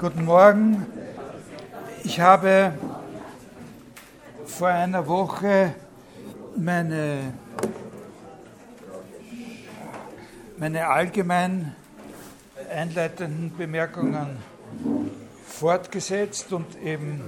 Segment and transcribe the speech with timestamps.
[0.00, 0.86] Guten Morgen.
[2.04, 2.72] Ich habe
[4.46, 5.74] vor einer Woche
[6.56, 7.34] meine,
[10.56, 11.76] meine allgemein
[12.70, 14.38] einleitenden Bemerkungen
[15.46, 17.20] fortgesetzt und eben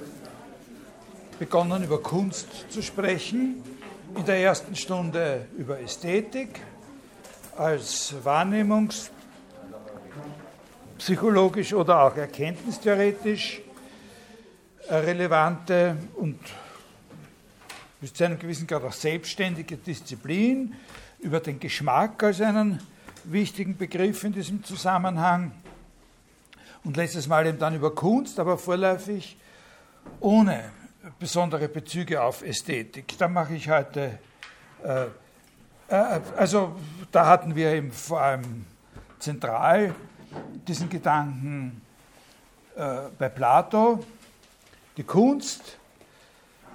[1.39, 3.62] begonnen über Kunst zu sprechen.
[4.16, 6.62] In der ersten Stunde über Ästhetik
[7.54, 8.14] als
[11.03, 13.61] wahrnehmungspsychologisch oder auch erkenntnistheoretisch
[14.89, 16.39] relevante und
[18.00, 20.75] bis zu einem gewissen Grad auch selbstständige Disziplin,
[21.21, 22.80] über den Geschmack als einen
[23.25, 25.53] wichtigen Begriff in diesem Zusammenhang
[26.82, 29.36] und letztes Mal eben dann über Kunst, aber vorläufig
[30.19, 30.71] ohne
[31.21, 33.16] besondere Bezüge auf Ästhetik.
[33.19, 34.19] Da mache ich heute,
[34.83, 35.05] äh,
[35.89, 36.75] äh, also
[37.12, 38.66] da hatten wir eben vor allem
[39.20, 39.94] zentral
[40.67, 41.83] diesen Gedanken
[42.77, 44.05] äh, bei Plato,
[44.97, 45.78] die Kunst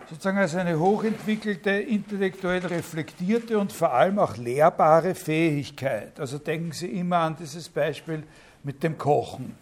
[0.09, 6.19] sozusagen als eine hochentwickelte, intellektuell reflektierte und vor allem auch lehrbare Fähigkeit.
[6.19, 8.23] Also denken Sie immer an dieses Beispiel
[8.63, 9.55] mit dem Kochen.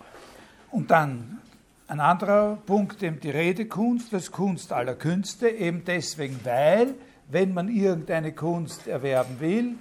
[0.71, 1.39] Und dann
[1.87, 6.95] ein anderer Punkt, eben die Redekunst als Kunst aller Künste, eben deswegen, weil,
[7.29, 9.75] wenn man irgendeine Kunst erwerben will,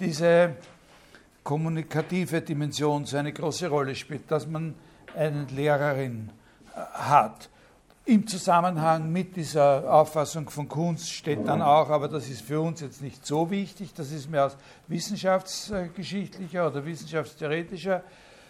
[0.00, 0.54] diese
[1.46, 4.74] kommunikative Dimension so eine große Rolle spielt, dass man
[5.14, 6.32] eine Lehrerin
[6.74, 7.48] äh, hat.
[8.04, 12.80] Im Zusammenhang mit dieser Auffassung von Kunst steht dann auch, aber das ist für uns
[12.80, 14.56] jetzt nicht so wichtig, das ist mir aus
[14.88, 18.02] wissenschaftsgeschichtlicher oder wissenschaftstheoretischer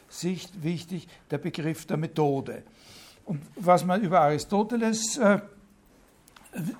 [0.09, 2.63] Sicht wichtig, der Begriff der Methode.
[3.27, 5.41] Und was man über Aristoteles äh,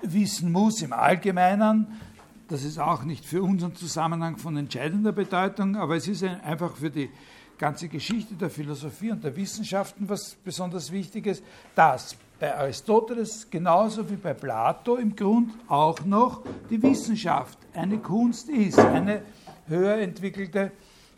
[0.01, 1.99] wissen muss im Allgemeinen,
[2.47, 6.89] das ist auch nicht für unseren Zusammenhang von entscheidender Bedeutung, aber es ist einfach für
[6.89, 7.09] die
[7.57, 11.41] ganze Geschichte der Philosophie und der Wissenschaften was besonders Wichtiges,
[11.75, 18.49] dass bei Aristoteles genauso wie bei Plato im Grund auch noch die Wissenschaft eine Kunst
[18.49, 19.23] ist, eine
[19.67, 20.71] höher entwickelte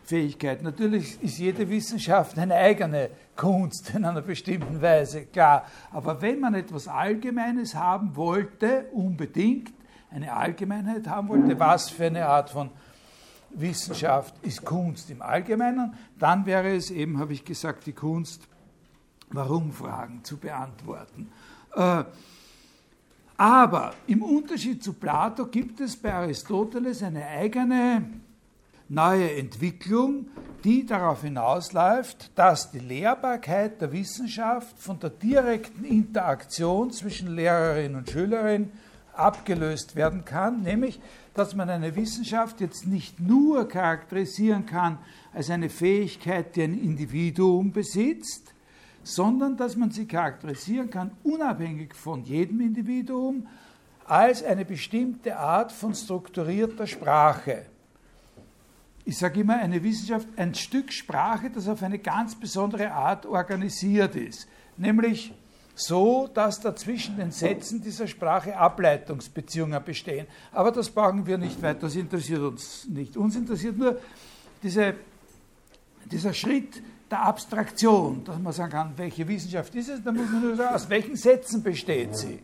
[0.05, 0.63] Fähigkeit.
[0.63, 5.65] Natürlich ist jede Wissenschaft eine eigene Kunst in einer bestimmten Weise, klar.
[5.91, 9.71] Aber wenn man etwas Allgemeines haben wollte, unbedingt
[10.11, 12.69] eine Allgemeinheit haben wollte, was für eine Art von
[13.51, 18.47] Wissenschaft ist Kunst im Allgemeinen, dann wäre es eben, habe ich gesagt, die Kunst,
[19.31, 21.31] Warum-Fragen zu beantworten.
[21.75, 22.03] Äh,
[23.37, 28.05] aber im Unterschied zu Plato gibt es bei Aristoteles eine eigene
[28.89, 30.27] neue Entwicklung,
[30.63, 38.09] die darauf hinausläuft, dass die Lehrbarkeit der Wissenschaft von der direkten Interaktion zwischen Lehrerin und
[38.09, 38.71] Schülerin
[39.19, 40.99] abgelöst werden kann, nämlich
[41.33, 44.97] dass man eine Wissenschaft jetzt nicht nur charakterisieren kann
[45.33, 48.53] als eine Fähigkeit, die ein Individuum besitzt,
[49.03, 53.47] sondern dass man sie charakterisieren kann, unabhängig von jedem Individuum,
[54.05, 57.65] als eine bestimmte Art von strukturierter Sprache
[59.09, 64.15] ich sage immer, eine Wissenschaft, ein Stück Sprache, das auf eine ganz besondere Art organisiert
[64.15, 64.47] ist.
[64.77, 65.33] Nämlich
[65.79, 70.27] so, dass da zwischen den Sätzen dieser Sprache Ableitungsbeziehungen bestehen.
[70.51, 73.17] Aber das brauchen wir nicht weiter, das interessiert uns nicht.
[73.17, 73.99] Uns interessiert nur
[74.61, 74.95] diese,
[76.05, 80.41] dieser Schritt der Abstraktion, dass man sagen kann, welche Wissenschaft ist es, dann muss man
[80.41, 82.39] nur sagen, aus welchen Sätzen besteht sie.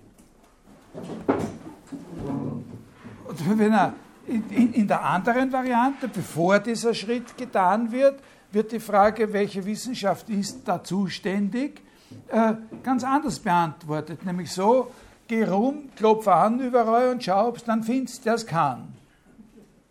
[3.27, 3.93] Und wenn er
[4.27, 8.19] in, in, der anderen Variante, bevor dieser Schritt getan wird,
[8.51, 11.81] wird die Frage, welche Wissenschaft ist da zuständig,
[12.29, 14.25] äh, ganz anders beantwortet.
[14.25, 14.91] Nämlich so,
[15.27, 18.93] geh rum, klopf an überall und schau, ob es dann findest, der es kann.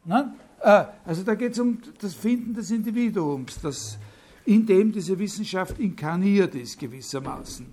[0.05, 0.35] Ne?
[0.61, 3.99] Äh, also da geht es um das Finden des Individuums, das,
[4.45, 7.73] in dem diese Wissenschaft inkarniert ist gewissermaßen.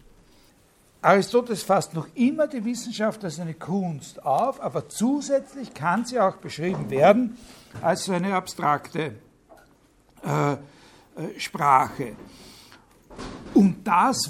[1.04, 6.36] Aristoteles fasst noch immer die Wissenschaft als eine Kunst auf, aber zusätzlich kann sie auch
[6.36, 7.38] beschrieben werden
[7.82, 9.16] als so eine abstrakte
[10.24, 10.58] äh, äh,
[11.40, 12.16] Sprache.
[13.54, 14.30] Und das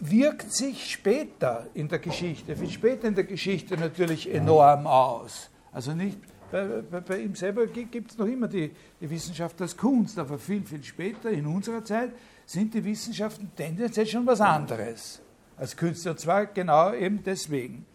[0.00, 5.50] wirkt sich später in der Geschichte, viel später in der Geschichte natürlich enorm aus.
[5.72, 6.18] Also nicht
[6.50, 8.70] bei, bei, bei ihm selber gibt es noch immer die,
[9.00, 12.12] die Wissenschaft als Kunst, aber viel, viel später in unserer Zeit
[12.46, 15.20] sind die Wissenschaften tendenziell schon was anderes
[15.56, 17.86] als Künstler, und zwar genau eben deswegen.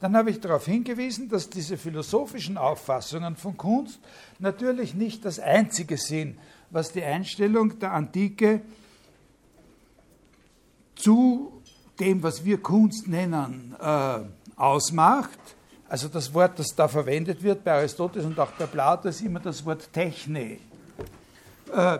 [0.00, 4.00] Dann habe ich darauf hingewiesen, dass diese philosophischen Auffassungen von Kunst
[4.38, 6.38] natürlich nicht das Einzige sind,
[6.70, 8.60] was die Einstellung der Antike
[10.94, 11.62] zu
[11.98, 14.20] dem, was wir Kunst nennen, äh,
[14.56, 15.38] ausmacht.
[15.88, 19.40] Also das Wort, das da verwendet wird bei Aristoteles und auch bei Plato, ist immer
[19.40, 20.58] das Wort Techne.
[21.72, 21.98] Äh,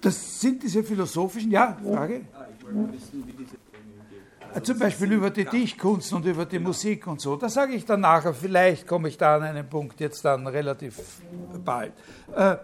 [0.00, 2.26] das sind diese philosophischen, ja, Frage?
[2.34, 3.56] Ah, ich wollte wissen, wie diese
[4.56, 7.36] also Zum Beispiel über die Dichtkunst und über die Musik und so.
[7.36, 10.98] Da sage ich dann nachher, vielleicht komme ich da an einen Punkt jetzt dann relativ
[11.62, 11.92] bald.
[12.34, 12.56] Äh,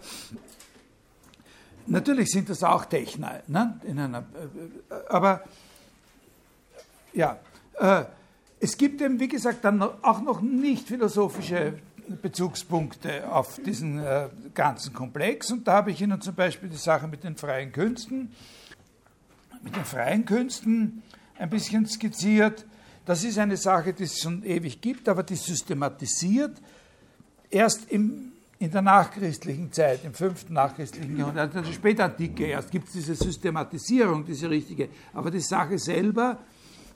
[1.87, 3.81] natürlich sind das auch Techner, ne?
[3.84, 5.43] In einer, äh, aber
[7.12, 7.38] ja,
[7.79, 8.05] äh,
[8.61, 11.75] es gibt eben, wie gesagt, dann auch noch nicht philosophische
[12.20, 15.50] Bezugspunkte auf diesen äh, ganzen Komplex.
[15.50, 18.32] Und da habe ich Ihnen zum Beispiel die Sache mit den freien Künsten.
[19.62, 21.02] Mit den freien Künsten
[21.38, 22.67] ein bisschen skizziert.
[23.05, 26.61] Das ist eine Sache, die es schon ewig gibt, aber die systematisiert
[27.50, 28.31] erst im,
[28.62, 34.24] in der nachchristlichen Zeit, im fünften nachchristlichen Jahrhundert, also spätantike erst gibt es diese Systematisierung,
[34.24, 34.88] diese richtige.
[35.12, 36.38] Aber die Sache selber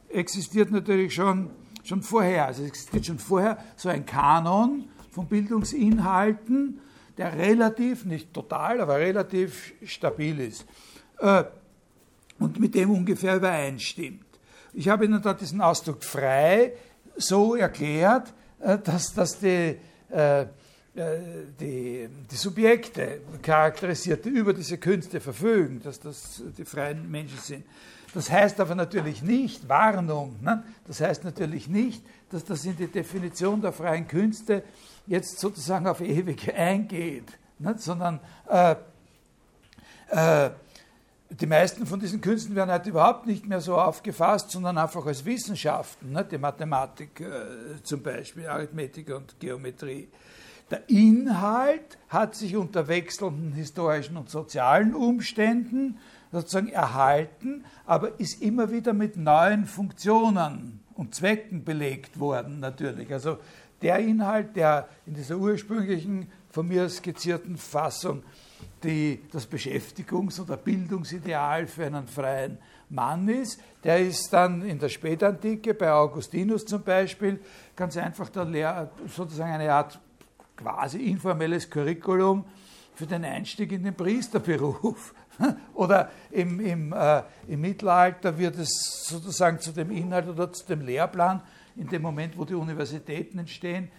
[0.09, 1.51] existiert natürlich schon,
[1.83, 2.47] schon vorher.
[2.47, 6.79] Also es existiert schon vorher so ein Kanon von Bildungsinhalten,
[7.19, 10.67] der relativ, nicht total, aber relativ stabil ist
[11.19, 11.43] äh,
[12.39, 14.25] und mit dem ungefähr übereinstimmt.
[14.73, 16.75] Ich habe Ihnen da diesen Ausdruck frei
[17.17, 19.79] so erklärt, äh, dass, dass die,
[20.11, 20.47] äh,
[20.97, 27.65] die, die Subjekte charakterisierte über diese Künste verfügen, dass das die freien Menschen sind.
[28.15, 30.65] Das heißt aber natürlich nicht, Warnung, ne?
[30.87, 34.63] das heißt natürlich nicht, dass das in die Definition der freien Künste
[35.07, 37.27] jetzt sozusagen auf ewig eingeht,
[37.59, 37.75] ne?
[37.77, 38.77] sondern äh,
[40.09, 40.51] äh,
[41.29, 45.25] die meisten von diesen Künsten werden halt überhaupt nicht mehr so aufgefasst, sondern einfach als
[45.25, 46.25] Wissenschaften, ne?
[46.25, 50.09] die Mathematik äh, zum Beispiel, Arithmetik und Geometrie.
[50.71, 55.99] Der Inhalt hat sich unter wechselnden historischen und sozialen Umständen
[56.33, 63.13] sozusagen erhalten, aber ist immer wieder mit neuen Funktionen und Zwecken belegt worden, natürlich.
[63.13, 63.39] Also
[63.81, 68.23] der Inhalt, der in dieser ursprünglichen, von mir skizzierten Fassung
[68.83, 72.59] die, das Beschäftigungs- oder Bildungsideal für einen freien
[72.89, 77.41] Mann ist, der ist dann in der Spätantike, bei Augustinus zum Beispiel,
[77.75, 80.01] ganz einfach der Lehr sozusagen eine Art
[80.57, 82.45] quasi informelles Curriculum
[82.95, 85.15] für den Einstieg in den Priesterberuf.
[85.75, 90.81] Oder im, im, äh, im Mittelalter wird es sozusagen zu dem Inhalt oder zu dem
[90.81, 91.43] Lehrplan,
[91.77, 93.91] in dem Moment, wo die Universitäten entstehen,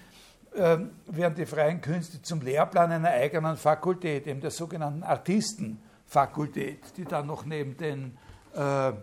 [0.56, 7.06] äh, werden die freien Künste zum Lehrplan einer eigenen Fakultät, eben der sogenannten Artistenfakultät, die
[7.06, 8.18] dann noch neben den
[8.56, 8.94] äh,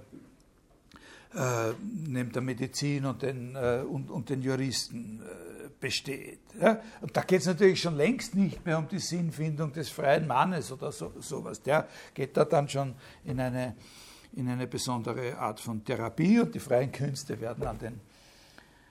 [1.35, 1.73] äh,
[2.07, 5.54] neben der Medizin und den, äh, und, und den Juristen äh,
[5.85, 6.41] besteht.
[6.59, 6.81] Ja?
[7.03, 10.73] Und da geht es natürlich schon längst nicht mehr um die Sinnfindung des freien Mannes
[10.73, 11.61] oder so, sowas.
[11.61, 13.77] Der geht da dann schon in eine,
[14.33, 18.01] in eine besondere Art von Therapie und die freien Künste werden an den,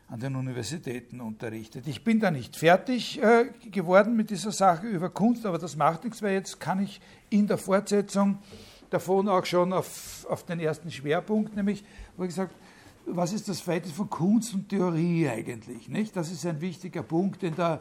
[0.07, 1.87] an den Universitäten unterrichtet.
[1.87, 6.03] Ich bin da nicht fertig äh, geworden mit dieser Sache über Kunst, aber das macht
[6.03, 7.01] nichts, weil jetzt kann ich
[7.31, 8.37] in der Fortsetzung
[8.91, 11.83] davon auch schon auf, auf den ersten Schwerpunkt, nämlich,
[12.17, 12.53] wo ich gesagt
[13.05, 15.87] was ist das Verhältnis von Kunst und Theorie eigentlich?
[15.89, 16.15] Nicht?
[16.15, 17.79] Das ist ein wichtiger Punkt, denn da,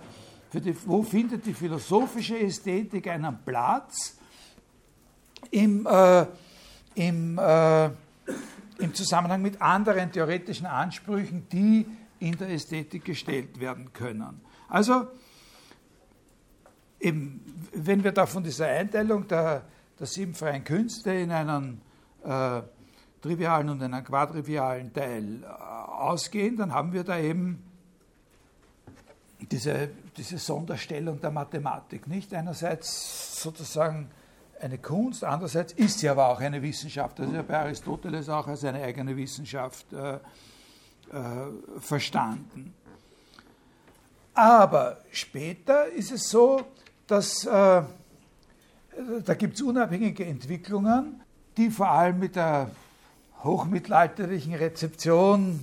[0.52, 4.16] die, wo findet die philosophische Ästhetik einen Platz
[5.50, 6.26] im, äh,
[6.94, 7.86] im, äh,
[8.78, 11.86] im Zusammenhang mit anderen theoretischen Ansprüchen, die
[12.18, 14.40] in der Ästhetik gestellt werden können.
[14.68, 15.08] Also,
[17.00, 17.40] eben,
[17.74, 19.64] wenn wir da von dieser Einteilung der
[20.02, 21.80] der sieben freien Künste in einen
[22.24, 22.62] äh,
[23.22, 27.62] trivialen und einen quadrivialen Teil äh, ausgehen, dann haben wir da eben
[29.50, 32.06] diese, diese Sonderstellung der Mathematik.
[32.06, 34.10] Nicht einerseits sozusagen
[34.60, 37.18] eine Kunst, andererseits ist sie aber auch eine Wissenschaft.
[37.18, 40.18] Das ist ja bei Aristoteles auch als eine eigene Wissenschaft äh, äh,
[41.80, 42.74] verstanden.
[44.34, 46.62] Aber später ist es so,
[47.06, 47.82] dass äh,
[49.24, 51.22] da gibt es unabhängige Entwicklungen,
[51.56, 52.70] die vor allem mit der
[53.44, 55.60] hochmittelalterlichen Rezeption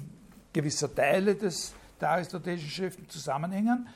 [0.54, 3.88] gewisser Teile des, der aristotelischen Schriften zusammenhängen.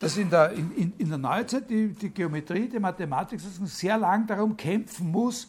[0.00, 4.56] Dass in der, in, in der Neuzeit die, die Geometrie, die Mathematik sehr lang darum
[4.56, 5.48] kämpfen muss,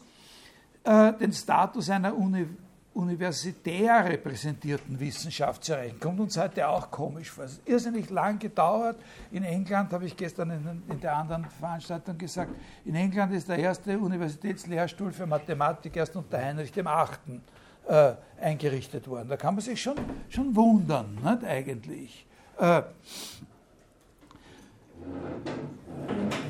[0.83, 2.47] äh, den Status einer Uni,
[2.93, 5.99] universitär repräsentierten Wissenschaft zu erreichen.
[5.99, 7.45] Kommt uns heute auch komisch vor.
[7.45, 8.97] Es hat irrsinnig lang gedauert.
[9.31, 12.51] In England, habe ich gestern in, in, der anderen Veranstaltung gesagt,
[12.85, 17.41] in England ist der erste Universitätslehrstuhl für Mathematik erst unter Heinrich VIII.
[17.87, 19.29] Äh, eingerichtet worden.
[19.29, 19.95] Da kann man sich schon,
[20.29, 22.27] schon wundern, nicht, eigentlich.
[22.59, 22.83] Äh,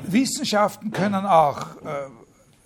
[0.02, 2.10] Wissenschaften können auch äh,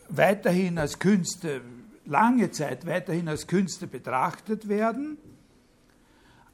[0.09, 1.61] weiterhin als Künste
[2.05, 5.19] lange Zeit weiterhin als Künste betrachtet werden.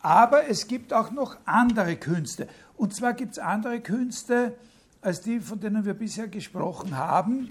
[0.01, 2.49] Aber es gibt auch noch andere Künste.
[2.77, 4.57] Und zwar gibt es andere Künste
[5.03, 7.51] als die, von denen wir bisher gesprochen haben.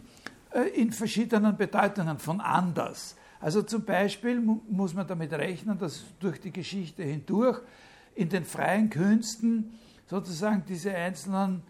[0.52, 3.16] äh, in verschiedenen Bedeutungen von anders.
[3.40, 7.62] Also zum Beispiel muss man damit rechnen, dass durch die Geschichte hindurch
[8.16, 11.62] in den freien Künsten sozusagen diese einzelnen,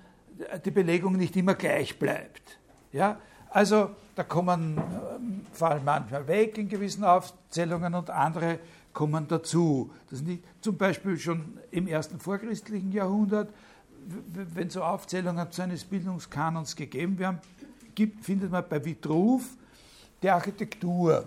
[0.64, 2.58] die Belegung nicht immer gleich bleibt.
[2.92, 3.20] Ja?
[3.50, 8.60] Also da kommen, ähm, fallen manchmal weg in gewissen Aufzählungen und andere
[8.92, 9.92] kommen dazu.
[10.10, 13.54] Das nicht, zum Beispiel schon im ersten vorchristlichen Jahrhundert,
[14.34, 17.40] wenn so Aufzählungen zu eines Bildungskanons gegeben werden,
[17.96, 19.56] gibt, findet man bei Vitruv
[20.22, 21.24] die Architektur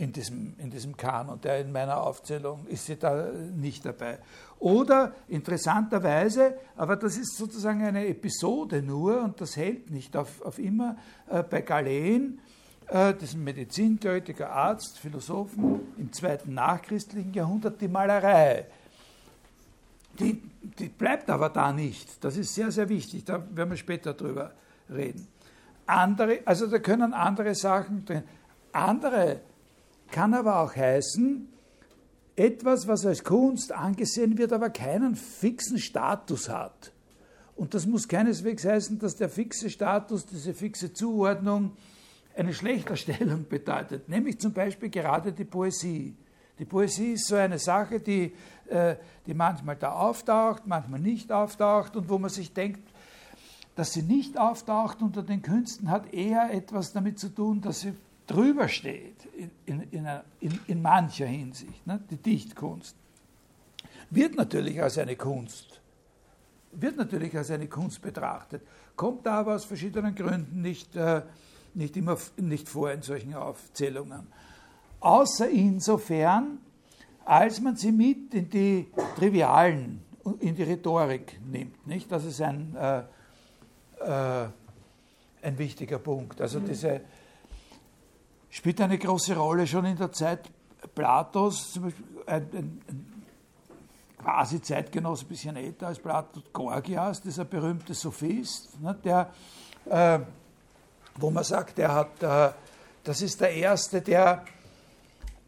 [0.00, 4.18] in diesem, in diesem Kanon, der in meiner Aufzählung ist sie da nicht dabei.
[4.58, 10.58] Oder interessanterweise, aber das ist sozusagen eine Episode nur und das hält nicht auf, auf
[10.58, 10.96] immer,
[11.28, 12.40] äh, bei Galen,
[12.86, 18.66] äh, diesem Medizintheoretiker, Arzt, Philosophen im zweiten nachchristlichen Jahrhundert, die Malerei.
[20.18, 20.42] Die,
[20.78, 22.24] die bleibt aber da nicht.
[22.24, 23.24] Das ist sehr, sehr wichtig.
[23.26, 24.52] Da werden wir später drüber
[24.88, 25.28] reden.
[25.84, 28.22] Andere, also da können andere Sachen drin.
[28.72, 29.40] Andere
[30.10, 31.48] kann aber auch heißen,
[32.36, 36.92] etwas, was als Kunst angesehen wird, aber keinen fixen Status hat.
[37.56, 41.72] Und das muss keineswegs heißen, dass der fixe Status, diese fixe Zuordnung
[42.34, 46.14] eine Schlechterstellung bedeutet, nämlich zum Beispiel gerade die Poesie.
[46.58, 48.32] Die Poesie ist so eine Sache, die,
[48.68, 52.80] äh, die manchmal da auftaucht, manchmal nicht auftaucht und wo man sich denkt,
[53.76, 57.92] dass sie nicht auftaucht unter den Künsten, hat eher etwas damit zu tun, dass sie
[58.30, 59.28] drüber steht
[59.66, 60.06] in, in,
[60.40, 62.00] in, in mancher Hinsicht, ne?
[62.10, 62.94] die Dichtkunst,
[64.10, 65.80] wird natürlich als eine Kunst,
[66.72, 68.62] wird natürlich als eine Kunst betrachtet,
[68.94, 71.22] kommt aber aus verschiedenen Gründen nicht, äh,
[71.74, 74.28] nicht immer nicht vor in solchen Aufzählungen.
[75.00, 76.58] Außer insofern,
[77.24, 80.02] als man sie mit in die Trivialen,
[80.38, 81.86] in die Rhetorik nimmt.
[81.86, 82.12] Nicht?
[82.12, 83.02] Das ist ein, äh,
[84.00, 84.48] äh,
[85.42, 86.40] ein wichtiger Punkt.
[86.40, 87.00] Also diese
[88.50, 90.50] spielt eine große Rolle schon in der Zeit
[90.94, 93.22] Platos, zum Beispiel ein, ein,
[94.18, 99.32] quasi Zeitgenosse, ein bisschen älter als Plato, Gorgias, dieser berühmte Sophist, ne, der,
[99.86, 100.18] äh,
[101.16, 102.52] wo man sagt, der hat, äh,
[103.04, 104.44] das ist der Erste, der,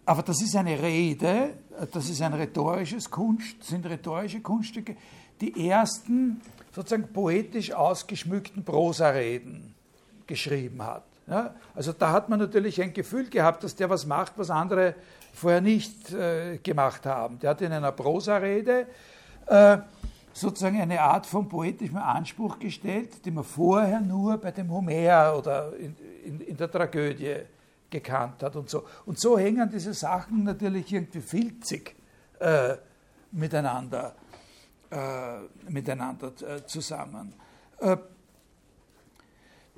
[0.05, 1.55] aber das ist eine Rede,
[1.93, 4.97] das ist ein rhetorisches Kunst, sind rhetorische Kunststücke,
[5.41, 6.41] die ersten
[6.73, 9.75] sozusagen poetisch ausgeschmückten Prosareden
[10.27, 11.05] geschrieben hat.
[11.27, 14.95] Ja, also da hat man natürlich ein Gefühl gehabt, dass der was macht, was andere
[15.33, 17.39] vorher nicht äh, gemacht haben.
[17.39, 18.87] Der hat in einer Prosarede
[19.47, 19.79] äh,
[20.33, 25.77] sozusagen eine Art von poetischem Anspruch gestellt, die man vorher nur bei dem Homer oder
[25.77, 27.37] in, in, in der Tragödie
[27.91, 28.85] gekannt hat und so.
[29.07, 31.95] Und so hängen diese Sachen natürlich irgendwie filzig
[32.41, 32.77] äh,
[33.31, 34.15] miteinander,
[34.91, 37.35] äh, miteinander äh, zusammen.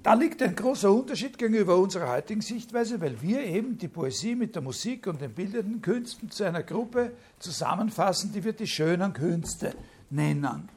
[0.04, 4.54] Da liegt ein großer Unterschied gegenüber unserer heutigen Sichtweise, weil wir eben die Poesie mit
[4.54, 9.74] der Musik und den bildenden Künsten zu einer Gruppe zusammenfassen, die wir die schönen Künste
[10.10, 10.68] nennen.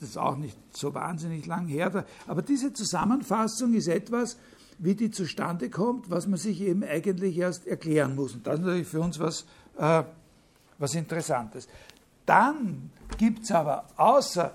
[0.00, 4.36] Das ist auch nicht so wahnsinnig lang her, aber diese Zusammenfassung ist etwas,
[4.78, 8.34] wie die zustande kommt, was man sich eben eigentlich erst erklären muss.
[8.34, 9.46] Und das ist natürlich für uns was,
[9.78, 10.02] äh,
[10.78, 11.68] was Interessantes.
[12.26, 14.52] Dann gibt es aber außer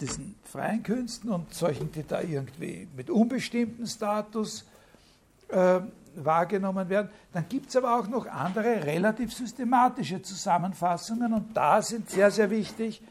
[0.00, 4.64] diesen freien Künsten und solchen, die da irgendwie mit unbestimmtem Status
[5.48, 5.80] äh,
[6.16, 7.10] wahrgenommen werden.
[7.32, 12.50] Dann gibt es aber auch noch andere relativ systematische Zusammenfassungen und da sind sehr, sehr
[12.50, 13.02] wichtig,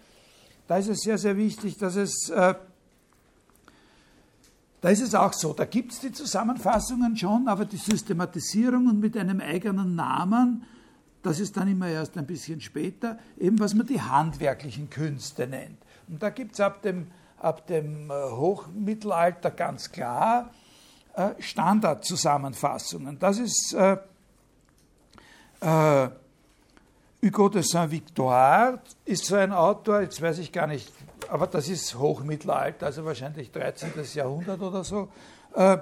[0.67, 2.55] da ist es sehr, sehr wichtig, dass es, äh,
[4.81, 8.99] da ist es auch so, da gibt es die Zusammenfassungen schon, aber die Systematisierung und
[8.99, 10.63] mit einem eigenen Namen,
[11.21, 15.77] das ist dann immer erst ein bisschen später, eben was man die handwerklichen Künste nennt.
[16.07, 20.49] Und da gibt es ab dem, ab dem äh, Hochmittelalter ganz klar
[21.15, 23.19] äh, Standardzusammenfassungen.
[23.19, 23.97] Das ist äh,
[25.61, 26.09] äh,
[27.23, 30.91] Hugo de Saint-Victoire, ist so ein Autor, jetzt weiß ich gar nicht,
[31.29, 33.91] aber das ist Hochmittelalter, also wahrscheinlich 13.
[34.13, 35.09] Jahrhundert oder so.
[35.55, 35.77] Äh,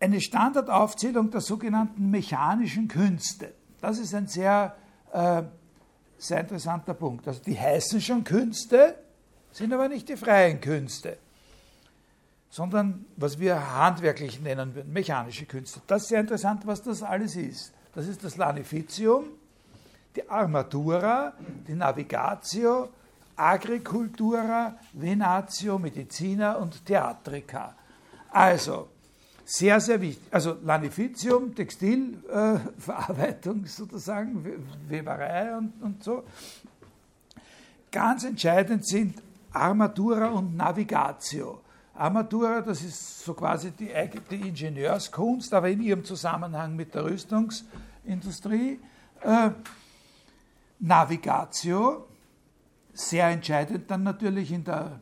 [0.00, 3.52] eine Standardaufzählung der sogenannten mechanischen Künste.
[3.80, 4.76] Das ist ein sehr
[5.12, 5.42] äh,
[6.18, 7.26] sehr interessanter Punkt.
[7.26, 8.96] Also die heißen schon Künste,
[9.52, 11.16] sind aber nicht die freien Künste,
[12.50, 15.80] sondern was wir handwerklich nennen würden, mechanische Künste.
[15.86, 17.72] Das ist sehr interessant, was das alles ist.
[17.94, 19.24] Das ist das Lanificium,
[20.14, 21.32] die Armatura,
[21.66, 22.90] die Navigatio,
[23.36, 27.74] Agricultura, Venatio, Medicina und Theatrica.
[28.30, 28.88] Also,
[29.50, 30.28] sehr, sehr wichtig.
[30.30, 34.44] Also Lanificium, Textilverarbeitung äh, sozusagen,
[34.86, 36.24] Weberei und, und so.
[37.90, 41.62] Ganz entscheidend sind Armatura und Navigatio.
[41.94, 43.88] Armatura, das ist so quasi die,
[44.30, 48.78] die Ingenieurskunst, aber in ihrem Zusammenhang mit der Rüstungsindustrie.
[49.22, 49.50] Äh,
[50.78, 52.06] Navigatio,
[52.92, 55.00] sehr entscheidend dann natürlich in der,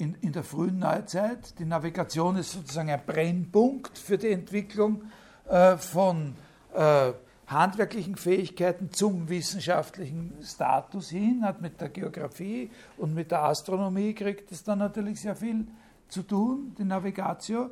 [0.00, 1.58] in, in der frühen Neuzeit.
[1.58, 5.02] Die Navigation ist sozusagen ein Brennpunkt für die Entwicklung
[5.48, 6.34] äh, von
[6.74, 7.12] äh,
[7.46, 14.50] handwerklichen Fähigkeiten zum wissenschaftlichen Status hin, hat mit der Geografie und mit der Astronomie kriegt
[14.52, 15.66] es dann natürlich sehr viel
[16.08, 17.70] zu tun, die Navigatio.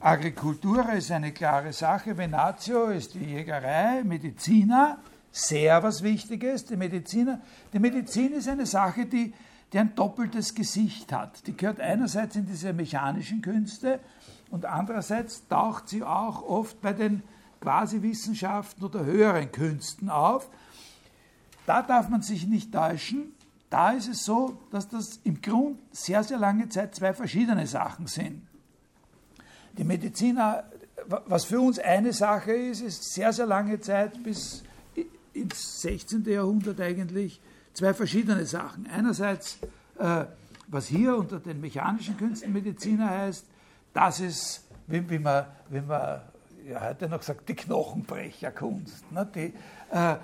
[0.00, 4.98] Agricultura ist eine klare Sache, Venatio ist die Jägerei, Medizina,
[5.30, 7.40] sehr was Wichtiges, die Mediziner.
[7.72, 9.32] Die Medizin ist eine Sache, die,
[9.74, 11.46] die ein doppeltes Gesicht hat.
[11.48, 13.98] Die gehört einerseits in diese mechanischen Künste
[14.50, 17.24] und andererseits taucht sie auch oft bei den
[17.60, 20.48] quasi Wissenschaften oder höheren Künsten auf.
[21.66, 23.32] Da darf man sich nicht täuschen.
[23.68, 28.06] Da ist es so, dass das im Grund sehr, sehr lange Zeit zwei verschiedene Sachen
[28.06, 28.46] sind.
[29.76, 30.70] Die Mediziner,
[31.26, 34.62] was für uns eine Sache ist, ist sehr, sehr lange Zeit bis
[35.32, 36.24] ins 16.
[36.26, 37.40] Jahrhundert eigentlich
[37.74, 38.86] zwei verschiedene Sachen.
[38.86, 39.58] Einerseits,
[39.98, 40.24] äh,
[40.68, 43.44] was hier unter den mechanischen Künsten Mediziner heißt,
[43.92, 46.22] das ist, wie, wie man, wie man
[46.66, 49.12] ja, heute noch sagt, die Knochenbrecherkunst.
[49.12, 49.28] Ne?
[49.34, 49.52] Die,
[49.92, 50.16] äh, äh,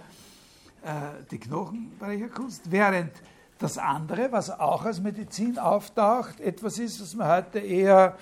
[1.30, 3.12] die Knochenbrecherkunst, während
[3.58, 8.16] das andere, was auch als Medizin auftaucht, etwas ist, was man heute eher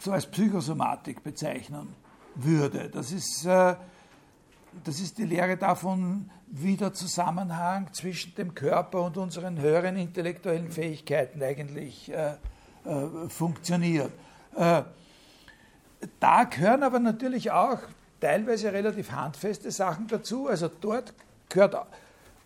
[0.00, 1.88] so als Psychosomatik bezeichnen
[2.34, 2.88] würde.
[2.88, 3.76] Das ist, äh,
[4.82, 10.70] das ist die Lehre davon, wie der Zusammenhang zwischen dem Körper und unseren höheren intellektuellen
[10.70, 12.34] Fähigkeiten eigentlich äh,
[12.84, 14.12] äh, funktioniert.
[14.54, 14.82] Äh,
[16.20, 17.78] da gehören aber natürlich auch
[18.20, 20.48] teilweise relativ handfeste Sachen dazu.
[20.48, 21.14] Also dort
[21.48, 21.76] gehört,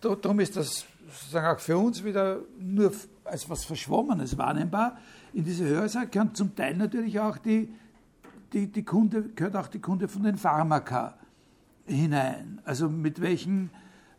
[0.01, 2.91] darum ist das sozusagen auch für uns wieder nur
[3.25, 4.97] als was Verschwommenes wahrnehmbar.
[5.33, 7.73] In diese Hörsaal gehören zum Teil natürlich auch die,
[8.53, 11.15] die, die Kunde, gehört auch die Kunde von den Pharmaka
[11.89, 12.61] hinein.
[12.65, 13.69] Also mit welchen,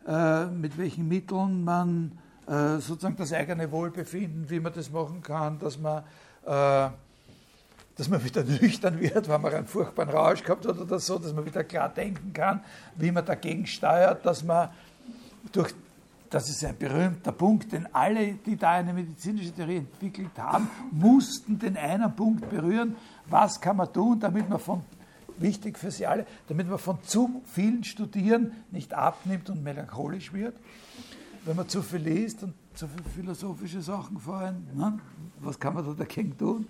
[0.07, 2.11] äh, mit welchen Mitteln man
[2.47, 6.03] äh, sozusagen das eigene Wohlbefinden, wie man das machen kann, dass man
[6.45, 6.89] äh,
[7.95, 11.33] dass man wieder nüchtern wird, wenn man einen furchtbaren Rausch gehabt hat oder so, dass
[11.33, 12.61] man wieder klar denken kann,
[12.95, 14.69] wie man dagegen steuert, dass man
[15.51, 15.73] durch,
[16.29, 21.59] das ist ein berühmter Punkt, denn alle, die da eine medizinische Theorie entwickelt haben, mussten
[21.59, 22.95] den einen Punkt berühren,
[23.27, 24.81] was kann man tun, damit man von,
[25.41, 30.55] wichtig für sie alle, damit man von zu vielen Studieren nicht abnimmt und melancholisch wird,
[31.45, 34.99] wenn man zu viel liest und zu viele philosophische Sachen vorhin, ne?
[35.39, 36.67] was kann man da dagegen tun?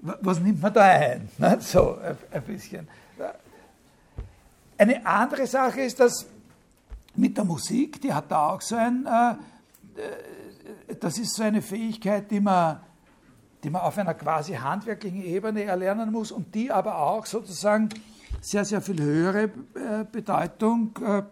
[0.00, 1.28] was nimmt man da ein?
[1.38, 1.58] Ne?
[1.60, 1.98] So
[2.30, 2.86] ein bisschen.
[4.78, 6.26] Eine andere Sache ist, dass
[7.14, 9.30] mit der Musik, die hat da auch so ein, äh,
[10.90, 12.78] äh, das ist so eine Fähigkeit, die man,
[13.62, 17.88] die man auf einer quasi handwerklichen Ebene erlernen muss und die aber auch sozusagen
[18.40, 21.22] sehr, sehr viel höhere äh, Bedeutung, äh,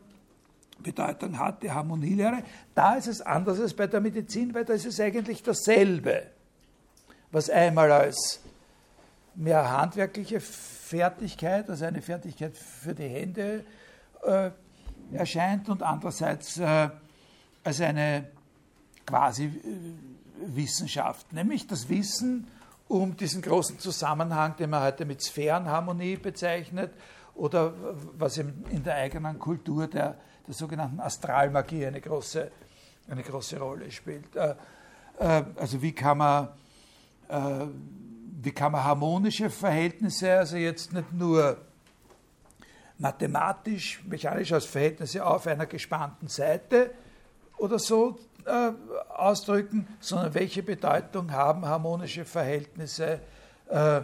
[0.82, 2.42] Bedeutung hat, die Harmonielehre.
[2.74, 6.24] Da ist es anders als bei der Medizin, weil da ist es eigentlich dasselbe,
[7.30, 8.40] was einmal als
[9.34, 13.64] mehr handwerkliche Fertigkeit, also eine Fertigkeit für die Hände
[14.22, 14.50] äh,
[15.12, 16.88] erscheint und andererseits äh,
[17.62, 18.28] als eine
[19.06, 19.50] quasi äh,
[20.38, 22.46] Wissenschaft, nämlich das Wissen
[22.88, 26.92] um diesen großen Zusammenhang, den man heute mit Sphärenharmonie bezeichnet
[27.34, 27.72] oder
[28.18, 32.50] was in der eigenen Kultur der, der sogenannten Astralmagie eine große,
[33.08, 34.36] eine große Rolle spielt.
[34.36, 34.54] Äh,
[35.18, 36.48] äh, also wie kann man
[37.28, 37.66] äh,
[38.44, 41.56] wie kann man harmonische Verhältnisse, also jetzt nicht nur
[42.98, 46.92] mathematisch, mechanisch als Verhältnisse auf einer gespannten Seite
[47.56, 48.72] oder so äh,
[49.08, 53.20] ausdrücken, sondern welche Bedeutung haben harmonische Verhältnisse
[53.70, 54.02] äh, äh,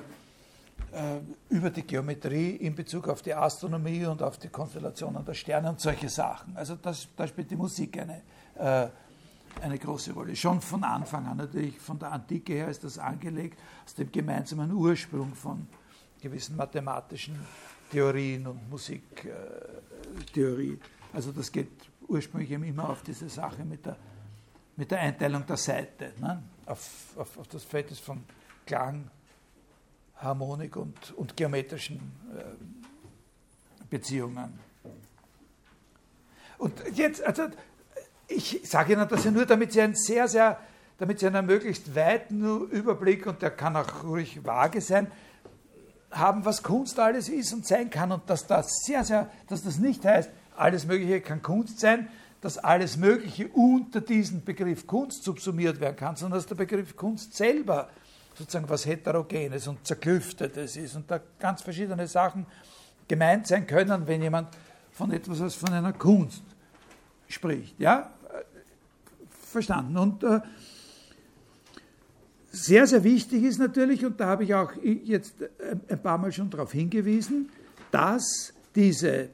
[1.48, 5.80] über die Geometrie in Bezug auf die Astronomie und auf die Konstellationen der Sterne und
[5.80, 6.56] solche Sachen.
[6.56, 8.22] Also das, da spielt die Musik eine
[8.56, 8.88] äh,
[9.60, 10.34] eine große Rolle.
[10.36, 14.70] Schon von Anfang an natürlich, von der Antike her ist das angelegt, aus dem gemeinsamen
[14.72, 15.66] Ursprung von
[16.20, 17.38] gewissen mathematischen
[17.90, 20.78] Theorien und Musiktheorie.
[21.12, 21.72] Also das geht
[22.08, 23.96] ursprünglich eben immer auf diese Sache mit der,
[24.76, 26.42] mit der Einteilung der Seite, ne?
[26.66, 28.24] auf, auf, auf das Verhältnis von
[28.66, 29.10] Klang,
[30.16, 31.96] Harmonik und, und geometrischen
[32.36, 34.58] äh, Beziehungen.
[36.58, 37.48] Und jetzt, also
[38.28, 40.60] ich sage Ihnen das ja nur, damit Sie einen sehr, sehr,
[40.98, 45.10] damit Sie einen möglichst weiten Überblick, und der kann auch ruhig vage sein,
[46.10, 49.78] haben, was Kunst alles ist und sein kann und dass das sehr, sehr, dass das
[49.78, 52.08] nicht heißt, alles Mögliche kann Kunst sein,
[52.40, 57.34] dass alles Mögliche unter diesen Begriff Kunst subsumiert werden kann, sondern dass der Begriff Kunst
[57.34, 57.88] selber
[58.34, 62.46] sozusagen was Heterogenes und Zerklüftetes ist und da ganz verschiedene Sachen
[63.06, 64.48] gemeint sein können, wenn jemand
[64.92, 66.42] von etwas als von einer Kunst
[67.28, 67.78] spricht.
[67.78, 68.10] Ja,
[69.50, 69.98] verstanden.
[69.98, 70.40] Und äh,
[72.50, 75.34] sehr, sehr wichtig ist natürlich, und da habe ich auch jetzt
[75.88, 77.50] ein paar Mal schon darauf hingewiesen,
[77.90, 79.28] dass diese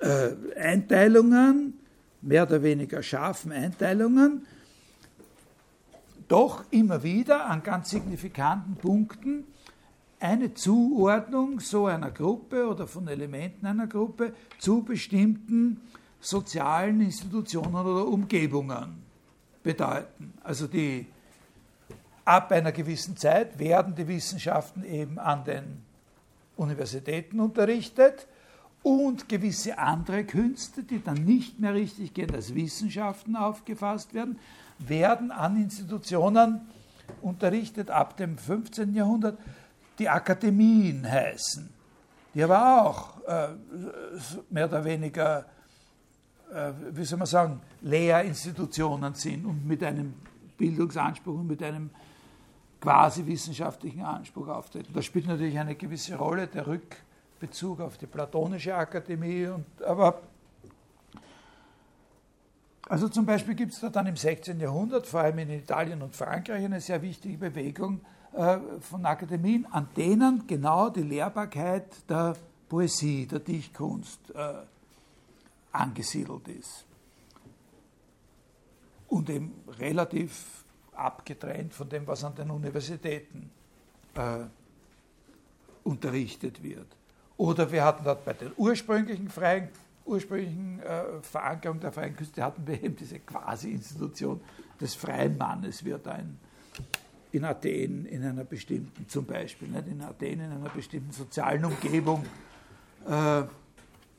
[0.00, 1.74] äh, Einteilungen,
[2.20, 4.46] mehr oder weniger scharfen Einteilungen,
[6.28, 9.44] doch immer wieder an ganz signifikanten Punkten
[10.20, 15.80] eine Zuordnung so einer Gruppe oder von Elementen einer Gruppe zu bestimmten
[16.20, 19.02] sozialen Institutionen oder Umgebungen
[19.62, 20.34] bedeuten.
[20.42, 21.06] Also die
[22.24, 25.82] ab einer gewissen Zeit werden die Wissenschaften eben an den
[26.56, 28.26] Universitäten unterrichtet
[28.82, 34.38] und gewisse andere Künste, die dann nicht mehr richtig gehen, als Wissenschaften aufgefasst werden,
[34.78, 36.60] werden an Institutionen
[37.22, 38.94] unterrichtet ab dem 15.
[38.94, 39.38] Jahrhundert,
[39.98, 41.68] die Akademien heißen,
[42.34, 43.48] die aber auch äh,
[44.50, 45.46] mehr oder weniger,
[46.52, 50.14] äh, wie soll man sagen, Lehrinstitutionen sind und mit einem
[50.56, 51.90] Bildungsanspruch und mit einem
[52.80, 54.92] quasi wissenschaftlichen Anspruch auftreten.
[54.94, 56.66] Da spielt natürlich eine gewisse Rolle der
[57.38, 60.22] Rückbezug auf die platonische Akademie, und, aber
[62.88, 64.58] also zum Beispiel gibt es da dann im 16.
[64.58, 68.00] Jahrhundert, vor allem in Italien und Frankreich, eine sehr wichtige Bewegung
[68.32, 72.34] äh, von Akademien, an denen genau die Lehrbarkeit der
[72.68, 74.54] Poesie, der Dichtkunst äh,
[75.70, 76.86] angesiedelt ist.
[79.08, 83.50] Und eben relativ abgetrennt von dem, was an den Universitäten
[84.14, 84.44] äh,
[85.84, 86.97] unterrichtet wird.
[87.38, 89.68] Oder wir hatten dort bei der ursprünglichen freien
[90.04, 94.40] ursprünglichen äh, Verankerung der freien Künste hatten wir eben diese Quasi-Institution
[94.80, 96.38] des freien Mannes, wird ein
[97.30, 102.24] in Athen in einer bestimmten, zum Beispiel, nicht, in Athen in einer bestimmten sozialen Umgebung
[103.06, 103.42] äh,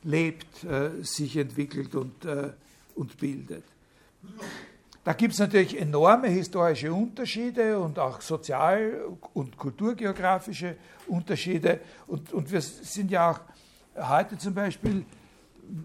[0.04, 2.52] lebt, äh, sich entwickelt und, äh,
[2.96, 3.64] und bildet.
[5.04, 9.02] Da gibt es natürlich enorme historische Unterschiede und auch sozial-
[9.34, 10.76] und kulturgeografische
[11.08, 11.80] Unterschiede.
[12.08, 13.40] Und, und wir sind ja auch
[14.10, 15.06] heute zum Beispiel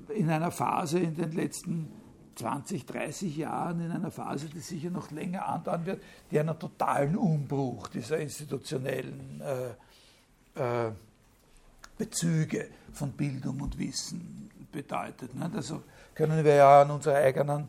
[0.08, 1.90] in einer Phase in den letzten
[2.34, 7.16] 20, 30 Jahren, in einer Phase, die sicher noch länger andauern wird, die einen totalen
[7.16, 9.40] Umbruch dieser institutionellen
[10.56, 10.90] äh, äh,
[11.96, 15.34] Bezüge von Bildung und Wissen bedeutet.
[15.34, 15.50] Ne?
[15.54, 15.82] Also
[16.14, 17.68] können wir ja an unserer eigenen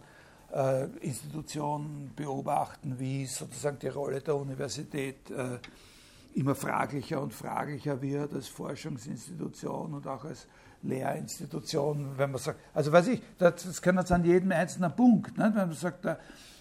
[0.55, 5.59] äh, Institution beobachten, wie sozusagen die Rolle der Universität äh,
[6.33, 10.47] immer fraglicher und fraglicher wird als Forschungsinstitution und auch als
[10.81, 15.37] Lehrinstitution, wenn man sagt, also weiß ich, das, das kann jetzt an jedem einzelnen Punkt,
[15.37, 15.51] ne?
[15.55, 16.17] wenn man sagt, da,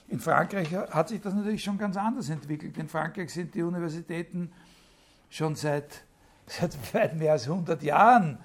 [0.09, 2.77] in Frankreich hat sich das natürlich schon ganz anders entwickelt.
[2.77, 4.53] In Frankreich sind die Universitäten
[5.31, 6.03] schon seit,
[6.47, 8.39] seit weit mehr als 100 Jahren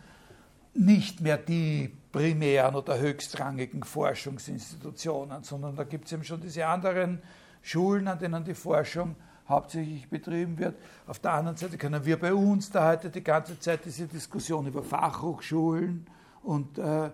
[0.74, 7.22] nicht mehr die primären oder höchstrangigen Forschungsinstitutionen, sondern da gibt es eben schon diese anderen
[7.62, 9.16] Schulen, an denen die Forschung
[9.48, 10.76] hauptsächlich betrieben wird.
[11.08, 14.68] Auf der anderen Seite können wir bei uns da heute die ganze Zeit diese Diskussion
[14.68, 16.06] über Fachhochschulen
[16.44, 17.10] und, äh,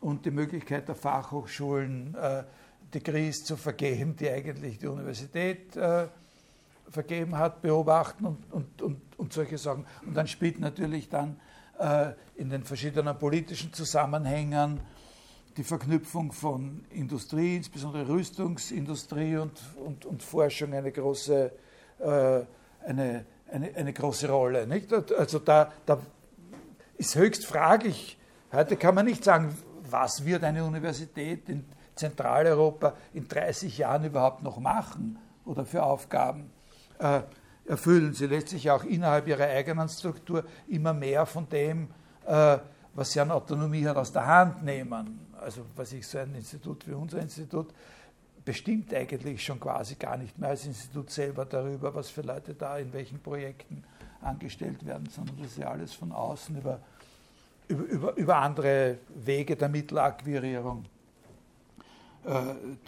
[0.00, 2.44] und die Möglichkeit der Fachhochschulen, äh,
[2.92, 6.06] Degrees zu vergeben, die eigentlich die Universität äh,
[6.90, 9.84] vergeben hat, beobachten und, und, und, und solche Sachen.
[10.06, 11.36] Und dann spielt natürlich dann
[12.36, 14.80] in den verschiedenen politischen Zusammenhängen
[15.56, 21.52] die Verknüpfung von Industrie, insbesondere Rüstungsindustrie und, und, und Forschung eine große,
[22.00, 22.40] äh,
[22.86, 24.66] eine, eine, eine große Rolle.
[24.66, 24.92] Nicht?
[24.92, 25.98] Also da, da
[26.96, 28.18] ist höchst fraglich,
[28.52, 29.56] heute kann man nicht sagen,
[29.88, 36.50] was wird eine Universität in Zentraleuropa in 30 Jahren überhaupt noch machen oder für Aufgaben
[36.98, 37.20] äh,
[37.66, 38.12] erfüllen.
[38.12, 41.88] Sie lässt sich auch innerhalb ihrer eigenen Struktur immer mehr von dem,
[42.26, 42.58] äh,
[42.94, 45.26] was sie an Autonomie hat, aus der Hand nehmen.
[45.40, 47.68] Also was ich so ein Institut wie unser Institut
[48.44, 52.78] bestimmt eigentlich schon quasi gar nicht mehr als Institut selber darüber, was für Leute da
[52.78, 53.82] in welchen Projekten
[54.20, 56.80] angestellt werden, sondern das ist ja alles von außen über,
[57.68, 60.84] über, über, über andere Wege der Mittelakquirierung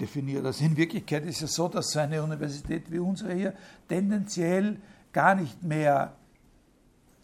[0.00, 0.46] definiert.
[0.46, 3.54] Also in Wirklichkeit ist es so, dass so eine Universität wie unsere hier
[3.88, 4.78] tendenziell
[5.12, 6.14] gar nicht mehr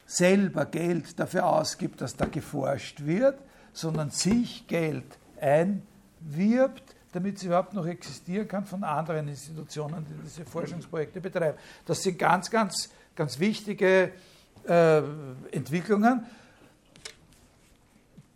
[0.06, 3.38] selber Geld dafür ausgibt, dass da geforscht wird,
[3.72, 5.04] sondern sich Geld
[5.40, 11.58] einwirbt, damit sie überhaupt noch existieren kann von anderen Institutionen, die diese Forschungsprojekte betreiben.
[11.86, 14.12] Das sind ganz, ganz, ganz wichtige
[14.66, 15.02] äh,
[15.50, 16.26] Entwicklungen,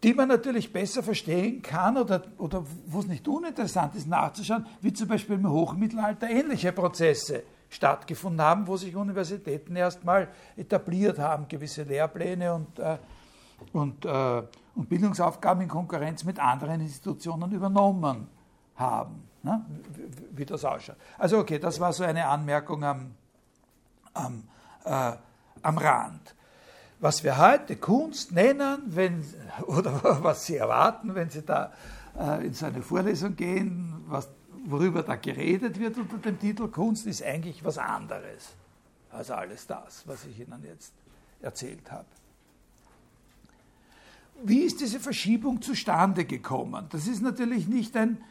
[0.07, 4.93] die man natürlich besser verstehen kann oder, oder wo es nicht uninteressant ist nachzuschauen, wie
[4.93, 11.83] zum Beispiel im Hochmittelalter ähnliche Prozesse stattgefunden haben, wo sich Universitäten erstmal etabliert haben, gewisse
[11.83, 12.99] Lehrpläne und, äh,
[13.73, 14.43] und, äh,
[14.77, 18.29] und Bildungsaufgaben in Konkurrenz mit anderen Institutionen übernommen
[18.77, 19.67] haben, ne?
[19.93, 20.99] wie, wie, das ausschaut.
[21.19, 23.17] Also okay, das war so eine Anmerkung am,
[24.15, 24.45] am,
[24.85, 25.13] äh,
[25.63, 26.37] am Rand
[26.99, 29.25] was wir heute Kunst nennen, wenn,
[29.67, 31.73] oder was Sie erwarten, wenn Sie da
[32.19, 34.29] äh, in so eine Vorlesung gehen, was,
[34.65, 38.55] worüber da geredet wird unter dem Titel Kunst, ist eigentlich was anderes
[39.11, 40.93] als alles das, was ich Ihnen jetzt
[41.41, 42.07] erzählt habe.
[44.43, 46.87] Wie ist diese Verschiebung zustande gekommen?
[46.91, 48.23] Das ist natürlich nicht ein,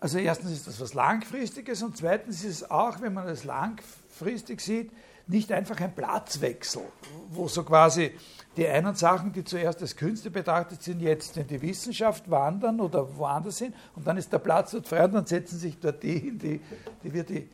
[0.00, 4.60] also erstens ist das was Langfristiges und zweitens ist es auch, wenn man es langfristig
[4.60, 4.90] sieht,
[5.26, 6.82] nicht einfach ein Platzwechsel,
[7.30, 8.12] wo so quasi
[8.56, 13.16] die einen Sachen, die zuerst als Künste betrachtet sind, jetzt in die Wissenschaft wandern oder
[13.16, 16.18] woanders hin und dann ist der Platz dort frei und dann setzen sich dort die
[16.18, 16.60] hin, die,
[17.02, 17.48] die wir die,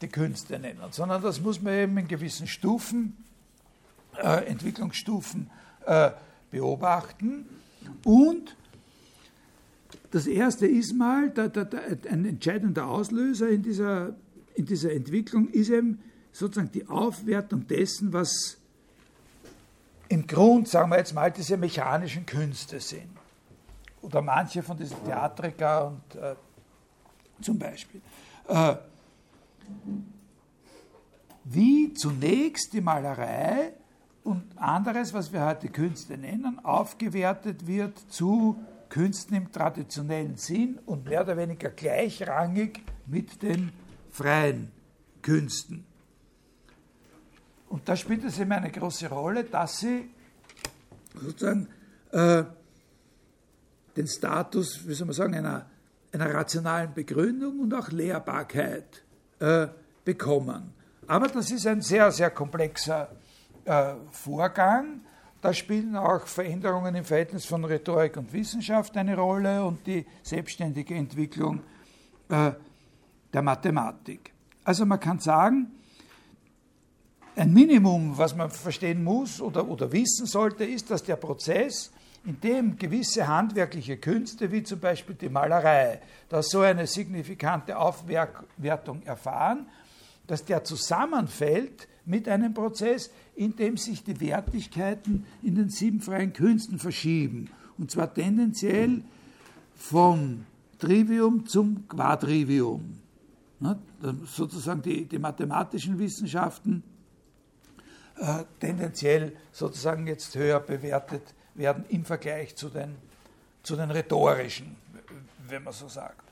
[0.00, 0.80] die Künste nennen.
[0.90, 3.16] Sondern das muss man eben in gewissen Stufen,
[4.16, 5.50] äh, Entwicklungsstufen
[5.86, 6.10] äh,
[6.50, 7.46] beobachten.
[8.04, 8.56] Und
[10.10, 11.78] das erste ist mal, da, da, da,
[12.10, 14.14] ein entscheidender Auslöser in dieser,
[14.54, 16.00] in dieser Entwicklung ist eben
[16.38, 18.56] sozusagen die Aufwertung dessen, was
[20.08, 23.10] im Grund, sagen wir jetzt mal, diese mechanischen Künste sind.
[24.00, 26.36] Oder manche von diesen Theatriker und äh,
[27.42, 28.00] zum Beispiel.
[28.46, 28.76] Äh,
[31.44, 33.72] wie zunächst die Malerei
[34.22, 38.56] und anderes, was wir heute Künste nennen, aufgewertet wird zu
[38.88, 43.72] Künsten im traditionellen Sinn und mehr oder weniger gleichrangig mit den
[44.10, 44.70] freien
[45.20, 45.87] Künsten.
[47.68, 50.08] Und da spielt es eben eine große Rolle, dass sie
[51.14, 51.68] sozusagen
[52.12, 52.44] äh,
[53.96, 55.66] den Status, wie soll man sagen, einer,
[56.12, 59.02] einer rationalen Begründung und auch Lehrbarkeit
[59.40, 59.66] äh,
[60.04, 60.72] bekommen.
[61.06, 63.08] Aber das ist ein sehr, sehr komplexer
[63.64, 65.00] äh, Vorgang.
[65.40, 70.94] Da spielen auch Veränderungen im Verhältnis von Rhetorik und Wissenschaft eine Rolle und die selbstständige
[70.94, 71.60] Entwicklung
[72.28, 72.52] äh,
[73.32, 74.32] der Mathematik.
[74.64, 75.77] Also man kann sagen,
[77.38, 81.92] ein Minimum, was man verstehen muss oder, oder wissen sollte, ist, dass der Prozess,
[82.24, 89.02] in dem gewisse handwerkliche Künste, wie zum Beispiel die Malerei, dass so eine signifikante Aufwertung
[89.04, 89.66] erfahren,
[90.26, 96.32] dass der zusammenfällt mit einem Prozess, in dem sich die Wertigkeiten in den sieben freien
[96.32, 97.50] Künsten verschieben.
[97.78, 99.02] Und zwar tendenziell
[99.76, 100.44] vom
[100.78, 102.98] Trivium zum Quadrivium.
[104.24, 106.82] Sozusagen die, die mathematischen Wissenschaften
[108.20, 112.96] äh, tendenziell sozusagen jetzt höher bewertet werden im Vergleich zu den,
[113.62, 114.76] zu den rhetorischen,
[115.48, 116.22] wenn man so sagt.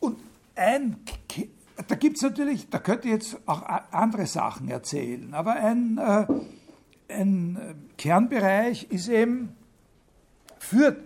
[0.00, 0.18] Und
[0.54, 1.00] ein,
[1.88, 6.26] da gibt es natürlich, da könnte ich jetzt auch andere Sachen erzählen, aber ein, äh,
[7.08, 9.56] ein Kernbereich ist eben
[10.58, 10.96] für,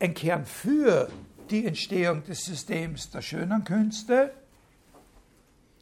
[0.00, 1.08] ein Kern für
[1.50, 4.32] die Entstehung des Systems der schönen Künste,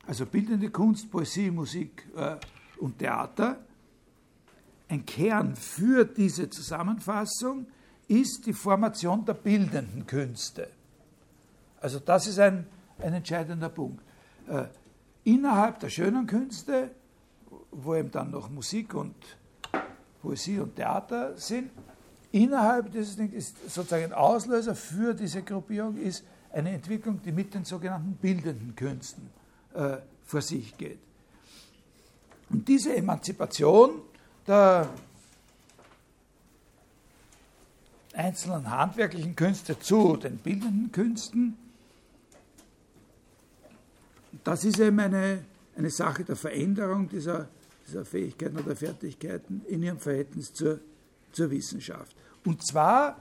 [0.07, 2.37] also bildende Kunst, Poesie, Musik äh,
[2.79, 3.59] und Theater.
[4.89, 7.67] Ein Kern für diese Zusammenfassung
[8.09, 10.69] ist die Formation der bildenden Künste.
[11.81, 12.67] Also das ist ein,
[12.99, 14.03] ein entscheidender Punkt.
[14.49, 14.65] Äh,
[15.25, 16.91] innerhalb der schönen Künste,
[17.71, 19.15] wo eben dann noch Musik und
[20.21, 21.71] Poesie und Theater sind,
[22.33, 27.55] innerhalb dieses Dings ist sozusagen ein Auslöser für diese Gruppierung ist eine Entwicklung, die mit
[27.55, 29.31] den sogenannten bildenden Künsten
[29.75, 30.99] äh, vor sich geht.
[32.51, 34.03] Und diese Emanzipation
[34.47, 34.89] der
[38.15, 41.57] einzelnen handwerklichen Künste zu den bildenden Künsten,
[44.45, 45.45] das ist eben eine,
[45.77, 47.49] eine Sache der Veränderung dieser,
[47.87, 50.81] dieser Fähigkeiten oder Fertigkeiten in ihrem Verhältnis zur,
[51.33, 52.15] zur Wissenschaft.
[52.45, 53.17] Und zwar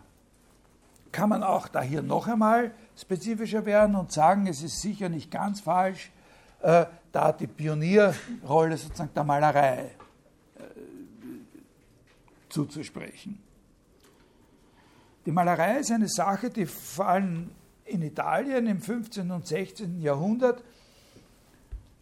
[1.11, 5.29] kann man auch da hier noch einmal spezifischer werden und sagen, es ist sicher nicht
[5.29, 6.11] ganz falsch,
[6.61, 9.91] äh, da die Pionierrolle sozusagen der Malerei
[10.55, 10.61] äh,
[12.49, 13.37] zuzusprechen.
[15.25, 17.51] Die Malerei ist eine Sache, die vor allem
[17.85, 19.29] in Italien im 15.
[19.29, 19.99] und 16.
[20.01, 20.63] Jahrhundert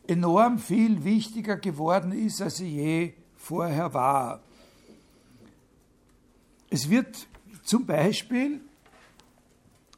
[0.07, 4.41] enorm viel wichtiger geworden ist, als sie je vorher war.
[6.69, 7.27] Es wird
[7.63, 8.61] zum Beispiel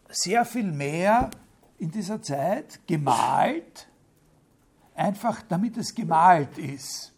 [0.10, 1.30] sehr viel mehr
[1.78, 3.88] in dieser Zeit gemalt
[5.02, 7.12] einfach damit es gemalt ist.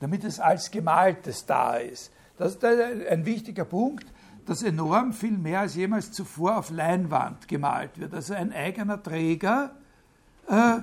[0.00, 2.10] damit es als Gemaltes da ist.
[2.38, 4.06] Das ist ein wichtiger Punkt,
[4.46, 8.14] dass enorm viel mehr als jemals zuvor auf Leinwand gemalt wird.
[8.14, 9.76] Also ein eigener Träger
[10.48, 10.78] äh,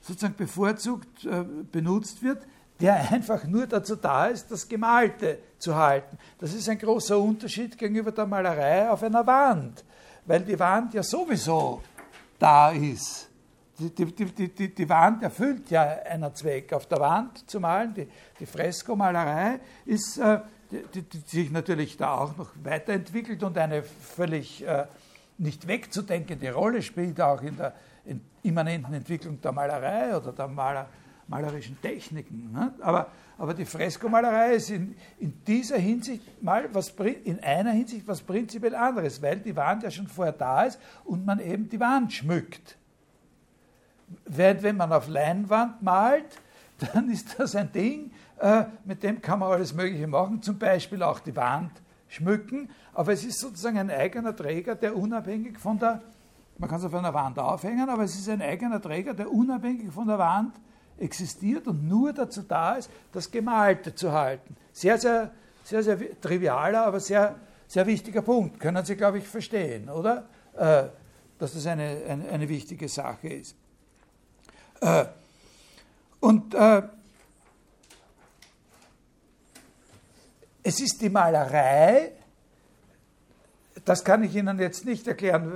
[0.00, 2.46] sozusagen bevorzugt äh, benutzt wird,
[2.80, 6.18] der einfach nur dazu da ist, das Gemalte zu halten.
[6.38, 9.84] Das ist ein großer Unterschied gegenüber der Malerei auf einer Wand,
[10.24, 11.82] weil die Wand ja sowieso
[12.38, 13.28] da ist.
[13.90, 16.72] Die, die, die, die, Wand erfüllt ja einen Zweck.
[16.72, 20.40] Auf der Wand zu malen, die, die Freskomalerei ist, äh,
[20.70, 24.86] die, sich natürlich da auch noch weiterentwickelt und eine völlig äh,
[25.38, 30.88] nicht wegzudenkende Rolle spielt, auch in der in immanenten Entwicklung der Malerei oder der Maler,
[31.28, 32.50] malerischen Techniken.
[32.52, 32.74] Ne?
[32.80, 36.90] Aber, aber die Freskomalerei ist in, in dieser Hinsicht mal was,
[37.24, 41.24] in einer Hinsicht was prinzipiell anderes, weil die Wand ja schon vorher da ist und
[41.24, 42.76] man eben die Wand schmückt.
[44.26, 46.40] Während wenn man auf Leinwand malt,
[46.92, 51.02] dann ist das ein Ding, äh, mit dem kann man alles Mögliche machen, zum Beispiel
[51.02, 51.70] auch die Wand
[52.08, 56.02] schmücken, aber es ist sozusagen ein eigener Träger, der unabhängig von der,
[56.58, 59.90] man kann es auf einer Wand aufhängen, aber es ist ein eigener Träger, der unabhängig
[59.92, 60.54] von der Wand
[60.98, 64.56] existiert und nur dazu da ist, das Gemalte zu halten.
[64.72, 65.30] Sehr, sehr,
[65.64, 68.60] sehr, sehr trivialer, aber sehr, sehr wichtiger Punkt.
[68.60, 70.24] Können Sie, glaube ich, verstehen, oder?
[70.54, 70.84] Äh,
[71.38, 73.56] dass das eine, eine, eine, wichtige Sache ist.
[74.82, 75.04] Äh,
[76.18, 76.82] und äh,
[80.64, 82.12] es ist die Malerei,
[83.84, 85.52] das kann ich Ihnen jetzt nicht erklären,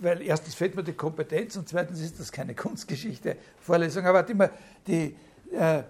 [0.00, 4.36] weil erstens fehlt mir die Kompetenz und zweitens ist das keine Kunstgeschichte-Vorlesung, aber die,
[4.86, 5.16] die,
[5.54, 5.82] äh,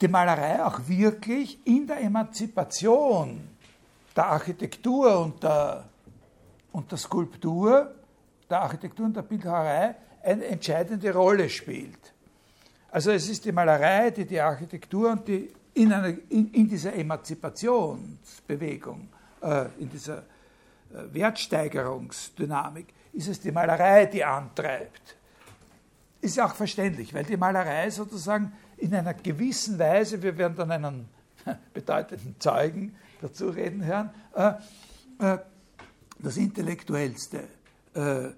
[0.00, 3.48] die Malerei auch wirklich in der Emanzipation
[4.14, 5.88] der Architektur und der,
[6.70, 7.94] und der Skulptur,
[8.48, 12.12] der Architektur und der Bildhauerei eine entscheidende Rolle spielt.
[12.90, 16.92] Also es ist die Malerei, die die Architektur und die in, einer, in, in dieser
[16.94, 19.08] Emanzipationsbewegung,
[19.42, 20.22] äh, in dieser äh,
[21.12, 25.16] Wertsteigerungsdynamik, ist es die Malerei, die antreibt.
[26.20, 31.08] Ist auch verständlich, weil die Malerei sozusagen in einer gewissen Weise, wir werden dann einen
[31.72, 34.54] bedeutenden Zeugen dazu reden hören, äh,
[35.18, 35.38] äh,
[36.18, 37.44] das Intellektuellste
[37.94, 38.30] äh,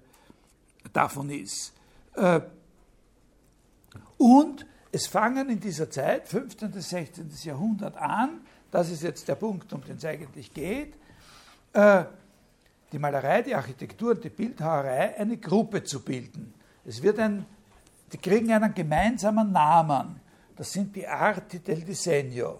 [0.93, 1.73] davon ist.
[2.15, 2.41] Äh,
[4.17, 6.71] und es fangen in dieser Zeit, 15.
[6.71, 7.29] bis 16.
[7.43, 10.93] Jahrhundert an, das ist jetzt der Punkt, um den es eigentlich geht,
[11.73, 12.05] äh,
[12.91, 16.53] die Malerei, die Architektur und die Bildhauerei eine Gruppe zu bilden.
[16.85, 17.45] Es wird ein,
[18.11, 20.19] die kriegen einen gemeinsamen Namen.
[20.55, 22.59] Das sind die Arti del Disegno.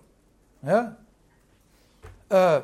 [0.63, 0.98] Ja?
[2.30, 2.62] Äh,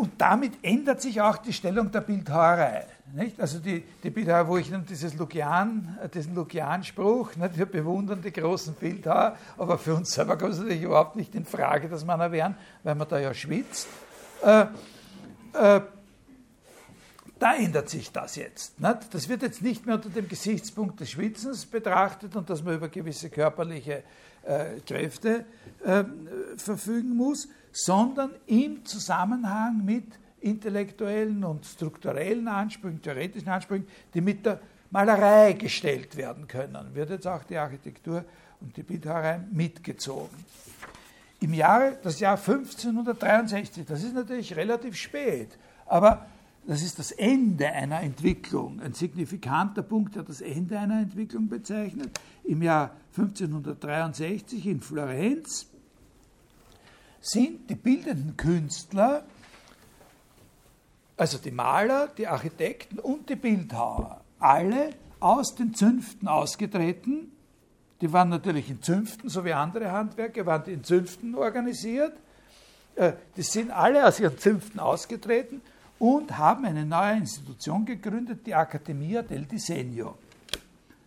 [0.00, 2.86] und damit ändert sich auch die Stellung der Bildhauerei.
[3.12, 3.38] Nicht?
[3.38, 9.36] Also die, die Bildhauer, wo ich dieses Lukian, diesen Lukian-Spruch, wir bewundern die großen Bildhauer,
[9.58, 12.94] aber für uns selber kommt es natürlich überhaupt nicht in Frage, dass man erwähnen, weil
[12.94, 13.88] man da ja schwitzt.
[14.42, 14.62] Äh,
[15.52, 15.80] äh,
[17.38, 18.80] da ändert sich das jetzt.
[18.80, 19.12] Nicht?
[19.12, 22.88] Das wird jetzt nicht mehr unter dem Gesichtspunkt des Schwitzens betrachtet und dass man über
[22.88, 24.02] gewisse körperliche
[24.44, 25.44] äh, Kräfte
[25.84, 26.04] äh,
[26.56, 34.60] verfügen muss, sondern im Zusammenhang mit intellektuellen und strukturellen Ansprüchen, theoretischen Ansprüchen, die mit der
[34.90, 36.94] Malerei gestellt werden können.
[36.94, 38.24] Wird jetzt auch die Architektur
[38.60, 40.36] und die Bildhauerei mitgezogen.
[41.40, 45.56] Im Jahre, das Jahr 1563, das ist natürlich relativ spät,
[45.86, 46.26] aber
[46.66, 52.10] das ist das Ende einer Entwicklung, ein signifikanter Punkt, der das Ende einer Entwicklung bezeichnet.
[52.44, 55.69] Im Jahr 1563 in Florenz
[57.20, 59.24] sind die bildenden Künstler
[61.20, 67.30] also die Maler, die Architekten und die Bildhauer, alle aus den Zünften ausgetreten.
[68.00, 72.14] Die waren natürlich in Zünften, so wie andere Handwerker, waren die in Zünften organisiert.
[72.94, 75.60] Äh, die sind alle aus ihren Zünften ausgetreten
[75.98, 80.16] und haben eine neue Institution gegründet, die Accademia del Disegno.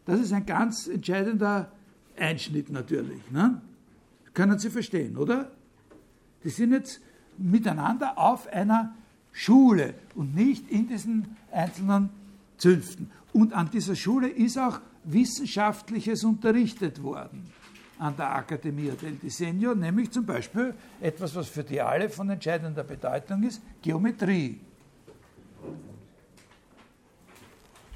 [0.06, 1.72] Das ist ein ganz entscheidender
[2.16, 3.32] Einschnitt natürlich.
[3.32, 3.60] Ne?
[4.36, 5.50] Können Sie verstehen, oder?
[6.44, 7.02] Die sind jetzt
[7.38, 8.94] miteinander auf einer
[9.32, 12.10] Schule und nicht in diesen einzelnen
[12.58, 13.10] Zünften.
[13.32, 17.52] Und an dieser Schule ist auch Wissenschaftliches unterrichtet worden
[18.00, 22.84] an der Accademia del Disegno, nämlich zum Beispiel etwas, was für die alle von entscheidender
[22.84, 24.60] Bedeutung ist, Geometrie.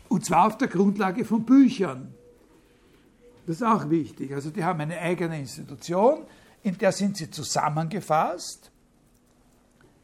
[0.08, 2.14] Und zwar auf der Grundlage von Büchern.
[3.46, 4.34] Das ist auch wichtig.
[4.34, 6.20] Also die haben eine eigene Institution,
[6.68, 8.72] in der sind sie zusammengefasst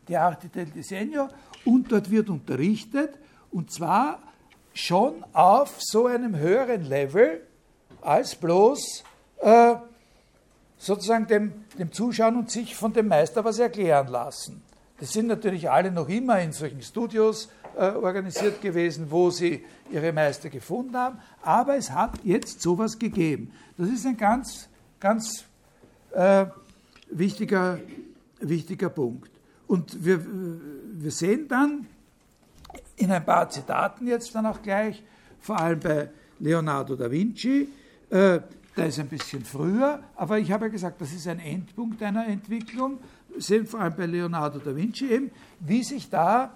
[0.08, 1.30] die Arte del Disegno
[1.66, 3.18] und dort wird unterrichtet
[3.52, 4.20] und zwar
[4.74, 7.42] schon auf so einem höheren Level,
[8.02, 9.04] als bloß
[9.42, 9.76] äh,
[10.78, 14.62] sozusagen dem, dem Zuschauen und sich von dem Meister was erklären lassen.
[15.00, 20.12] Das sind natürlich alle noch immer in solchen Studios äh, organisiert gewesen, wo sie ihre
[20.12, 23.54] Meister gefunden haben, aber es hat jetzt sowas gegeben.
[23.78, 25.46] Das ist ein ganz, ganz
[26.14, 26.46] äh,
[27.10, 27.80] wichtiger,
[28.40, 29.32] wichtiger Punkt.
[29.68, 30.20] Und wir,
[30.94, 31.88] wir sehen dann
[32.96, 35.04] in ein paar Zitaten jetzt dann auch gleich,
[35.40, 36.10] vor allem bei
[36.40, 37.68] Leonardo da Vinci,
[38.10, 38.40] äh,
[38.76, 42.28] der ist ein bisschen früher, aber ich habe ja gesagt, das ist ein Endpunkt einer
[42.28, 43.00] Entwicklung,
[43.30, 46.56] wir sehen vor allem bei Leonardo da Vinci eben, wie sich da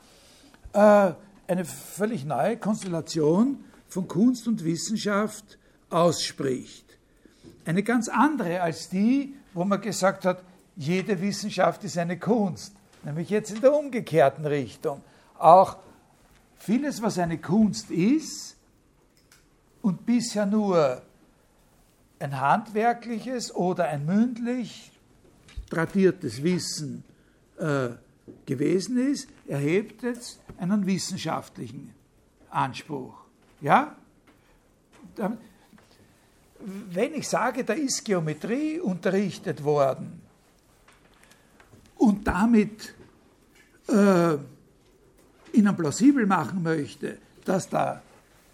[0.74, 1.12] äh,
[1.48, 5.58] eine völlig neue Konstellation von Kunst und Wissenschaft
[5.90, 6.86] ausspricht.
[7.66, 10.44] Eine ganz andere als die, wo man gesagt hat,
[10.76, 12.74] jede Wissenschaft ist eine Kunst,
[13.04, 15.02] nämlich jetzt in der umgekehrten Richtung.
[15.38, 15.78] Auch
[16.58, 18.56] vieles, was eine Kunst ist
[19.82, 21.02] und bisher nur
[22.20, 24.92] ein handwerkliches oder ein mündlich
[25.70, 27.04] tradiertes Wissen
[27.58, 27.90] äh,
[28.46, 31.94] gewesen ist, erhebt jetzt einen wissenschaftlichen
[32.50, 33.16] Anspruch.
[33.62, 33.96] Ja?
[36.70, 40.22] Wenn ich sage, da ist Geometrie unterrichtet worden
[41.96, 42.94] und damit
[43.88, 44.36] äh,
[45.54, 48.02] Ihnen plausibel machen möchte, dass da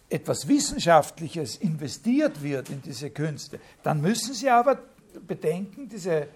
[0.08, 4.78] etwas Wissenschaftliches investiert wird in diese Künste, dann müssen Sie aber
[5.26, 6.28] bedenken, diese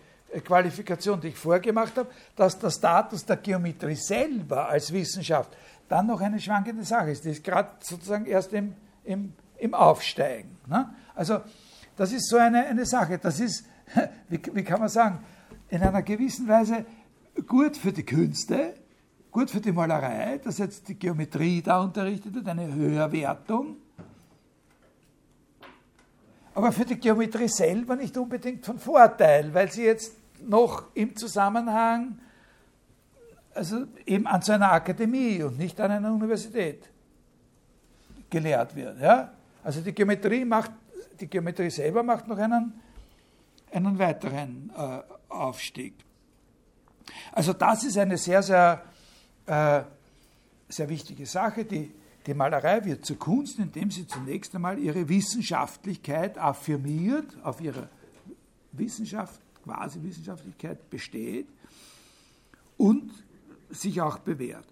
[0.43, 5.55] Qualifikation, die ich vorgemacht habe, dass der Status der Geometrie selber als Wissenschaft
[5.87, 7.23] dann noch eine schwankende Sache ist.
[7.23, 8.73] Die ist gerade sozusagen erst im,
[9.03, 10.57] im, im Aufsteigen.
[10.65, 10.89] Ne?
[11.13, 11.41] Also
[11.97, 13.17] das ist so eine, eine Sache.
[13.17, 13.65] Das ist,
[14.29, 15.19] wie, wie kann man sagen,
[15.69, 16.85] in einer gewissen Weise
[17.45, 18.75] gut für die Künste,
[19.31, 23.77] gut für die Malerei, dass jetzt die Geometrie da unterrichtet wird, eine Höherwertung.
[26.53, 32.19] Aber für die Geometrie selber nicht unbedingt von Vorteil, weil sie jetzt noch im Zusammenhang,
[33.53, 36.89] also eben an so einer Akademie und nicht an einer Universität
[38.29, 38.99] gelehrt wird.
[38.99, 39.33] Ja?
[39.63, 40.71] Also die Geometrie macht,
[41.19, 42.79] die Geometrie selber macht noch einen,
[43.71, 45.93] einen weiteren äh, Aufstieg.
[47.31, 48.83] Also das ist eine sehr, sehr
[49.45, 49.81] äh,
[50.69, 51.65] sehr wichtige Sache.
[51.65, 51.91] Die,
[52.25, 57.89] die Malerei wird zur Kunst, indem sie zunächst einmal ihre Wissenschaftlichkeit affirmiert, auf ihrer
[58.73, 61.47] Wissenschaft, quasi Wissenschaftlichkeit besteht
[62.77, 63.11] und
[63.69, 64.65] sich auch bewährt.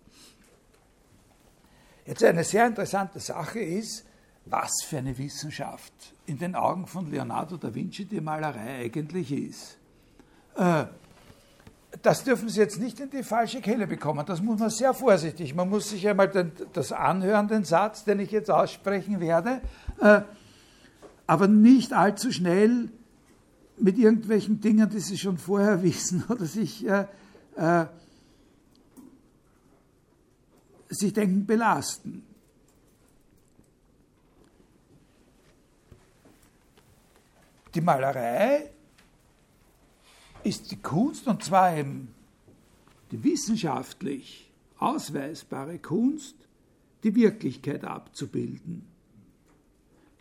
[2.06, 4.06] Jetzt eine sehr interessante Sache ist,
[4.46, 5.94] was für eine Wissenschaft
[6.26, 9.78] in den Augen von Leonardo da Vinci die Malerei eigentlich ist.
[10.56, 10.86] Äh,
[12.02, 14.26] das dürfen Sie jetzt nicht in die falsche Kelle bekommen.
[14.26, 15.56] Das muss man sehr vorsichtig.
[15.56, 19.62] Man muss sich einmal den, das anhören, den Satz, den ich jetzt aussprechen werde,
[20.00, 20.22] äh,
[21.26, 22.90] aber nicht allzu schnell
[23.78, 27.06] mit irgendwelchen Dingen, die Sie schon vorher wissen oder sich, äh,
[27.56, 27.86] äh,
[30.90, 32.24] sich denken, belasten.
[37.76, 38.70] Die Malerei
[40.44, 42.16] ist die Kunst, und zwar eben
[43.12, 44.50] die wissenschaftlich
[44.80, 46.36] ausweisbare Kunst,
[47.04, 48.88] die Wirklichkeit abzubilden.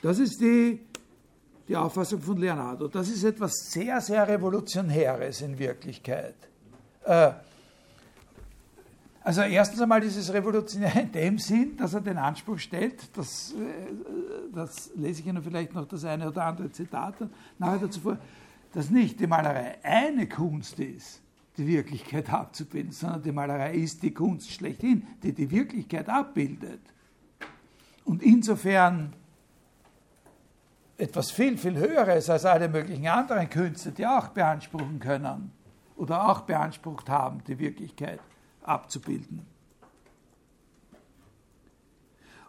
[0.03, 0.81] Das ist die,
[1.69, 2.89] die Auffassung von Leonardo.
[2.89, 6.35] Das ist etwas sehr, sehr Revolutionäres in Wirklichkeit.
[7.05, 7.33] Äh,
[9.25, 13.53] also erstens einmal ist es revolutionär in dem Sinn, dass er den Anspruch stellt, das,
[13.53, 17.15] äh, das lese ich Ihnen vielleicht noch das eine oder andere Zitat
[17.59, 18.19] nachher dazu vor,
[18.73, 21.23] dass nicht die Malerei eine Kunst ist,
[21.57, 26.83] die Wirklichkeit abzubilden, sondern die Malerei ist die Kunst schlechthin, die die Wirklichkeit abbildet.
[28.05, 29.15] Und insofern
[30.99, 35.51] etwas viel, viel Höheres als alle möglichen anderen Künste, die auch beanspruchen können
[35.97, 38.21] oder auch beansprucht haben, die Wirklichkeit
[38.65, 39.47] abzubilden.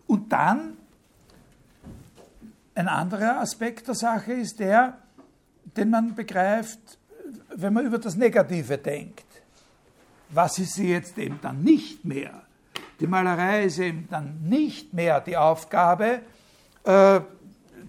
[0.08, 0.78] Und dann
[2.76, 4.98] ein anderer Aspekt der Sache ist der,
[5.78, 7.00] den man begreift,
[7.56, 9.26] wenn man über das Negative denkt.
[10.30, 12.44] Was ist sie jetzt eben dann nicht mehr?
[13.00, 16.22] Die Malerei ist eben dann nicht mehr die Aufgabe,
[16.84, 17.22] äh,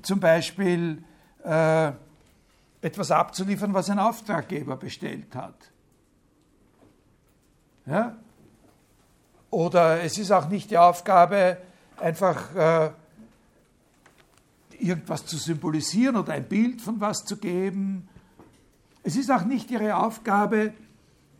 [0.02, 1.02] zum Beispiel
[1.44, 1.92] äh,
[2.80, 5.70] etwas abzuliefern, was ein Auftraggeber bestellt hat.
[7.86, 8.16] Ja?
[9.50, 11.58] Oder es ist auch nicht die Aufgabe,
[11.98, 12.90] einfach äh,
[14.78, 18.08] irgendwas zu symbolisieren oder ein Bild von was zu geben.
[19.02, 20.74] Es ist auch nicht ihre Aufgabe,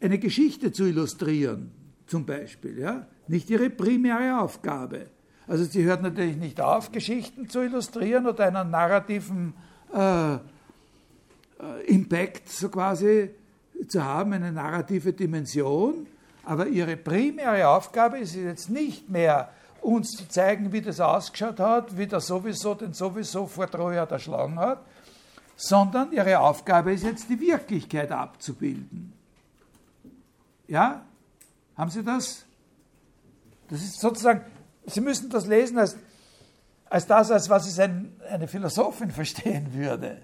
[0.01, 1.73] eine Geschichte zu illustrieren,
[2.07, 2.79] zum Beispiel.
[2.79, 3.07] Ja?
[3.29, 5.11] Nicht ihre primäre Aufgabe.
[5.49, 9.55] Also sie hört natürlich nicht auf, Geschichten zu illustrieren oder einen narrativen
[9.93, 10.39] äh, äh,
[11.87, 13.31] Impact so quasi
[13.89, 16.07] zu haben, eine narrative Dimension.
[16.47, 19.51] Aber ihre primäre Aufgabe ist jetzt nicht mehr,
[19.83, 24.57] uns zu zeigen, wie das ausgeschaut hat, wie der sowieso den sowieso vor Troja erschlagen
[24.57, 24.81] hat,
[25.57, 29.13] sondern ihre Aufgabe ist jetzt, die Wirklichkeit abzubilden.
[30.69, 31.05] Ja?
[31.77, 32.45] Haben Sie das?
[33.69, 34.45] Das ist sozusagen,
[34.87, 35.97] Sie müssen das lesen als,
[36.89, 40.23] als das, als was es ein, eine Philosophin verstehen würde.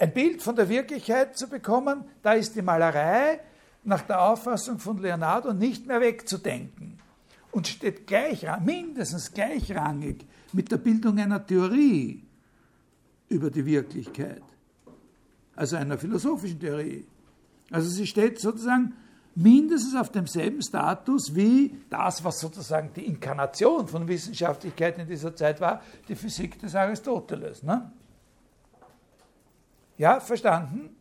[0.00, 3.38] Ein Bild von der Wirklichkeit zu bekommen, da ist die Malerei
[3.84, 6.98] nach der Auffassung von Leonardo nicht mehr wegzudenken
[7.52, 10.24] und steht gleich, mindestens gleichrangig
[10.54, 12.24] mit der Bildung einer Theorie
[13.28, 14.42] über die Wirklichkeit,
[15.54, 17.06] also einer philosophischen Theorie.
[17.70, 18.94] Also sie steht sozusagen
[19.34, 25.60] mindestens auf demselben Status wie das, was sozusagen die Inkarnation von Wissenschaftlichkeit in dieser Zeit
[25.60, 27.62] war, die Physik des Aristoteles.
[27.62, 27.92] Ne?
[30.00, 30.96] Ja, verstanden?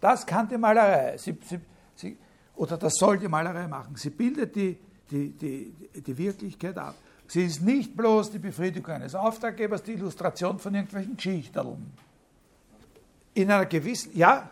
[0.00, 1.18] Das kann die Malerei.
[1.18, 1.60] Sie, sie,
[1.94, 2.16] sie,
[2.56, 3.94] oder das soll die Malerei machen.
[3.94, 4.78] Sie bildet die,
[5.10, 6.94] die, die, die Wirklichkeit ab.
[7.26, 11.92] Sie ist nicht bloß die Befriedigung eines Auftraggebers, die Illustration von irgendwelchen Geschichteln.
[13.34, 14.48] In einer gewissen, ja,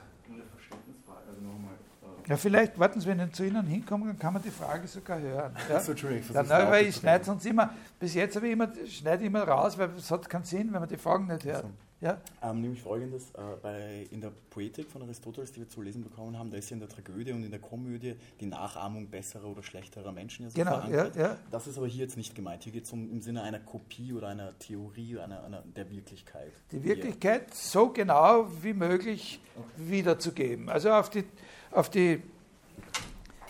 [2.29, 5.19] ja, vielleicht warten Sie, wenn ich zu Ihnen hinkomme, dann kann man die Frage sogar
[5.21, 5.57] hören.
[5.71, 5.81] Ja?
[5.81, 9.45] So, Entschuldigung, dann, weil ich schneide sonst immer, bis jetzt habe ich immer, schneide immer
[9.45, 11.65] raus, weil es hat keinen Sinn, wenn man die Fragen nicht hört.
[12.01, 12.21] Ja?
[12.43, 16.39] Ähm, nämlich folgendes, äh, bei, in der Poetik von Aristoteles, die wir zu lesen bekommen
[16.39, 19.63] haben, da ist ja in der Tragödie und in der Komödie die Nachahmung besserer oder
[19.63, 21.17] schlechterer Menschen ja so genau, verankert.
[21.17, 21.37] Ja, ja.
[21.51, 22.65] Das ist aber hier jetzt nicht gemeint.
[22.65, 26.53] Hier geht es um, im Sinne einer Kopie oder einer Theorie einer, einer der Wirklichkeit.
[26.71, 29.67] Die Wirklichkeit so genau wie möglich okay.
[29.77, 30.69] wiederzugeben.
[30.69, 31.25] Also auf die,
[31.71, 32.23] auf die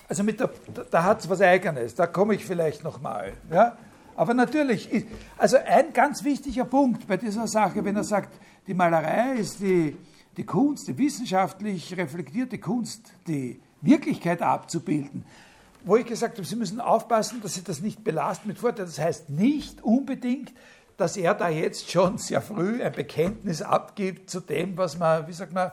[0.08, 0.50] also mit der,
[0.90, 3.32] da hat es was Eigenes, da komme ich vielleicht nochmal.
[3.50, 3.76] Ja?
[4.16, 5.06] Aber natürlich,
[5.36, 9.96] also ein ganz wichtiger Punkt bei dieser Sache, wenn er sagt, die Malerei ist die,
[10.36, 15.24] die Kunst, die wissenschaftlich reflektierte Kunst, die Wirklichkeit abzubilden,
[15.84, 18.86] wo ich gesagt habe, Sie müssen aufpassen, dass Sie das nicht belasten mit Vorteil.
[18.86, 20.52] Das heißt nicht unbedingt,
[20.96, 25.32] dass er da jetzt schon sehr früh ein Bekenntnis abgibt zu dem, was man, wie
[25.32, 25.70] sagt man,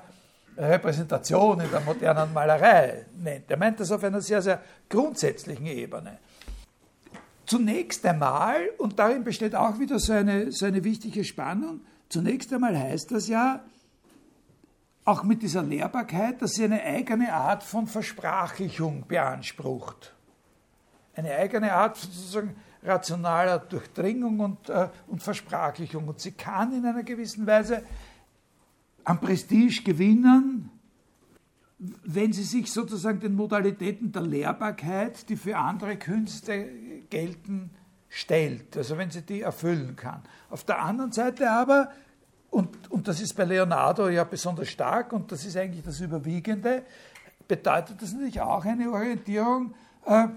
[0.58, 3.50] Repräsentation in der modernen Malerei nennt.
[3.50, 6.20] Er meint das auf einer sehr, sehr grundsätzlichen Ebene.
[7.46, 13.28] Zunächst einmal, und darin besteht auch wieder so eine, wichtige Spannung, zunächst einmal heißt das
[13.28, 13.64] ja,
[15.06, 20.14] auch mit dieser Lehrbarkeit, dass sie eine eigene Art von Versprachlichung beansprucht.
[21.16, 26.08] Eine eigene Art sozusagen rationaler Durchdringung und, äh, und Versprachlichung.
[26.08, 27.84] Und sie kann in einer gewissen Weise
[29.04, 30.70] an Prestige gewinnen,
[32.06, 36.54] wenn sie sich sozusagen den Modalitäten der Lehrbarkeit, die für andere Künste
[37.14, 37.70] gelten,
[38.10, 40.24] stellt, also wenn sie die erfüllen kann.
[40.50, 41.92] Auf der anderen Seite aber,
[42.50, 46.84] und, und das ist bei Leonardo ja besonders stark und das ist eigentlich das Überwiegende,
[47.48, 50.28] bedeutet das natürlich auch eine Orientierung äh,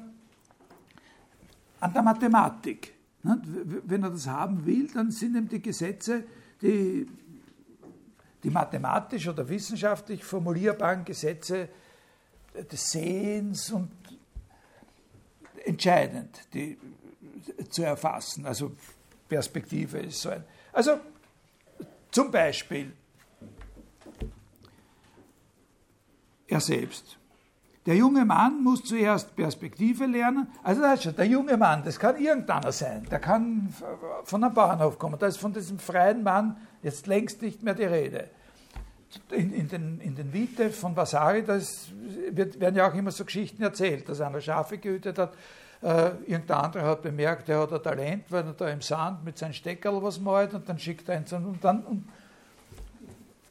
[1.81, 2.93] an der Mathematik.
[3.23, 6.25] Wenn er das haben will, dann sind ihm die Gesetze,
[6.61, 7.09] die
[8.43, 11.69] die mathematisch oder wissenschaftlich formulierbaren Gesetze
[12.71, 13.91] des Sehens und
[15.67, 16.79] entscheidend die,
[17.71, 18.47] zu erfassen.
[18.47, 18.73] Also
[19.29, 20.45] Perspektive ist so ein.
[20.73, 21.01] Also
[22.11, 22.93] zum Beispiel
[26.47, 27.19] er selbst.
[27.87, 30.49] Der junge Mann muss zuerst Perspektive lernen.
[30.63, 33.07] Also das ist schon, der junge Mann, das kann irgendeiner sein.
[33.11, 33.73] Der kann
[34.25, 35.19] von einem Bauernhof kommen.
[35.19, 38.31] Da ist von diesem freien Mann jetzt längst nicht mehr die Rede.
[39.31, 43.63] In, in, den, in den Vite von Vasari wird, werden ja auch immer so Geschichten
[43.63, 45.35] erzählt, dass einer Schafe gehütet hat.
[45.83, 49.37] Äh, irgendein anderer hat bemerkt, er hat ein Talent, weil er da im Sand mit
[49.37, 52.09] seinem Steckerl was malt und dann schickt er ihn und dann, und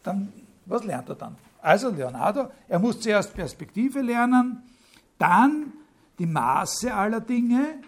[0.04, 0.34] dann,
[0.66, 1.36] was lernt er dann?
[1.62, 4.64] Also Leonardo, er muss zuerst Perspektive lernen,
[5.18, 5.74] dann
[6.18, 7.80] die Maße aller Dinge,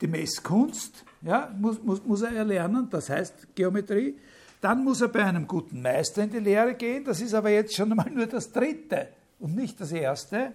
[0.00, 4.16] die Messkunst, ja, muss, muss, muss er erlernen, das heißt Geometrie.
[4.60, 7.74] Dann muss er bei einem guten Meister in die Lehre gehen, das ist aber jetzt
[7.74, 9.08] schon einmal nur das dritte
[9.38, 10.52] und nicht das erste,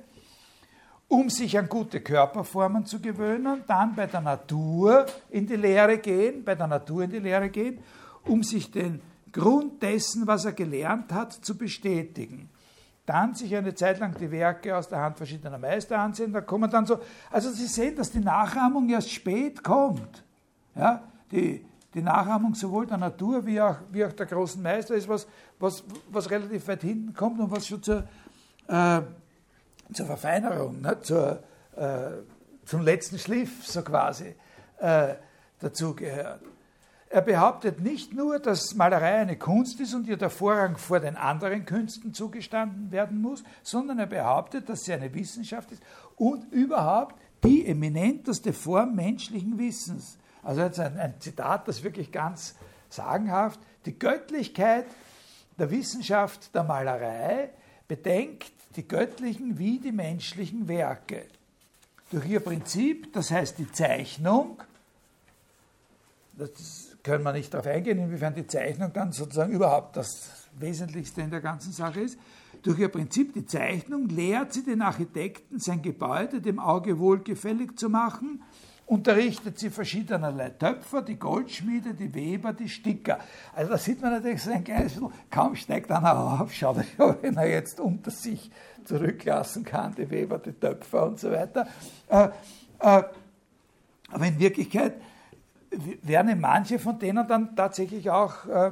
[1.07, 6.43] um sich an gute Körperformen zu gewöhnen, dann bei der Natur in die Lehre gehen,
[6.43, 7.79] bei der Natur in die Lehre gehen,
[8.25, 9.01] um sich den
[9.31, 12.49] Grund dessen, was er gelernt hat, zu bestätigen.
[13.05, 16.71] Dann sich eine Zeit lang die Werke aus der Hand verschiedener Meister ansehen, da kommen
[16.71, 16.99] dann so,
[17.31, 20.23] also Sie sehen, dass die Nachahmung erst spät kommt.
[20.75, 21.65] Ja, die,
[21.95, 25.25] die Nachahmung sowohl der Natur wie auch, wie auch der großen Meister ist was,
[25.57, 28.03] was, was relativ weit hinten kommt und was schon zur,
[28.67, 29.01] äh,
[29.93, 31.41] zur Verfeinerung, ne, zur,
[31.75, 32.11] äh,
[32.65, 34.35] zum letzten Schliff so quasi
[34.79, 35.15] äh,
[35.59, 36.41] dazugehört.
[37.09, 41.15] er behauptet nicht nur, dass Malerei eine Kunst ist und ihr der Vorrang vor den
[41.15, 45.81] anderen Künsten zugestanden werden muss, sondern er behauptet, dass sie eine Wissenschaft ist
[46.17, 47.15] und überhaupt
[47.45, 50.17] die eminenteste Form menschlichen Wissens.
[50.45, 52.55] Also jetzt ein, ein Zitat, das wirklich ganz
[52.89, 54.85] sagenhaft, die Göttlichkeit
[55.57, 57.49] der Wissenschaft der Malerei
[57.87, 61.25] bedenkt die göttlichen wie die menschlichen Werke.
[62.11, 64.61] Durch ihr Prinzip, das heißt die Zeichnung,
[66.37, 70.29] das können wir nicht darauf eingehen, inwiefern die Zeichnung dann sozusagen überhaupt das
[70.59, 72.19] Wesentlichste in der ganzen Sache ist.
[72.61, 77.89] Durch ihr Prinzip, die Zeichnung, lehrt sie den Architekten, sein Gebäude dem Auge wohlgefällig zu
[77.89, 78.43] machen
[78.87, 83.19] unterrichtet sie verschiedenerlei Töpfer, die Goldschmiede, die Weber, die Sticker.
[83.55, 86.97] Also da sieht man natürlich so ein kleines bisschen, kaum steigt einer auf, schaut euch,
[87.21, 88.51] wenn er jetzt unter sich
[88.83, 91.67] zurücklassen kann, die Weber, die Töpfer und so weiter.
[92.07, 92.29] Äh,
[92.79, 93.03] äh,
[94.11, 95.01] aber in Wirklichkeit
[96.03, 98.71] werden manche von denen dann tatsächlich auch äh,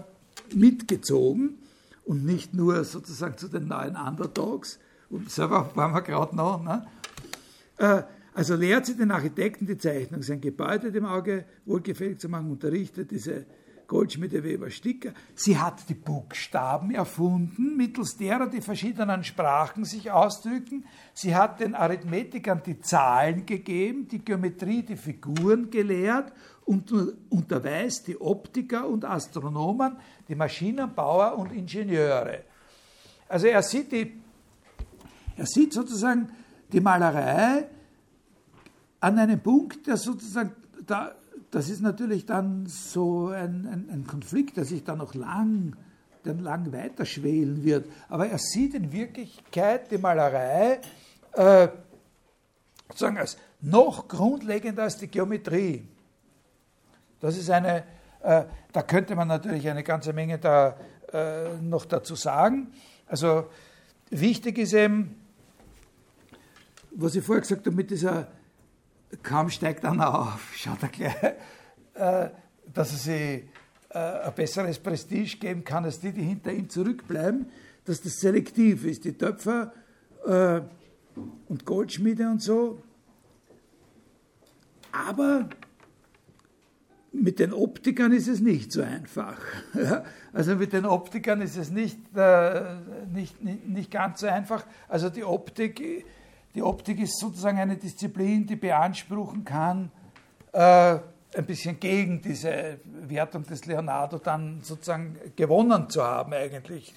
[0.53, 1.57] mitgezogen
[2.05, 4.79] und nicht nur sozusagen zu den neuen Underdogs.
[5.09, 6.63] Und selber waren wir gerade noch.
[6.63, 6.85] Ne?
[8.35, 13.11] Also lehrt sie den Architekten die Zeichnung, sein Gebäude dem Auge wohlgefällig zu machen, unterrichtet
[13.11, 13.45] diese
[13.85, 15.13] Goldschmiede Weber Sticker.
[15.35, 20.85] Sie hat die Buchstaben erfunden, mittels derer die verschiedenen Sprachen sich ausdrücken.
[21.13, 26.33] Sie hat den Arithmetikern die Zahlen gegeben, die Geometrie, die Figuren gelehrt
[26.65, 26.91] und
[27.29, 32.45] unterweist die Optiker und Astronomen, die Maschinenbauer und Ingenieure.
[33.27, 34.19] Also er sieht, die,
[35.37, 36.29] er sieht sozusagen
[36.71, 37.67] die Malerei
[39.03, 40.53] an einem Punkt, der sozusagen,
[40.87, 41.13] da,
[41.51, 45.75] das ist natürlich dann so ein, ein, ein Konflikt, der sich dann noch lang,
[46.23, 47.85] dann lang weiterschwelen wird.
[48.07, 50.79] Aber er sieht in Wirklichkeit die Malerei
[51.33, 51.67] äh,
[52.87, 55.85] sozusagen als noch grundlegender als die Geometrie.
[57.19, 57.83] Das ist eine,
[58.21, 60.77] äh, da könnte man natürlich eine ganze Menge da
[61.11, 62.71] äh, noch dazu sagen.
[63.05, 63.49] Also
[64.09, 65.21] wichtig ist eben,
[66.91, 68.29] was ich vorher gesagt habe, mit dieser
[69.21, 71.23] kaum steigt einer auf, schaut er gleich,
[71.93, 72.29] äh,
[72.73, 73.43] dass sich
[73.89, 77.47] äh, ein besseres Prestige geben kann als die, die hinter ihm zurückbleiben,
[77.85, 79.05] dass das selektiv ist.
[79.05, 79.73] Die Töpfer
[80.25, 80.61] äh,
[81.47, 82.81] und Goldschmiede und so.
[84.91, 85.49] Aber
[87.11, 89.39] mit den Optikern ist es nicht so einfach.
[90.33, 92.75] also mit den Optikern ist es nicht, äh,
[93.13, 94.65] nicht, nicht, nicht ganz so einfach.
[94.87, 96.05] Also die Optik
[96.55, 99.89] die Optik ist sozusagen eine Disziplin, die beanspruchen kann,
[100.51, 100.99] äh,
[101.35, 102.77] ein bisschen gegen diese
[103.07, 106.93] Wertung des Leonardo dann sozusagen gewonnen zu haben eigentlich.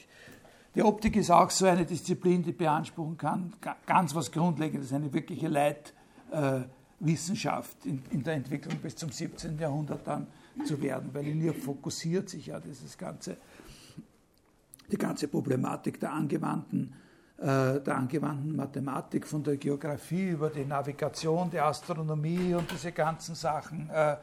[0.74, 3.54] Die Optik ist auch so eine Disziplin, die beanspruchen kann,
[3.86, 9.58] ganz was Grundlegendes, eine wirkliche Leitwissenschaft äh, in, in, der Entwicklung bis zum 17.
[9.58, 10.26] Jahrhundert dann
[10.66, 13.38] zu werden, weil in ihr fokussiert sich ja dieses ganze,
[14.92, 16.92] die ganze Problematik der angewandten
[17.38, 23.90] der angewandten Mathematik, von der Geografie über die Navigation, die Astronomie und diese ganzen Sachen
[23.90, 24.16] äh,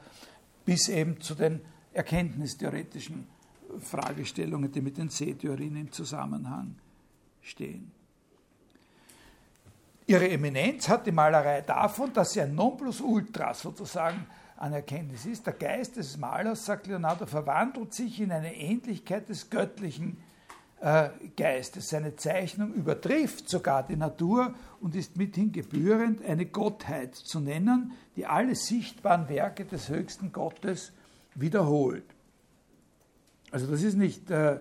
[0.66, 1.62] bis eben zu den
[1.94, 3.28] erkenntnistheoretischen
[3.80, 6.76] Fragestellungen, die mit den Sehtheorien im Zusammenhang
[7.42, 7.92] stehen.
[10.06, 14.26] Ihre Eminenz hat die Malerei davon, dass sie ein Nonplusultra sozusagen
[14.58, 15.46] an Erkenntnis ist.
[15.46, 20.18] Der Geist des Malers, sagt Leonardo, verwandelt sich in eine Ähnlichkeit des Göttlichen
[20.84, 21.90] äh, Geistes.
[21.90, 28.26] Seine Zeichnung übertrifft sogar die Natur und ist mithin gebührend, eine Gottheit zu nennen, die
[28.26, 30.92] alle sichtbaren Werke des höchsten Gottes
[31.36, 32.04] wiederholt.
[33.50, 34.60] Also das ist nicht, äh,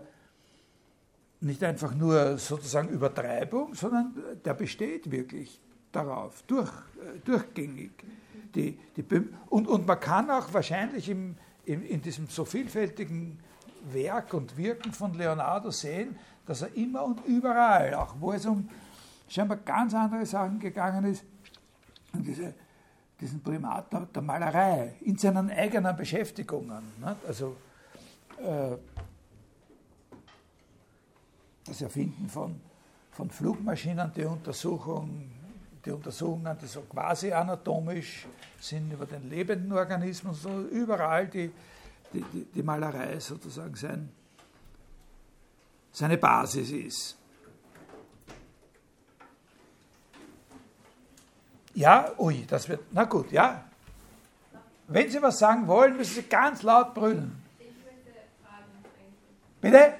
[1.40, 4.14] nicht einfach nur sozusagen Übertreibung, sondern
[4.44, 5.60] der besteht wirklich
[5.90, 7.90] darauf, durch, äh, durchgängig.
[8.54, 9.04] Die, die,
[9.48, 13.40] und, und man kann auch wahrscheinlich im, im, in diesem so vielfältigen
[13.84, 16.16] Werk und Wirken von Leonardo sehen,
[16.46, 18.68] dass er immer und überall, auch wo es um
[19.28, 21.24] scheinbar ganz andere Sachen gegangen ist,
[22.12, 22.54] um diese,
[23.20, 26.82] diesen Primat der, Malerei in seinen eigenen Beschäftigungen.
[27.00, 27.16] Ne?
[27.26, 27.56] Also
[28.38, 28.76] äh,
[31.64, 32.60] das Erfinden von,
[33.12, 35.30] von Flugmaschinen, die Untersuchung,
[35.84, 38.26] die Untersuchungen, die so quasi anatomisch
[38.60, 41.50] sind über den lebenden Organismus, so überall die,
[42.12, 44.10] die, die, die Malerei sozusagen sein,
[45.92, 47.16] seine Basis ist.
[51.74, 53.64] Ja, ui, das wird, na gut, ja.
[54.88, 57.42] Wenn Sie was sagen wollen, müssen Sie ganz laut brüllen.
[57.58, 58.12] Ich möchte
[58.44, 59.16] Fragen eigentlich.
[59.62, 59.94] Bitte?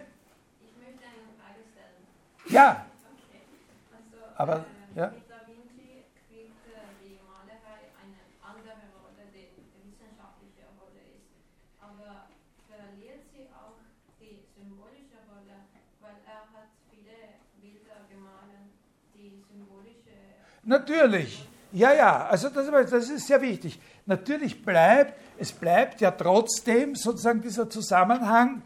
[0.60, 2.52] Ich möchte eine Frage stellen.
[2.52, 2.84] Ja.
[3.08, 3.40] Okay.
[3.88, 5.06] Also, Aber, äh, ja.
[5.08, 11.32] mit Da Vinci spielt äh, die Malerei eine andere Rolle, die die wissenschaftliche Rolle ist.
[11.80, 12.28] Aber
[14.20, 15.72] die symbolische Rolle,
[16.04, 18.76] weil er hat viele Bilder gemalt,
[19.16, 20.36] die symbolische.
[20.64, 21.46] Natürlich.
[21.72, 23.78] Ja, ja, also das, das ist sehr wichtig.
[24.06, 28.62] Natürlich bleibt, es bleibt ja trotzdem sozusagen dieser Zusammenhang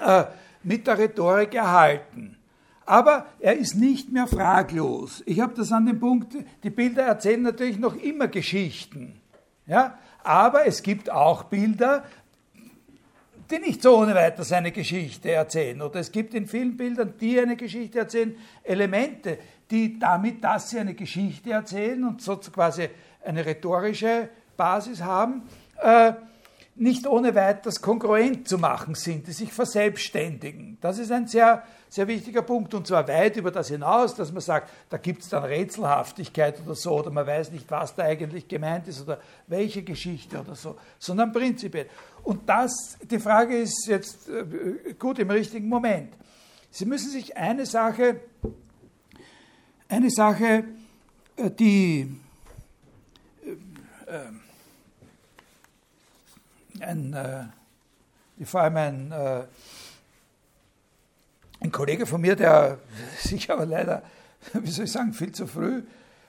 [0.00, 0.24] äh,
[0.62, 2.36] mit der Rhetorik erhalten.
[2.84, 5.22] Aber er ist nicht mehr fraglos.
[5.24, 9.20] Ich habe das an dem Punkt, die Bilder erzählen natürlich noch immer Geschichten.
[9.66, 9.98] Ja?
[10.24, 12.04] Aber es gibt auch Bilder,
[13.50, 15.80] die nicht so ohne weiteres eine Geschichte erzählen.
[15.80, 19.38] Oder es gibt in vielen Bildern, die eine Geschichte erzählen, Elemente,
[19.70, 22.88] die damit, dass sie eine Geschichte erzählen und so quasi
[23.24, 25.42] eine rhetorische Basis haben,
[25.80, 26.12] äh,
[26.76, 30.78] nicht ohne weiteres kongruent zu machen sind, die sich verselbstständigen.
[30.80, 34.40] Das ist ein sehr, sehr wichtiger Punkt und zwar weit über das hinaus, dass man
[34.40, 38.48] sagt, da gibt es dann Rätselhaftigkeit oder so oder man weiß nicht, was da eigentlich
[38.48, 41.86] gemeint ist oder welche Geschichte oder so, sondern prinzipiell.
[42.22, 46.14] Und das, die Frage ist jetzt äh, gut im richtigen Moment.
[46.70, 48.20] Sie müssen sich eine Sache,
[49.90, 50.64] eine Sache,
[51.36, 52.16] äh, die
[54.06, 54.30] äh,
[56.82, 59.42] ein, äh, vor allem ein, äh,
[61.60, 62.78] ein Kollege von mir, der
[63.18, 64.02] sich aber leider,
[64.54, 65.82] wie soll ich sagen, viel zu früh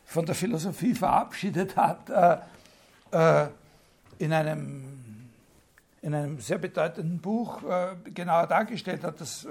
[0.05, 2.37] von der Philosophie verabschiedet hat, äh,
[3.11, 3.47] äh
[4.17, 4.83] in, einem,
[6.03, 7.63] in einem sehr bedeutenden Buch
[8.13, 9.19] genauer dargestellt hat.
[9.19, 9.47] Das,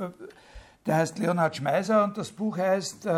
[0.86, 3.08] der heißt Leonhard Schmeiser und das Buch heißt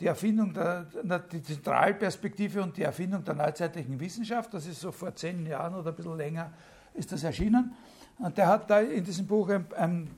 [0.00, 0.86] die Erfindung der,
[1.30, 4.52] die Zentralperspektive und die Erfindung der neuzeitlichen Wissenschaft.
[4.54, 6.52] Das ist so vor zehn Jahren oder ein bisschen länger
[6.94, 7.74] ist das erschienen.
[8.18, 10.10] Und der hat da in diesem Buch ein, ein,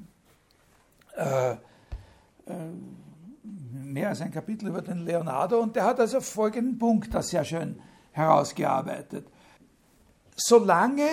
[1.17, 1.57] äh, äh,
[3.73, 7.45] mehr als ein Kapitel über den Leonardo und der hat also folgenden Punkt da sehr
[7.45, 7.81] schön
[8.13, 9.27] herausgearbeitet.
[10.37, 11.09] Solange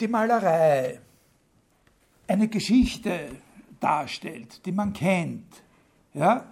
[0.00, 1.00] die Malerei
[2.26, 3.30] eine Geschichte
[3.80, 5.62] darstellt, die man kennt,
[6.12, 6.44] ja,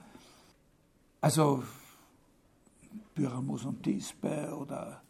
[1.26, 1.64] also
[3.16, 5.02] Pyramus und Tispe oder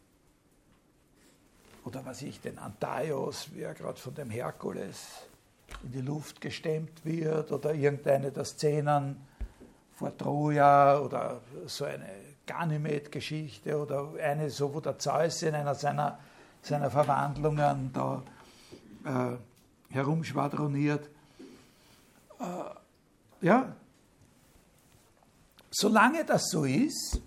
[1.84, 5.28] oder was ich, den Antaios, wie er gerade von dem Herkules
[5.84, 9.20] in die Luft gestemmt wird, oder irgendeine der Szenen
[9.92, 12.08] vor Troja oder so eine
[12.46, 16.18] Ganymed-Geschichte oder eine so, wo der Zeus in einer seiner,
[16.62, 18.22] seiner Verwandlungen da
[19.04, 21.10] äh, herumschwadroniert.
[22.40, 23.76] Äh, ja,
[25.78, 27.20] solange das so ist,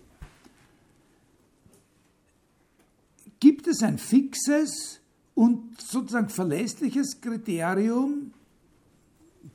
[3.39, 4.99] gibt es ein fixes
[5.35, 8.33] und sozusagen verlässliches Kriterium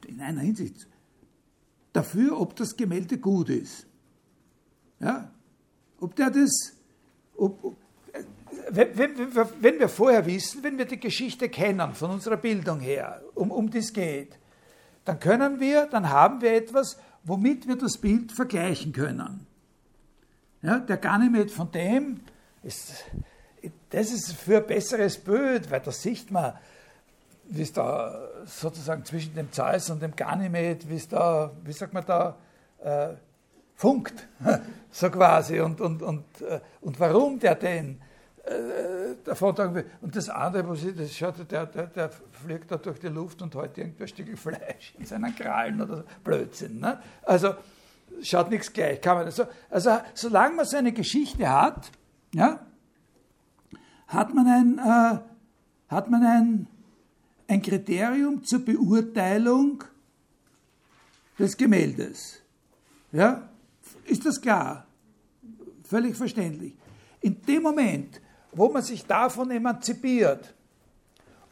[0.06, 0.86] in einer Hinsicht
[1.92, 3.84] dafür, ob das Gemälde gut ist.
[5.00, 5.28] Ja?
[5.98, 6.74] Ob der das,
[7.36, 7.76] ob,
[8.70, 13.22] wenn, wenn, wenn, wir vorher wissen, wenn wir die Geschichte kennen von unserer Bildung her,
[13.34, 14.38] um, um es geht,
[15.04, 19.46] dann können wir, dann haben wir etwas, womit wir das Bild vergleichen können.
[20.62, 22.20] Ja, der Ganymed von dem
[22.62, 23.04] ist
[23.90, 26.54] das ist für ein besseres Bild, weil da sieht man,
[27.44, 31.92] wie es da sozusagen zwischen dem Zeus und dem Ganymed, wie es da, wie sagt
[31.92, 32.36] man da,
[32.82, 33.14] äh,
[33.74, 34.26] funkt,
[34.90, 38.00] so quasi, und, und, und, äh, und warum der den
[39.24, 39.90] davon tragen will.
[40.00, 43.40] Und das andere, was ich, das schaut, der, der, der fliegt da durch die Luft
[43.40, 46.02] und hält irgendwie ein Stück Fleisch in seinen Krallen oder so.
[46.22, 46.78] Blödsinn.
[46.78, 47.00] Ne?
[47.22, 47.54] Also
[48.22, 49.00] schaut nichts gleich.
[49.00, 51.90] Kann man so, also solange man so eine Geschichte hat,
[52.34, 52.60] ja,
[54.08, 55.18] hat man ein, äh,
[55.88, 56.66] hat man ein,
[57.48, 59.84] ein Kriterium zur Beurteilung
[61.38, 62.42] des Gemäldes.
[63.12, 63.48] Ja?
[64.04, 64.86] Ist das klar?
[65.84, 66.74] Völlig verständlich.
[67.20, 68.20] In dem Moment,
[68.54, 70.54] wo man sich davon emanzipiert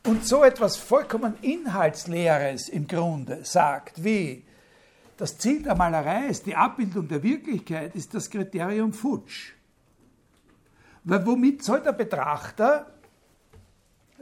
[0.06, 4.44] und so etwas vollkommen Inhaltsleeres im Grunde sagt, wie
[5.16, 9.52] das Ziel der Malerei ist die Abbildung der Wirklichkeit, ist das Kriterium futsch.
[11.04, 12.86] Weil womit soll der Betrachter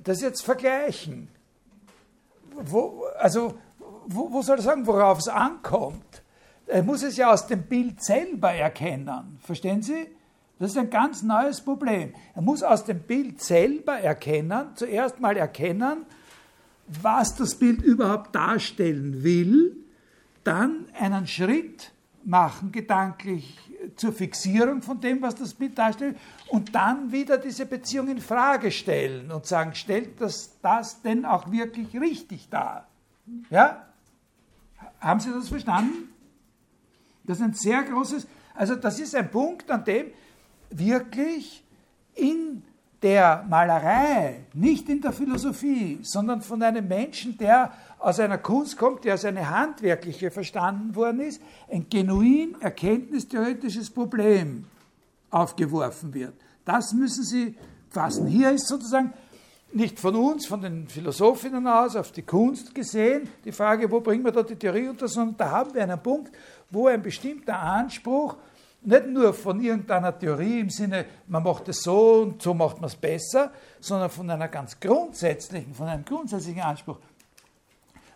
[0.03, 1.28] das jetzt vergleichen?
[2.53, 3.59] Wo, also,
[4.07, 6.22] wo, wo soll er sagen, worauf es ankommt?
[6.66, 9.39] Er muss es ja aus dem Bild selber erkennen.
[9.43, 10.09] Verstehen Sie?
[10.61, 12.12] Das ist ein ganz neues Problem.
[12.34, 16.04] Er muss aus dem Bild selber erkennen, zuerst mal erkennen,
[16.86, 19.74] was das Bild überhaupt darstellen will,
[20.44, 21.92] dann einen Schritt
[22.24, 23.58] machen, gedanklich
[23.96, 28.70] zur Fixierung von dem, was das Bild darstellt, und dann wieder diese Beziehung in Frage
[28.70, 32.86] stellen und sagen, stellt das das denn auch wirklich richtig dar?
[33.48, 33.86] Ja?
[35.00, 36.12] Haben Sie das verstanden?
[37.24, 40.08] Das ist ein sehr großes, also das ist ein Punkt, an dem
[40.70, 41.62] wirklich
[42.14, 42.62] in
[43.02, 49.04] der Malerei, nicht in der Philosophie, sondern von einem Menschen, der aus einer Kunst kommt,
[49.04, 51.40] der als eine handwerkliche verstanden worden ist,
[51.70, 54.64] ein genuin erkenntnistheoretisches Problem
[55.30, 56.34] aufgeworfen wird.
[56.64, 57.54] Das müssen Sie
[57.88, 58.26] fassen.
[58.26, 59.12] Hier ist sozusagen
[59.72, 64.24] nicht von uns, von den Philosophinnen aus, auf die Kunst gesehen, die Frage, wo bringen
[64.24, 66.32] wir da die Theorie unter, sondern da haben wir einen Punkt,
[66.70, 68.36] wo ein bestimmter Anspruch
[68.83, 72.89] nicht nur von irgendeiner Theorie im Sinne, man macht es so und so macht man
[72.89, 76.99] es besser, sondern von einer ganz grundsätzlichen, von einem grundsätzlichen Anspruch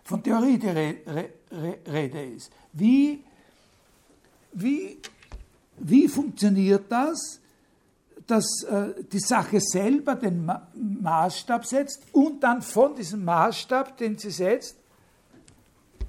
[0.05, 2.51] von Theorie die Rede ist.
[2.73, 3.25] Wie,
[4.53, 4.99] wie,
[5.79, 7.41] wie funktioniert das,
[8.27, 14.17] dass äh, die Sache selber den Ma Maßstab setzt und dann von diesem Maßstab, den
[14.17, 14.77] sie setzt,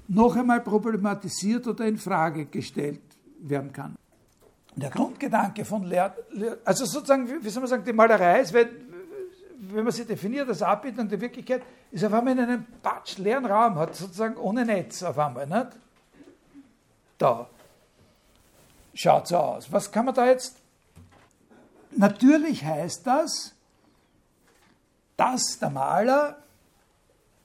[0.08, 3.00] noch einmal problematisiert oder in Frage gestellt
[3.40, 3.96] werden kann.
[4.76, 6.14] Der Grundgedanke von Lehr
[6.64, 8.68] also sozusagen, wie soll man sagen, die Malerei ist, wenn,
[9.58, 13.46] wenn man sie definiert als Abbildung der Wirklichkeit, ist auf einmal in einem patsch leeren
[13.46, 15.68] Raum, hat sozusagen ohne Netz auf einmal, nicht?
[17.16, 17.48] Da.
[18.92, 19.72] Schaut so aus.
[19.72, 20.56] Was kann man da jetzt?
[21.92, 23.54] Natürlich heißt das,
[25.16, 26.36] dass der Maler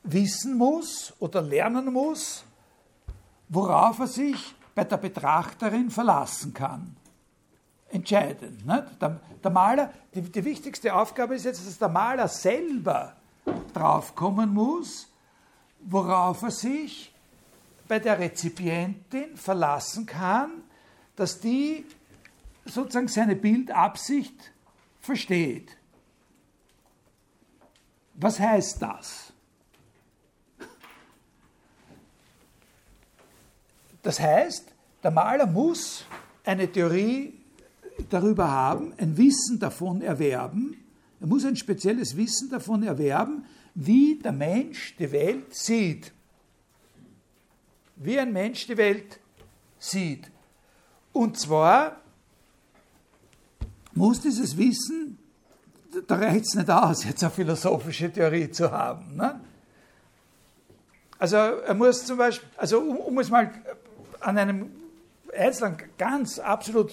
[0.03, 2.43] wissen muss oder lernen muss,
[3.47, 6.97] worauf er sich bei der Betrachterin verlassen kann.
[7.91, 8.63] Entscheidend.
[9.01, 13.15] Der, der Maler, die, die wichtigste Aufgabe ist jetzt, dass der Maler selber
[13.73, 15.07] draufkommen muss,
[15.81, 17.13] worauf er sich
[17.87, 20.63] bei der Rezipientin verlassen kann,
[21.15, 21.85] dass die
[22.63, 24.53] sozusagen seine Bildabsicht
[25.01, 25.75] versteht.
[28.13, 29.33] Was heißt das?
[34.01, 34.73] Das heißt,
[35.03, 36.05] der Maler muss
[36.45, 37.40] eine Theorie
[38.09, 40.77] darüber haben, ein Wissen davon erwerben,
[41.19, 43.45] er muss ein spezielles Wissen davon erwerben,
[43.75, 46.11] wie der Mensch die Welt sieht.
[47.95, 49.19] Wie ein Mensch die Welt
[49.77, 50.31] sieht.
[51.13, 52.01] Und zwar
[53.93, 55.19] muss dieses Wissen,
[56.07, 59.15] da reicht es nicht aus, jetzt eine philosophische Theorie zu haben.
[59.15, 59.39] Ne?
[61.19, 63.51] Also er muss zum Beispiel, also um, um es mal
[64.21, 64.71] an einem
[65.37, 66.91] einzelnen, ganz absolut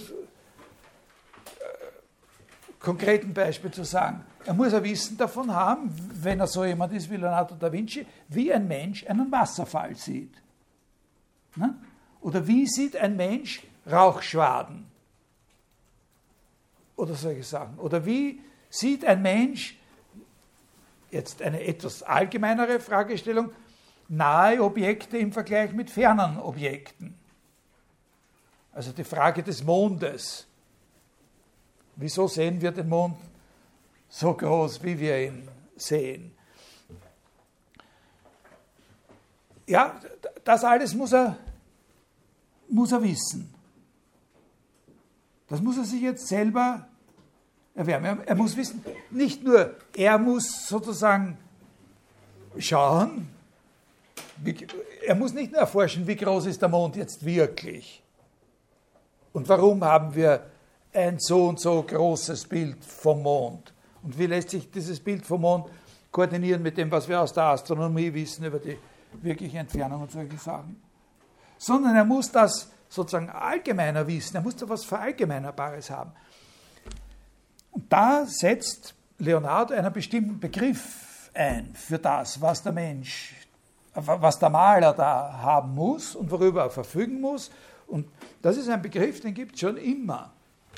[2.81, 4.25] konkreten Beispiel zu sagen.
[4.45, 8.07] Er muss ein Wissen davon haben, wenn er so jemand ist wie Leonardo da Vinci,
[8.29, 10.35] wie ein Mensch einen Wasserfall sieht.
[11.57, 11.75] Ne?
[12.21, 14.87] Oder wie sieht ein Mensch Rauchschwaden?
[16.97, 17.79] Oder solche Sachen.
[17.79, 19.79] Oder wie sieht ein Mensch,
[21.11, 23.51] jetzt eine etwas allgemeinere Fragestellung,
[24.09, 27.15] nahe Objekte im Vergleich mit fernen Objekten?
[28.73, 30.48] Also die Frage des Mondes
[32.01, 33.17] Wieso sehen wir den Mond
[34.09, 36.31] so groß, wie wir ihn sehen?
[39.67, 40.01] Ja,
[40.45, 41.37] das alles muss er,
[42.69, 43.53] muss er wissen.
[45.49, 46.87] Das muss er sich jetzt selber
[47.75, 48.05] erwerben.
[48.05, 51.37] Er, er muss wissen, nicht nur, er muss sozusagen
[52.59, 53.29] schauen,
[55.05, 58.05] er muss nicht nur erforschen, wie groß ist der Mond jetzt wirklich.
[59.33, 60.47] Und warum haben wir
[60.93, 63.73] ein so und so großes Bild vom Mond.
[64.03, 65.67] Und wie lässt sich dieses Bild vom Mond
[66.11, 68.79] koordinieren mit dem, was wir aus der Astronomie wissen über die
[69.21, 70.81] wirkliche Entfernung und solche Sachen?
[71.59, 76.13] Sondern er muss das sozusagen allgemeiner wissen, er muss da was Verallgemeinerbares haben.
[77.71, 83.35] Und da setzt Leonardo einen bestimmten Begriff ein für das, was der Mensch,
[83.95, 87.51] was der Maler da haben muss und worüber er verfügen muss.
[87.87, 88.09] Und
[88.43, 90.33] das ist ein Begriff, den gibt es schon immer.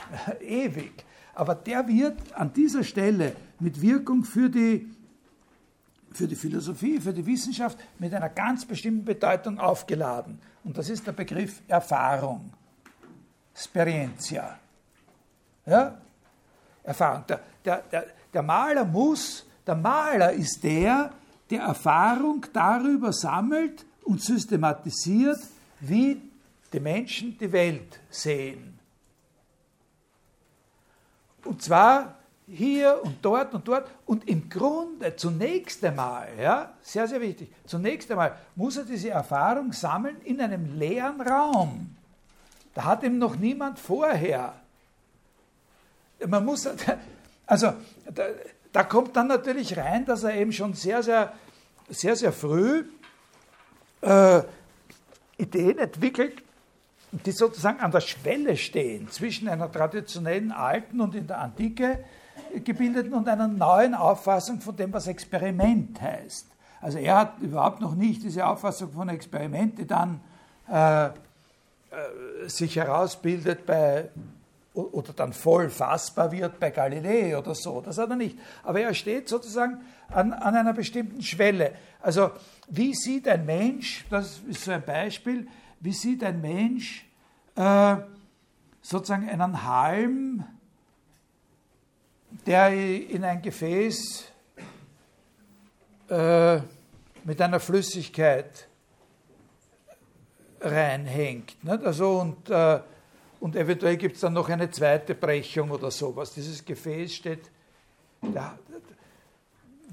[0.40, 1.04] ewig.
[1.34, 4.88] Aber der wird an dieser Stelle mit Wirkung für die,
[6.12, 10.38] für die Philosophie, für die Wissenschaft mit einer ganz bestimmten Bedeutung aufgeladen.
[10.64, 12.52] Und das ist der Begriff Erfahrung.
[13.54, 14.58] Sperientia.
[15.66, 15.98] Ja?
[16.82, 17.24] Erfahrung.
[17.28, 21.12] Der, der, der, der Maler muss, der Maler ist der,
[21.48, 25.38] der Erfahrung darüber sammelt und systematisiert,
[25.80, 26.20] wie
[26.72, 28.79] die Menschen die Welt sehen.
[31.44, 32.16] Und zwar
[32.46, 33.88] hier und dort und dort.
[34.06, 39.72] Und im Grunde zunächst einmal, ja, sehr, sehr wichtig, zunächst einmal muss er diese Erfahrung
[39.72, 41.96] sammeln in einem leeren Raum.
[42.74, 44.54] Da hat ihm noch niemand vorher.
[46.26, 46.68] Man muss,
[47.46, 47.72] also
[48.12, 48.24] da,
[48.72, 51.32] da kommt dann natürlich rein, dass er eben schon sehr, sehr,
[51.88, 52.84] sehr, sehr früh
[54.02, 54.42] äh,
[55.36, 56.42] Ideen entwickelt,
[57.12, 62.04] die sozusagen an der Schwelle stehen zwischen einer traditionellen alten und in der Antike
[62.64, 66.46] gebildeten und einer neuen Auffassung von dem, was Experiment heißt.
[66.80, 70.20] Also er hat überhaupt noch nicht diese Auffassung von Experiment, die dann
[70.70, 71.10] äh, äh,
[72.46, 74.08] sich herausbildet bei
[74.72, 77.80] oder dann voll fassbar wird bei Galilei oder so.
[77.80, 78.38] Das hat er nicht.
[78.62, 81.72] Aber er steht sozusagen an, an einer bestimmten Schwelle.
[82.00, 82.30] Also
[82.68, 85.48] wie sieht ein Mensch, das ist so ein Beispiel,
[85.80, 87.06] wie sieht ein Mensch
[87.56, 87.96] äh,
[88.82, 90.44] sozusagen einen Halm,
[92.46, 94.24] der in ein Gefäß
[96.08, 96.60] äh,
[97.24, 98.68] mit einer Flüssigkeit
[100.60, 101.62] reinhängt.
[101.64, 101.84] Nicht?
[101.84, 102.80] Also und, äh,
[103.40, 106.32] und eventuell gibt es dann noch eine zweite Brechung oder sowas.
[106.34, 107.50] Dieses Gefäß steht,
[108.34, 108.58] ja,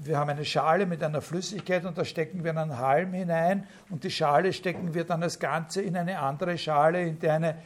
[0.04, 4.04] wir haben eine Schale mit einer Flüssigkeit und da stecken wir einen Halm hinein und
[4.04, 7.56] die Schale stecken wir dann als Ganze in eine andere Schale, in der eine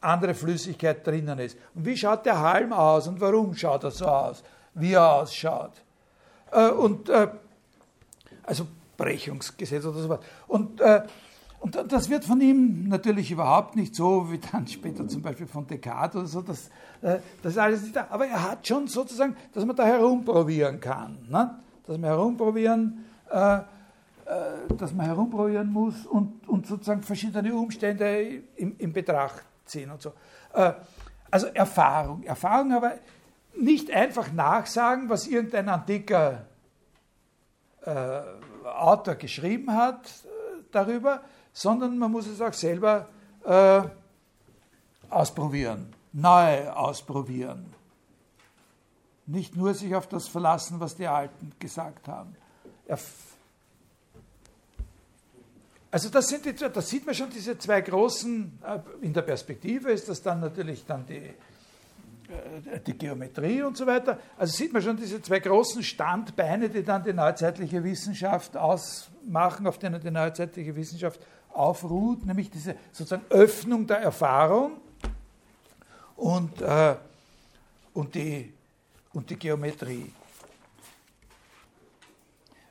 [0.00, 1.56] andere Flüssigkeit drinnen ist.
[1.74, 4.42] Und wie schaut der Halm aus und warum schaut er so aus,
[4.74, 5.72] wie er ausschaut?
[6.52, 7.28] Äh, und äh,
[8.44, 8.66] also
[8.96, 10.20] Brechungsgesetz oder sowas.
[10.46, 11.02] Und, äh,
[11.60, 15.66] und das wird von ihm natürlich überhaupt nicht so, wie dann später zum Beispiel von
[15.66, 16.68] Descartes oder so, das,
[17.02, 18.06] äh, das ist alles nicht da.
[18.10, 21.18] Aber er hat schon sozusagen, dass man da herumprobieren kann.
[21.28, 21.58] Ne?
[21.88, 23.62] Dass man herumprobieren, äh, äh,
[24.76, 30.12] dass man herumprobieren muss und, und sozusagen verschiedene Umstände in, in Betracht ziehen und so.
[30.52, 30.74] Äh,
[31.30, 32.22] also Erfahrung.
[32.24, 32.92] Erfahrung aber
[33.56, 36.44] nicht einfach nachsagen, was irgendein antiker
[37.86, 38.20] äh,
[38.64, 41.22] Autor geschrieben hat äh, darüber,
[41.54, 43.08] sondern man muss es auch selber
[43.44, 43.80] äh,
[45.08, 47.77] ausprobieren, neu ausprobieren.
[49.28, 52.34] Nicht nur sich auf das verlassen, was die Alten gesagt haben.
[55.90, 59.90] Also das, sind die, das sieht man schon, diese zwei großen, äh, in der Perspektive
[59.90, 64.18] ist das dann natürlich dann die, äh, die Geometrie und so weiter.
[64.36, 69.78] Also sieht man schon diese zwei großen Standbeine, die dann die neuzeitliche Wissenschaft ausmachen, auf
[69.78, 71.20] denen die neuzeitliche Wissenschaft
[71.54, 74.72] aufruht, nämlich diese sozusagen Öffnung der Erfahrung
[76.16, 76.96] und, äh,
[77.94, 78.52] und, die,
[79.12, 80.12] und die Geometrie.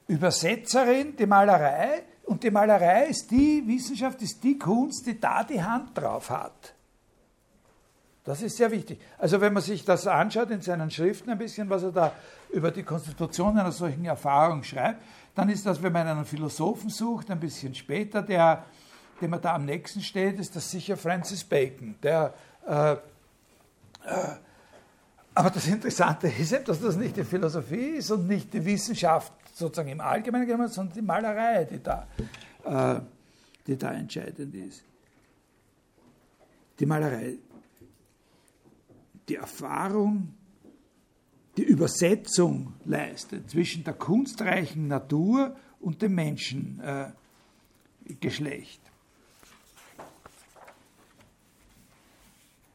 [0.07, 5.61] Übersetzerin, die Malerei, und die Malerei ist die Wissenschaft, ist die Kunst, die da die
[5.61, 6.73] Hand drauf hat.
[8.25, 8.99] Das ist sehr wichtig.
[9.17, 12.11] Also wenn man sich das anschaut in seinen Schriften ein bisschen, was er da
[12.49, 15.01] über die Konstitution einer solchen Erfahrung schreibt,
[15.33, 18.65] dann ist das, wenn man einen Philosophen sucht, ein bisschen später, der,
[19.21, 21.95] dem er da am nächsten steht, ist das sicher Francis Bacon.
[22.03, 22.33] Der,
[22.67, 22.97] äh, äh,
[25.38, 29.31] aber das Interessante ist eben, dass das nicht die Philosophie ist und nicht die Wissenschaft
[29.53, 32.07] sozusagen im Allgemeinen genommen, sondern die Malerei, die da,
[32.63, 32.99] äh,
[33.65, 34.83] die da entscheidend ist.
[36.79, 37.38] Die Malerei
[39.27, 40.33] die Erfahrung,
[41.57, 48.81] die Übersetzung leistet zwischen der kunstreichen Natur und dem Menschengeschlecht.
[48.81, 50.01] Äh,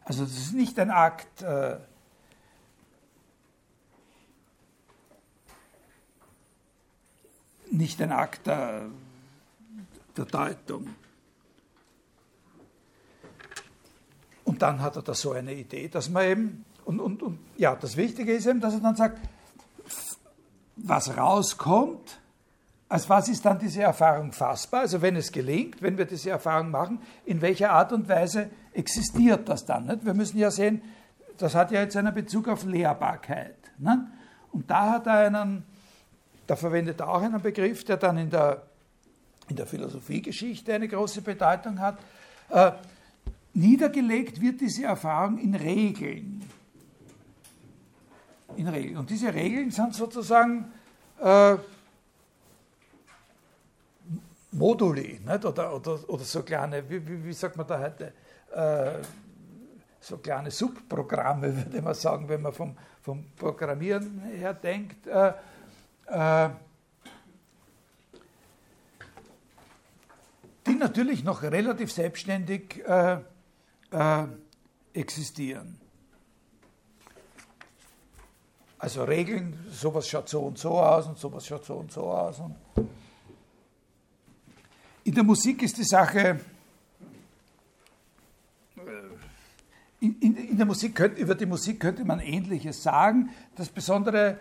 [0.05, 1.79] also das ist nicht ein Akt äh,
[7.73, 8.87] nicht ein Akt der,
[10.17, 10.89] der Deutung.
[14.45, 17.75] Und dann hat er da so eine Idee, dass man eben, und, und, und ja,
[17.75, 19.19] das Wichtige ist eben, dass er dann sagt,
[20.77, 22.19] was rauskommt,
[22.89, 24.81] als was ist dann diese Erfahrung fassbar?
[24.81, 29.49] Also wenn es gelingt, wenn wir diese Erfahrung machen, in welcher Art und Weise existiert
[29.49, 29.87] das dann?
[29.87, 30.05] Nicht?
[30.05, 30.83] Wir müssen ja sehen,
[31.39, 33.57] das hat ja jetzt einen Bezug auf Lehrbarkeit.
[33.79, 33.99] Nicht?
[34.51, 35.65] Und da hat er einen,
[36.47, 38.63] da verwendet er auch einen Begriff, der dann in der,
[39.49, 41.99] in der Philosophiegeschichte eine große Bedeutung hat.
[42.51, 42.73] Äh,
[43.55, 46.43] Niedergelegt wird diese Erfahrung in Regeln.
[48.57, 48.97] In Regeln.
[48.97, 50.73] Und diese Regeln sind sozusagen
[51.21, 51.57] äh,
[54.53, 55.45] Moduli nicht?
[55.45, 58.13] Oder, oder, oder so kleine, wie, wie, wie sagt man da heute,
[58.55, 59.03] äh,
[60.01, 65.07] so kleine Subprogramme, würde man sagen, wenn man vom, vom Programmieren her denkt.
[65.07, 65.33] Äh,
[70.67, 73.19] die natürlich noch relativ selbstständig äh,
[73.91, 74.27] äh,
[74.93, 75.79] existieren.
[78.79, 82.41] Also Regeln, sowas schaut so und so aus und sowas schaut so und so aus.
[82.41, 82.57] Und
[85.05, 86.41] in der Musik ist die Sache,
[88.77, 88.81] äh,
[90.01, 93.31] in, in, in der Musik, über die Musik könnte man Ähnliches sagen.
[93.55, 94.41] Das Besondere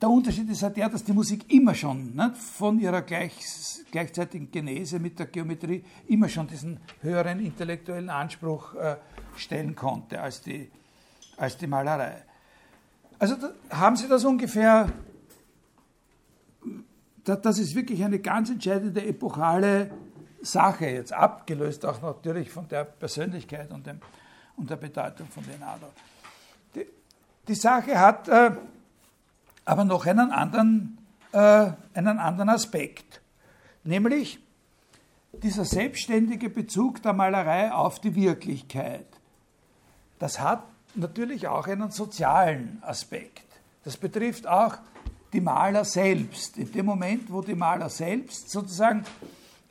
[0.00, 3.32] der Unterschied ist halt der, dass die Musik immer schon ne, von ihrer gleich,
[3.90, 8.96] gleichzeitigen Genese mit der Geometrie immer schon diesen höheren intellektuellen Anspruch äh,
[9.36, 10.70] stellen konnte als die,
[11.36, 12.22] als die Malerei.
[13.18, 14.90] Also da, haben Sie das ungefähr,
[17.24, 19.90] da, das ist wirklich eine ganz entscheidende epochale
[20.42, 24.00] Sache, jetzt abgelöst auch natürlich von der Persönlichkeit und, dem,
[24.56, 25.86] und der Bedeutung von Leonardo.
[26.74, 26.86] Die,
[27.48, 28.50] die Sache hat äh,
[29.64, 30.98] aber noch einen anderen,
[31.32, 33.20] äh, einen anderen Aspekt,
[33.84, 34.38] nämlich
[35.42, 39.06] dieser selbstständige Bezug der Malerei auf die Wirklichkeit.
[40.18, 40.62] Das hat
[40.94, 43.42] natürlich auch einen sozialen Aspekt.
[43.84, 44.76] Das betrifft auch
[45.32, 46.56] die Maler selbst.
[46.56, 49.04] In dem Moment, wo die Maler selbst sozusagen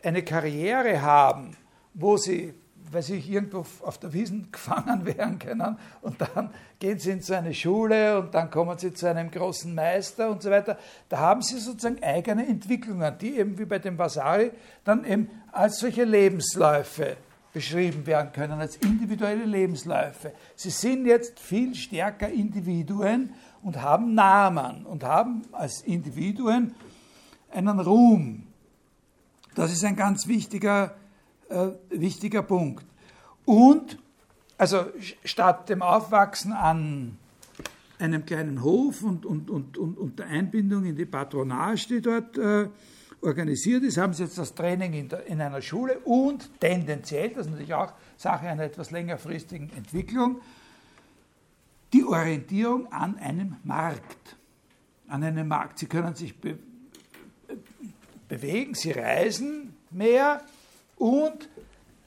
[0.03, 1.55] eine Karriere haben,
[1.93, 2.53] wo sie,
[2.93, 7.33] weil sie irgendwo auf der Wiesen gefangen werden können und dann gehen sie in so
[7.33, 10.77] eine Schule und dann kommen sie zu einem großen Meister und so weiter,
[11.09, 14.51] da haben sie sozusagen eigene Entwicklungen, die eben wie bei dem Vasari
[14.83, 17.17] dann eben als solche Lebensläufe
[17.53, 20.33] beschrieben werden können, als individuelle Lebensläufe.
[20.55, 26.73] Sie sind jetzt viel stärker Individuen und haben Namen und haben als Individuen
[27.51, 28.47] einen Ruhm.
[29.55, 30.95] Das ist ein ganz wichtiger,
[31.53, 32.85] äh, wichtiger Punkt.
[33.45, 33.99] Und,
[34.57, 34.85] also
[35.23, 37.17] statt dem Aufwachsen an
[37.99, 42.37] einem kleinen Hof und, und, und, und, und der Einbindung in die Patronage, die dort
[42.37, 42.67] äh,
[43.21, 47.45] organisiert ist, haben sie jetzt das Training in, der, in, einer Schule und tendenziell, das
[47.45, 50.41] ist natürlich auch Sache einer etwas längerfristigen Entwicklung,
[51.93, 54.35] die Orientierung an einem Markt.
[55.07, 55.79] An einem Markt.
[55.79, 56.57] Sie können sich be
[58.27, 60.41] bewegen, sie reisen mehr
[61.03, 61.49] und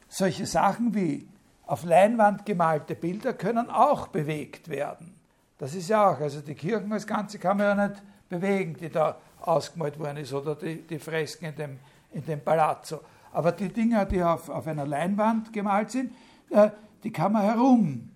[0.08, 1.28] solche Sachen wie
[1.66, 5.14] auf Leinwand gemalte Bilder können auch bewegt werden.
[5.58, 8.88] Das ist ja auch, also die Kirchen als Ganze kann man ja nicht bewegen, die
[8.88, 11.78] da ausgemalt worden ist oder die, die Fresken in dem,
[12.12, 13.00] in dem Palazzo.
[13.32, 16.12] Aber die Dinger, die auf, auf einer Leinwand gemalt sind,
[16.48, 16.70] äh,
[17.04, 18.08] die kann man herum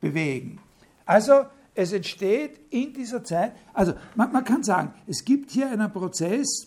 [0.00, 0.58] bewegen.
[1.06, 1.44] Also
[1.76, 6.66] es entsteht in dieser Zeit, also man, man kann sagen, es gibt hier einen Prozess,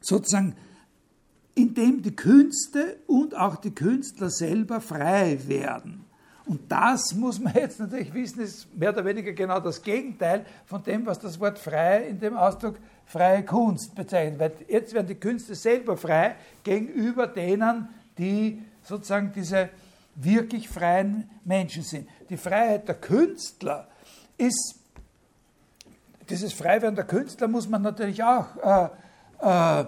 [0.00, 0.56] sozusagen,
[1.54, 6.04] in dem die Künste und auch die Künstler selber frei werden.
[6.46, 10.82] Und das muss man jetzt natürlich wissen, ist mehr oder weniger genau das Gegenteil von
[10.82, 12.76] dem, was das Wort frei in dem Ausdruck
[13.06, 14.38] freie Kunst bezeichnet.
[14.38, 17.88] Weil jetzt werden die Künste selber frei gegenüber denen,
[18.18, 19.70] die sozusagen diese
[20.16, 22.08] wirklich freien Menschen sind.
[22.28, 23.88] Die Freiheit der Künstler
[24.36, 24.76] ist,
[26.28, 29.84] dieses Freiwerden der Künstler muss man natürlich auch äh, äh,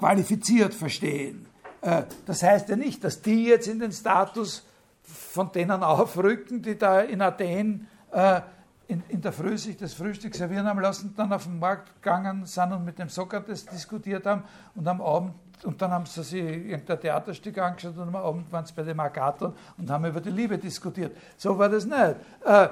[0.00, 1.46] qualifiziert verstehen.
[1.82, 4.66] Äh, das heißt ja nicht, dass die jetzt in den Status
[5.02, 8.40] von denen aufrücken, die da in Athen äh,
[8.88, 12.72] in, der Früh sich das Frühstück servieren haben lassen, dann auf den Markt gegangen sind
[12.72, 14.42] und mit dem Sokrates diskutiert haben
[14.74, 18.64] und am Abend und dann haben sie sich irgendein Theaterstück angeschaut und am Abend waren
[18.64, 21.14] sie bei dem Agathon und haben über die Liebe diskutiert.
[21.36, 22.16] So war das nicht.
[22.44, 22.68] Äh,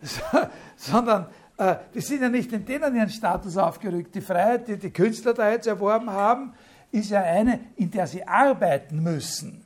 [0.00, 0.22] so,
[0.76, 1.26] sondern
[1.58, 4.14] äh, die sind ja nicht in denen ihren Status aufgerückt.
[4.14, 6.54] Die Freiheit, die die Künstler da jetzt erworben haben,
[6.92, 9.64] ist ja eine, in der sie arbeiten müssen.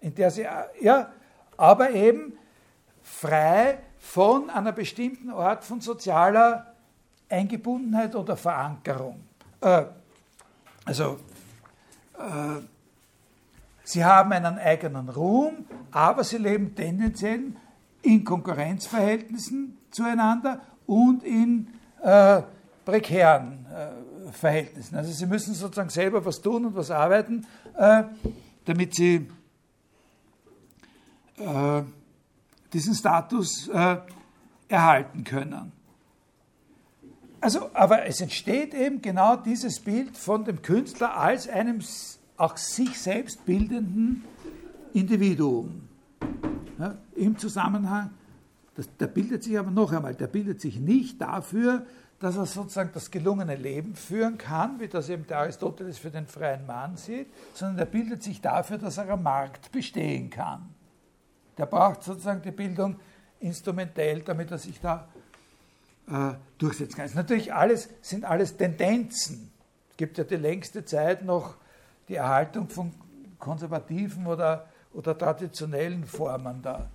[0.00, 0.46] In der sie,
[0.80, 1.12] ja,
[1.56, 2.34] aber eben
[3.02, 6.74] frei von einer bestimmten Art von sozialer
[7.28, 9.20] Eingebundenheit oder Verankerung.
[9.60, 9.84] Äh,
[10.84, 11.18] also
[12.18, 12.60] äh,
[13.82, 17.52] sie haben einen eigenen Ruhm, aber sie leben tendenziell
[18.02, 21.68] in Konkurrenzverhältnissen zueinander und in
[22.02, 22.42] äh,
[22.84, 24.96] prekären äh, Verhältnissen.
[24.96, 27.46] Also sie müssen sozusagen selber was tun und was arbeiten,
[27.76, 28.04] äh,
[28.64, 29.28] damit sie
[31.38, 31.82] äh,
[32.72, 33.96] diesen Status äh,
[34.68, 35.72] erhalten können.
[37.40, 41.82] Also, aber es entsteht eben genau dieses Bild von dem Künstler als einem
[42.36, 44.24] auch sich selbst bildenden
[44.94, 45.82] Individuum.
[46.78, 48.10] Ja, Im Zusammenhang,
[48.76, 51.84] das, der bildet sich aber noch einmal, der bildet sich nicht dafür,
[52.20, 56.26] dass er sozusagen das gelungene Leben führen kann, wie das eben der Aristoteles für den
[56.26, 60.74] freien Mann sieht, sondern er bildet sich dafür, dass er am Markt bestehen kann.
[61.58, 62.96] Der braucht sozusagen die Bildung
[63.40, 65.08] instrumentell, damit er sich da
[66.08, 67.06] äh, durchsetzen kann.
[67.06, 69.52] Das natürlich alles, sind alles Tendenzen.
[69.90, 71.56] Es gibt ja die längste Zeit noch
[72.08, 72.92] die Erhaltung von
[73.38, 76.88] konservativen oder, oder traditionellen Formen der,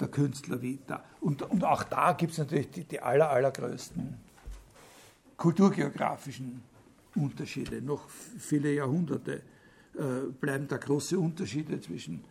[0.00, 1.04] der Künstlervita.
[1.20, 4.14] Und, und auch da gibt es natürlich die, die aller, allergrößten
[5.36, 6.62] kulturgeografischen
[7.14, 7.82] Unterschiede.
[7.82, 9.42] Noch viele Jahrhunderte
[9.94, 12.24] äh, bleiben da große Unterschiede zwischen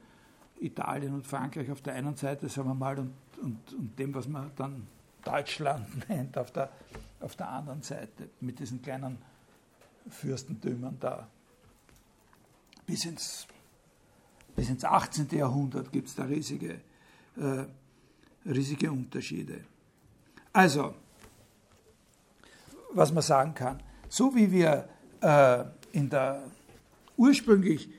[0.60, 4.28] Italien und Frankreich auf der einen Seite, sagen wir mal, und, und, und dem, was
[4.28, 4.88] man dann
[5.24, 6.72] Deutschland nennt, auf der,
[7.20, 9.18] auf der anderen Seite, mit diesen kleinen
[10.10, 11.28] Fürstentümern da.
[12.86, 13.48] Bis ins,
[14.56, 15.28] bis ins 18.
[15.32, 16.80] Jahrhundert gibt es da riesige
[17.38, 17.66] äh,
[18.50, 19.62] riesige Unterschiede.
[20.54, 20.94] Also,
[22.94, 24.88] was man sagen kann, so wie wir
[25.22, 26.44] äh, in der
[27.18, 27.90] ursprünglich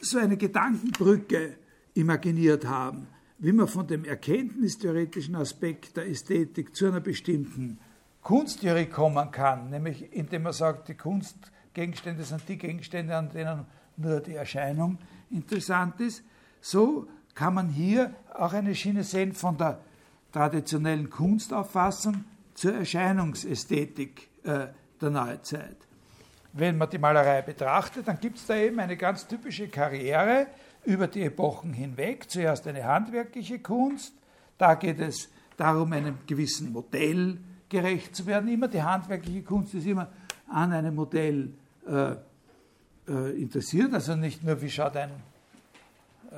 [0.00, 1.56] so eine Gedankenbrücke
[1.94, 3.06] imaginiert haben,
[3.38, 7.78] wie man von dem erkenntnistheoretischen Aspekt der Ästhetik zu einer bestimmten
[8.22, 13.66] Kunsttheorie kommen kann, nämlich indem man sagt, die Kunstgegenstände sind die Gegenstände, an denen
[13.96, 14.98] nur die Erscheinung
[15.30, 16.22] interessant ist,
[16.60, 19.80] so kann man hier auch eine Schiene sehen von der
[20.32, 24.66] traditionellen Kunstauffassung zur Erscheinungsästhetik äh,
[25.00, 25.76] der Neuzeit.
[26.52, 30.46] Wenn man die Malerei betrachtet, dann gibt es da eben eine ganz typische Karriere
[30.84, 32.30] über die Epochen hinweg.
[32.30, 34.12] Zuerst eine handwerkliche Kunst,
[34.58, 37.38] da geht es darum, einem gewissen Modell
[37.68, 38.48] gerecht zu werden.
[38.48, 40.08] Immer die handwerkliche Kunst ist immer
[40.48, 41.54] an einem Modell
[41.86, 42.12] äh,
[43.08, 45.10] äh, interessiert, also nicht nur, wie schaut ein,
[46.30, 46.34] äh,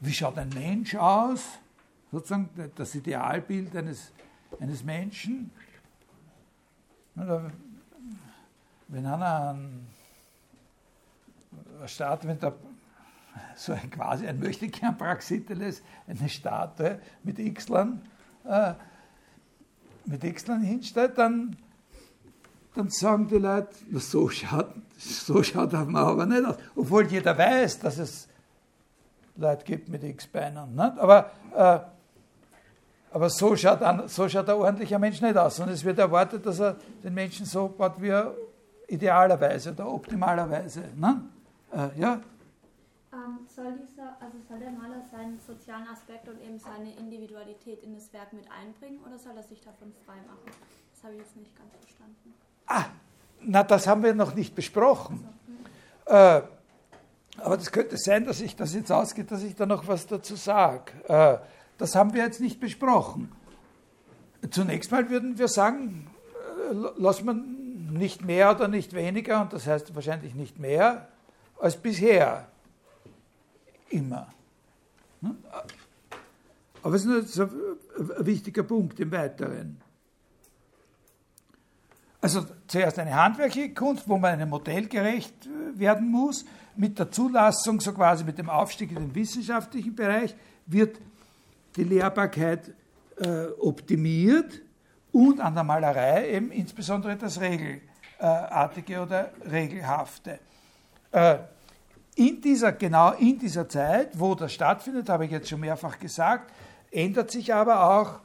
[0.00, 1.44] wie schaut ein Mensch aus,
[2.12, 4.12] sozusagen das Idealbild eines,
[4.60, 5.50] eines Menschen.
[7.14, 9.86] Wenn einer ein
[11.86, 12.54] Staat, wenn da
[13.56, 18.00] so ein quasi ein Möchtegern Praxiteles, eine Statue mit Xlern,
[18.44, 18.74] äh,
[20.06, 21.56] mit Xlern hinstellt, dann,
[22.74, 26.56] dann sagen die Leute, so schaut, so schaut man aber nicht aus.
[26.74, 28.27] Obwohl jeder weiß, dass es
[29.38, 30.78] Leute gibt mit X-Beinen.
[30.78, 31.78] Aber äh,
[33.10, 36.44] aber so schaut, ein, so schaut ein ordentlicher Mensch nicht aus, sondern es wird erwartet,
[36.44, 38.34] dass er den Menschen so baut, wie er
[38.86, 40.84] idealerweise oder optimalerweise.
[40.96, 41.22] Ne?
[41.72, 42.20] Äh, ja?
[43.12, 47.94] Ähm, soll, dieser, also soll der Maler seinen sozialen Aspekt und eben seine Individualität in
[47.94, 50.50] das Werk mit einbringen oder soll er sich davon frei machen?
[50.94, 52.34] Das habe ich jetzt nicht ganz verstanden.
[52.66, 52.84] Ah,
[53.40, 55.26] na, das haben wir noch nicht besprochen.
[56.04, 56.57] Also, äh,
[57.40, 60.36] aber das könnte sein, dass ich das jetzt ausgeht, dass ich da noch was dazu
[60.36, 60.92] sage.
[61.08, 61.38] Äh,
[61.78, 63.32] das haben wir jetzt nicht besprochen.
[64.50, 66.08] Zunächst mal würden wir sagen,
[66.70, 71.08] äh, lass man nicht mehr oder nicht weniger, und das heißt wahrscheinlich nicht mehr,
[71.58, 72.48] als bisher.
[73.90, 74.28] Immer.
[75.22, 75.36] Hm?
[76.82, 77.50] Aber es ist ein
[78.20, 79.80] wichtiger Punkt im Weiteren.
[82.20, 86.44] Also zuerst eine handwerkliche Kunst, wo man einem Modell gerecht werden muss.
[86.78, 90.34] Mit der Zulassung, so quasi mit dem Aufstieg in den wissenschaftlichen Bereich,
[90.66, 90.96] wird
[91.74, 92.72] die Lehrbarkeit
[93.18, 94.62] äh, optimiert
[95.10, 100.38] und an der Malerei eben insbesondere das Regelartige oder Regelhafte.
[101.10, 101.38] Äh,
[102.14, 106.52] in dieser, genau in dieser Zeit, wo das stattfindet, habe ich jetzt schon mehrfach gesagt,
[106.92, 108.20] ändert sich aber auch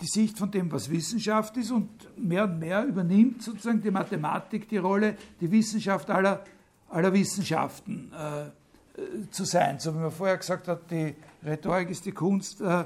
[0.00, 4.68] die Sicht von dem, was Wissenschaft ist und mehr und mehr übernimmt sozusagen die Mathematik
[4.68, 6.44] die Rolle, die Wissenschaft aller,
[6.90, 9.78] aller Wissenschaften äh, zu sein.
[9.78, 12.84] So wie man vorher gesagt hat, die Rhetorik ist die Kunst äh,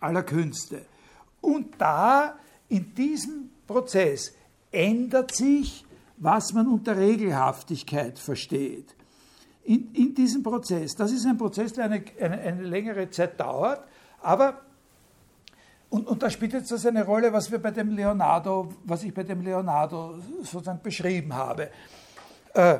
[0.00, 0.82] aller Künste.
[1.40, 2.38] Und da,
[2.68, 4.34] in diesem Prozess,
[4.70, 5.84] ändert sich,
[6.18, 8.94] was man unter Regelhaftigkeit versteht.
[9.64, 13.86] In, in diesem Prozess, das ist ein Prozess, der eine, eine, eine längere Zeit dauert,
[14.22, 14.62] aber
[15.90, 19.14] und, und, da spielt jetzt das eine Rolle, was wir bei dem Leonardo, was ich
[19.14, 21.70] bei dem Leonardo sozusagen beschrieben habe.
[22.52, 22.78] Äh,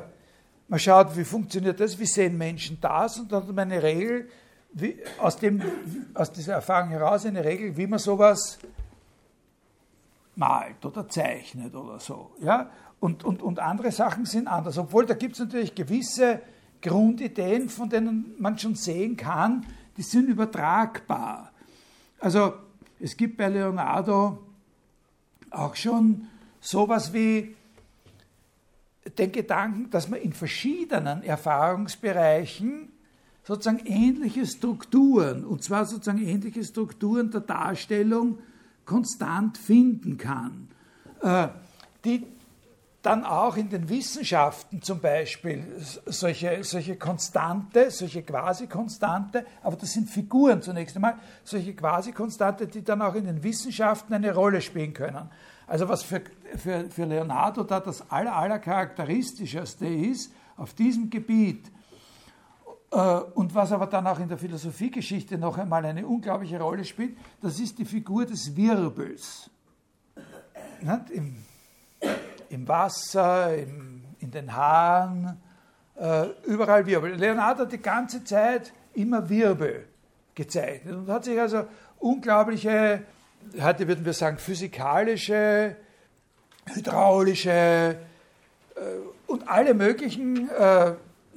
[0.69, 4.29] man schaut, wie funktioniert das, wie sehen Menschen das und dann hat man eine Regel,
[4.71, 5.61] wie, aus, dem,
[6.13, 8.59] aus dieser Erfahrung heraus eine Regel, wie man sowas
[10.35, 12.31] malt oder zeichnet oder so.
[12.39, 12.69] Ja?
[12.99, 14.77] Und, und, und andere Sachen sind anders.
[14.77, 16.39] Obwohl da gibt es natürlich gewisse
[16.81, 19.65] Grundideen, von denen man schon sehen kann,
[19.97, 21.51] die sind übertragbar.
[22.19, 22.53] Also
[22.99, 24.37] es gibt bei Leonardo
[25.49, 26.27] auch schon
[26.61, 27.55] sowas wie
[29.17, 32.89] den Gedanken, dass man in verschiedenen Erfahrungsbereichen
[33.43, 38.39] sozusagen ähnliche Strukturen, und zwar sozusagen ähnliche Strukturen der Darstellung
[38.85, 40.67] konstant finden kann,
[41.21, 41.47] äh,
[42.05, 42.25] die
[43.01, 45.65] dann auch in den Wissenschaften zum Beispiel
[46.05, 51.15] solche, solche Konstante, solche Quasi-Konstante, aber das sind Figuren zunächst einmal,
[51.45, 55.29] solche Quasi-Konstante, die dann auch in den Wissenschaften eine Rolle spielen können.
[55.69, 56.21] Also was für,
[56.57, 61.71] für, für Leonardo da das aller, aller charakteristischste ist, auf diesem Gebiet
[62.91, 67.15] äh, und was aber dann auch in der Philosophiegeschichte noch einmal eine unglaubliche Rolle spielt,
[67.39, 69.51] das ist die Figur des Wirbels.
[71.11, 71.35] Im,
[72.49, 75.39] Im, Wasser, im, in den Haaren,
[75.99, 77.13] äh, überall Wirbel.
[77.13, 79.85] Leonardo hat die ganze Zeit immer Wirbel
[80.33, 81.65] gezeichnet und hat sich also
[81.99, 83.03] unglaubliche,
[83.61, 85.75] heute würden wir sagen, physikalische,
[86.65, 87.97] hydraulische
[88.75, 88.79] äh,
[89.27, 90.49] und alle möglichen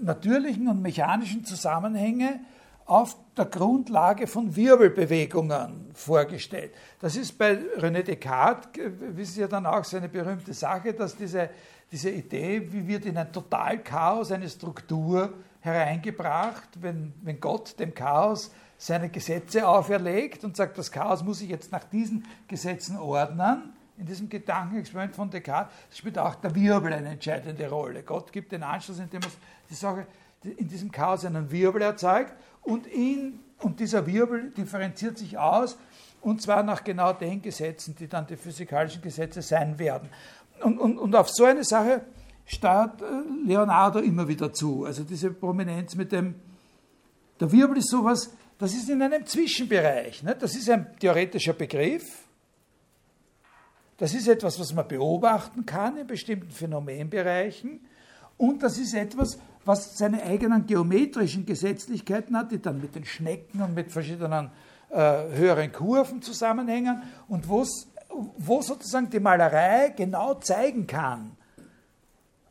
[0.02, 2.40] natürlichen und mechanischen Zusammenhänge
[2.86, 6.74] auf der Grundlage von Wirbelbewegungen vorgestellt.
[7.00, 11.48] Das ist bei René Descartes, wissen Sie ja dann auch, seine berühmte Sache, dass diese,
[11.90, 18.50] diese Idee, wie wird in ein Totalchaos eine Struktur hereingebracht, wenn, wenn Gott dem Chaos
[18.82, 23.72] seine Gesetze auferlegt und sagt, das Chaos muss sich jetzt nach diesen Gesetzen ordnen.
[23.96, 28.02] In diesem Gedankenexperiment von Descartes spielt auch der Wirbel eine entscheidende Rolle.
[28.02, 29.28] Gott gibt den Anschluss, indem er
[29.70, 30.06] die Sache
[30.42, 32.32] in diesem Chaos einen Wirbel erzeugt
[32.62, 35.78] und, ihn, und dieser Wirbel differenziert sich aus
[36.20, 40.08] und zwar nach genau den Gesetzen, die dann die physikalischen Gesetze sein werden.
[40.60, 42.00] Und, und, und auf so eine Sache
[42.46, 43.04] steuert äh,
[43.46, 44.86] Leonardo immer wieder zu.
[44.86, 46.34] Also diese Prominenz mit dem,
[47.38, 50.22] der Wirbel ist sowas, das ist in einem Zwischenbereich.
[50.22, 50.36] Ne?
[50.38, 52.28] Das ist ein theoretischer Begriff.
[53.96, 57.80] Das ist etwas, was man beobachten kann in bestimmten Phänomenbereichen.
[58.36, 63.62] Und das ist etwas, was seine eigenen geometrischen Gesetzlichkeiten hat, die dann mit den Schnecken
[63.62, 64.52] und mit verschiedenen
[64.90, 71.36] äh, höheren Kurven zusammenhängen und wo sozusagen die Malerei genau zeigen kann,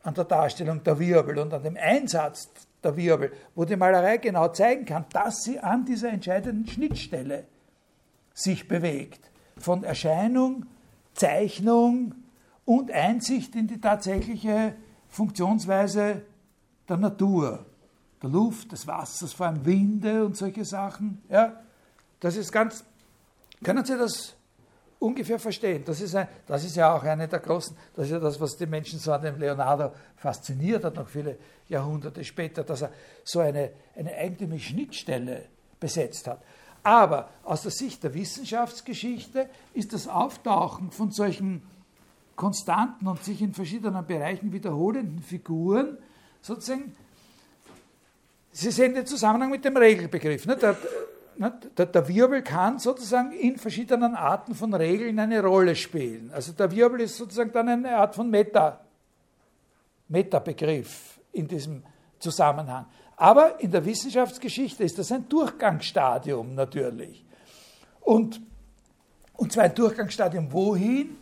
[0.02, 2.50] an der Darstellung der Wirbel und an dem Einsatz
[2.82, 7.44] der Wirbel, wo die Malerei genau zeigen kann, dass sie an dieser entscheidenden Schnittstelle
[8.34, 9.30] sich bewegt.
[9.56, 10.66] Von Erscheinung,
[11.14, 12.14] Zeichnung
[12.64, 14.74] und Einsicht in die tatsächliche
[15.08, 16.22] Funktionsweise
[16.88, 17.66] der Natur,
[18.22, 21.22] der Luft, des Wassers, vor allem Winde und solche Sachen.
[21.28, 21.60] Ja,
[22.20, 22.84] das ist ganz,
[23.62, 24.34] können Sie das
[25.02, 25.82] ungefähr verstehen.
[25.84, 28.56] Das ist, ein, das ist ja auch eine der großen, das ist ja das, was
[28.56, 31.36] die Menschen so an dem Leonardo fasziniert hat, noch viele
[31.68, 32.90] Jahrhunderte später, dass er
[33.24, 35.46] so eine, eine eigentümliche Schnittstelle
[35.80, 36.40] besetzt hat.
[36.84, 41.62] Aber aus der Sicht der Wissenschaftsgeschichte ist das Auftauchen von solchen
[42.36, 45.98] konstanten und sich in verschiedenen Bereichen wiederholenden Figuren
[46.40, 46.94] sozusagen,
[48.54, 50.44] Sie sehen den Zusammenhang mit dem Regelbegriff.
[50.44, 50.56] Ne?
[50.56, 50.76] Der,
[51.38, 56.30] der, Wirbel kann sozusagen in verschiedenen Arten von Regeln eine Rolle spielen.
[56.32, 58.80] Also der Wirbel ist sozusagen dann eine Art von Meta,
[60.08, 61.82] Metabegriff in diesem
[62.18, 62.86] Zusammenhang.
[63.16, 67.24] Aber in der Wissenschaftsgeschichte ist das ein Durchgangsstadium natürlich.
[68.00, 68.40] Und,
[69.34, 71.16] und zwar ein Durchgangsstadium wohin?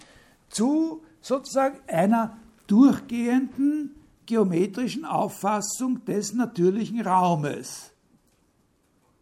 [0.48, 3.94] Zu sozusagen einer durchgehenden
[4.26, 7.89] geometrischen Auffassung des natürlichen Raumes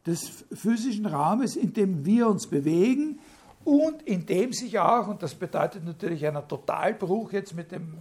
[0.09, 3.21] des physischen Raumes, in dem wir uns bewegen
[3.65, 7.99] und in dem sich auch, und das bedeutet natürlich einen Totalbruch jetzt mit dem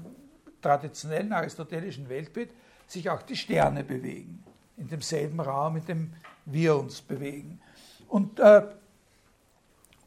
[0.62, 2.52] traditionellen aristotelischen Weltbild,
[2.88, 4.44] sich auch die Sterne bewegen.
[4.78, 6.14] In demselben Raum, in dem
[6.46, 7.60] wir uns bewegen.
[8.08, 8.64] Und, äh,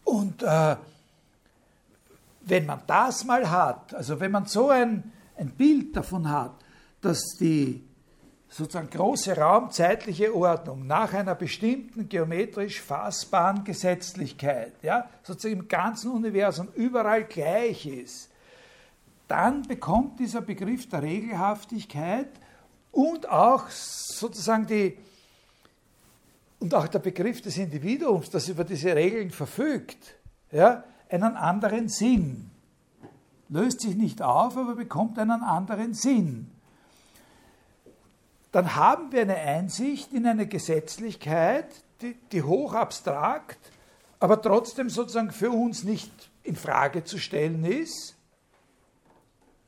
[0.05, 0.77] und äh,
[2.43, 6.55] wenn man das mal hat, also wenn man so ein, ein Bild davon hat,
[7.03, 7.85] dass die
[8.51, 16.69] sozusagen große raumzeitliche Ordnung nach einer bestimmten geometrisch fassbaren Gesetzlichkeit, ja, sozusagen im ganzen Universum
[16.75, 18.29] überall gleich ist,
[19.29, 22.29] dann bekommt dieser Begriff der Regelhaftigkeit
[22.91, 24.99] und auch sozusagen die
[26.59, 30.17] und auch der Begriff des Individuums, das über diese Regeln verfügt,
[30.51, 32.51] ja, einen anderen Sinn.
[33.49, 36.51] Löst sich nicht auf, aber bekommt einen anderen Sinn
[38.53, 41.67] dann haben wir eine Einsicht in eine Gesetzlichkeit,
[42.01, 43.59] die, die hoch abstrakt,
[44.19, 46.11] aber trotzdem sozusagen für uns nicht
[46.43, 48.17] in Frage zu stellen ist.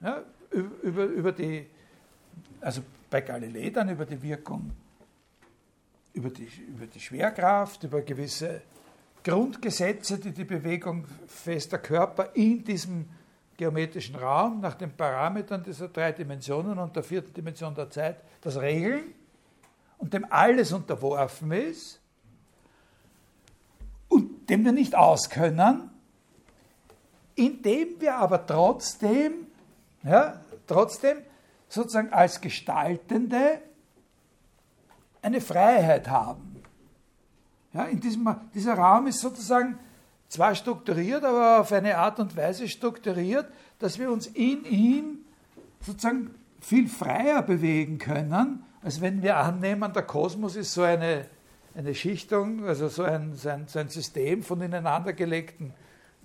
[0.00, 1.66] Ja, über, über die,
[2.60, 4.72] also bei Galilei dann über die Wirkung,
[6.12, 8.62] über die, über die Schwerkraft, über gewisse
[9.22, 13.08] Grundgesetze, die die Bewegung fester Körper in diesem
[13.56, 18.56] geometrischen Raum nach den Parametern dieser drei Dimensionen und der vierten Dimension der Zeit das
[18.56, 19.14] regeln
[19.98, 22.00] und dem alles unterworfen ist
[24.08, 25.90] und dem wir nicht auskönnen,
[27.34, 29.46] indem wir aber trotzdem,
[30.02, 31.18] ja, trotzdem
[31.68, 33.62] sozusagen als Gestaltende
[35.22, 36.62] eine Freiheit haben.
[37.72, 39.78] Ja, in diesem, dieser Raum ist sozusagen
[40.32, 43.46] zwar strukturiert, aber auf eine Art und Weise strukturiert,
[43.78, 45.18] dass wir uns in ihm
[45.80, 51.26] sozusagen viel freier bewegen können, als wenn wir annehmen, der Kosmos ist so eine,
[51.74, 55.74] eine Schichtung, also so ein, so, ein, so ein System von ineinandergelegten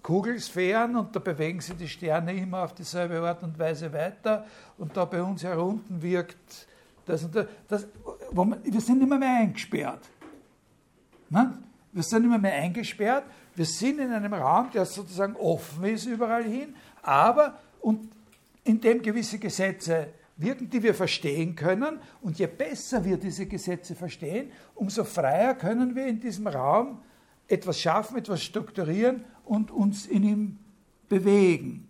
[0.03, 4.45] Kugelsphären und da bewegen sich die Sterne immer auf dieselbe Art und Weise weiter
[4.77, 6.37] und da bei uns herunten wirkt
[7.05, 7.47] das und das.
[7.67, 7.87] das
[8.31, 10.07] man, wir sind immer mehr eingesperrt.
[11.29, 11.57] Ne?
[11.91, 13.25] Wir sind immer mehr eingesperrt.
[13.57, 18.07] Wir sind in einem Raum, der sozusagen offen ist überall hin, aber und
[18.63, 21.99] in dem gewisse Gesetze wirken, die wir verstehen können.
[22.21, 26.99] Und je besser wir diese Gesetze verstehen, umso freier können wir in diesem Raum
[27.47, 30.59] etwas schaffen, etwas strukturieren und uns in ihm
[31.09, 31.87] bewegen.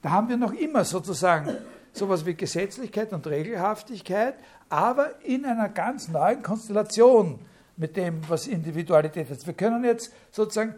[0.00, 1.54] Da haben wir noch immer sozusagen
[1.92, 4.36] sowas wie Gesetzlichkeit und Regelhaftigkeit,
[4.70, 7.40] aber in einer ganz neuen Konstellation
[7.76, 9.46] mit dem, was Individualität ist.
[9.46, 10.76] Wir können jetzt sozusagen,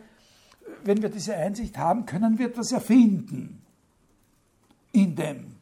[0.85, 3.63] wenn wir diese Einsicht haben, können wir etwas erfinden
[4.93, 5.57] in dem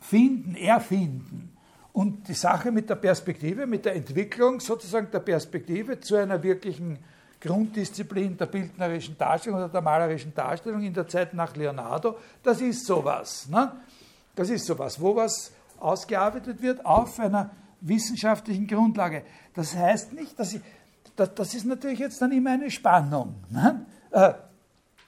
[0.00, 1.56] Finden, Erfinden.
[1.92, 6.98] Und die Sache mit der Perspektive, mit der Entwicklung sozusagen der Perspektive zu einer wirklichen
[7.40, 12.86] Grunddisziplin der bildnerischen Darstellung oder der malerischen Darstellung in der Zeit nach Leonardo, das ist
[12.86, 13.48] sowas.
[13.48, 13.72] Ne?
[14.34, 17.50] Das ist sowas, wo was ausgearbeitet wird auf einer
[17.80, 19.24] wissenschaftlichen Grundlage.
[19.54, 20.60] Das heißt nicht, dass ich,
[21.16, 23.34] das, das ist natürlich jetzt dann immer eine Spannung.
[23.50, 23.86] Ne?
[24.10, 24.32] Äh,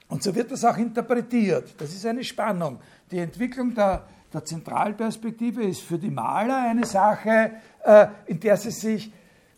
[0.07, 1.73] und so wird das auch interpretiert.
[1.77, 2.79] Das ist eine Spannung.
[3.11, 7.51] Die Entwicklung der, der Zentralperspektive ist für die Maler eine Sache,
[7.83, 9.11] äh, in der sie sich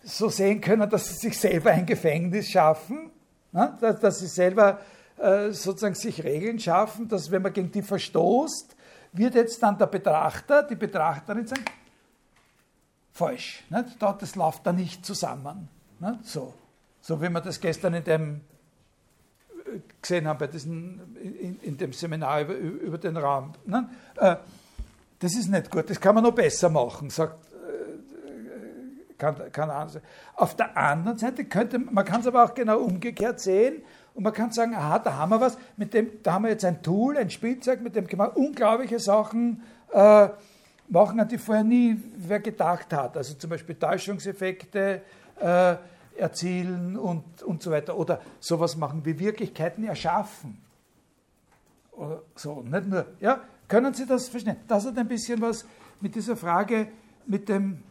[0.03, 3.11] so sehen können, dass sie sich selber ein Gefängnis schaffen,
[3.51, 3.77] ne?
[3.81, 4.79] dass, dass, sie selber
[5.17, 8.75] äh, sozusagen sich Regeln schaffen, dass wenn man gegen die verstoßt,
[9.13, 11.65] wird jetzt dann der Betrachter, die Betrachterin sagen,
[13.11, 14.01] falsch, nicht?
[14.01, 15.67] das läuft da nicht zusammen.
[15.99, 16.25] Nicht?
[16.25, 16.53] So.
[17.01, 18.41] so wie wir das gestern in dem
[19.65, 23.53] äh, gesehen haben, bei diesen, in, in dem Seminar über, über den Raum.
[23.65, 23.89] Ne?
[24.17, 24.35] Äh,
[25.19, 27.39] das ist nicht gut, das kann man noch besser machen, sagt
[29.17, 29.99] äh, kann anders.
[30.35, 33.81] Auf der anderen Seite könnte man kann es aber auch genau umgekehrt sehen
[34.13, 36.65] und man kann sagen, aha, da haben wir was, mit dem, da haben wir jetzt
[36.65, 40.29] ein Tool, ein Spielzeug, mit dem kann man unglaubliche Sachen äh,
[40.89, 43.17] machen, an die vorher nie wer gedacht hat.
[43.17, 45.01] Also zum Beispiel Täuschungseffekte
[45.39, 45.77] äh,
[46.15, 47.97] erzielen und, und so weiter.
[47.97, 50.61] Oder sowas machen wie Wirklichkeiten erschaffen.
[51.91, 53.05] Oder so, nicht nur.
[53.19, 54.57] Ja, können Sie das verstehen?
[54.67, 55.65] Das hat ein bisschen was
[55.99, 56.87] mit dieser Frage,
[57.25, 57.83] mit dem,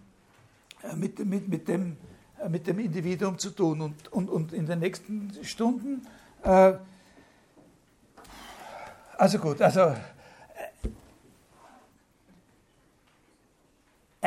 [0.82, 1.96] äh, mit, mit, mit dem,
[2.40, 3.80] äh, mit dem Individuum zu tun.
[3.80, 6.06] Und, und, und in den nächsten Stunden,
[6.42, 6.74] äh,
[9.18, 9.94] also gut, also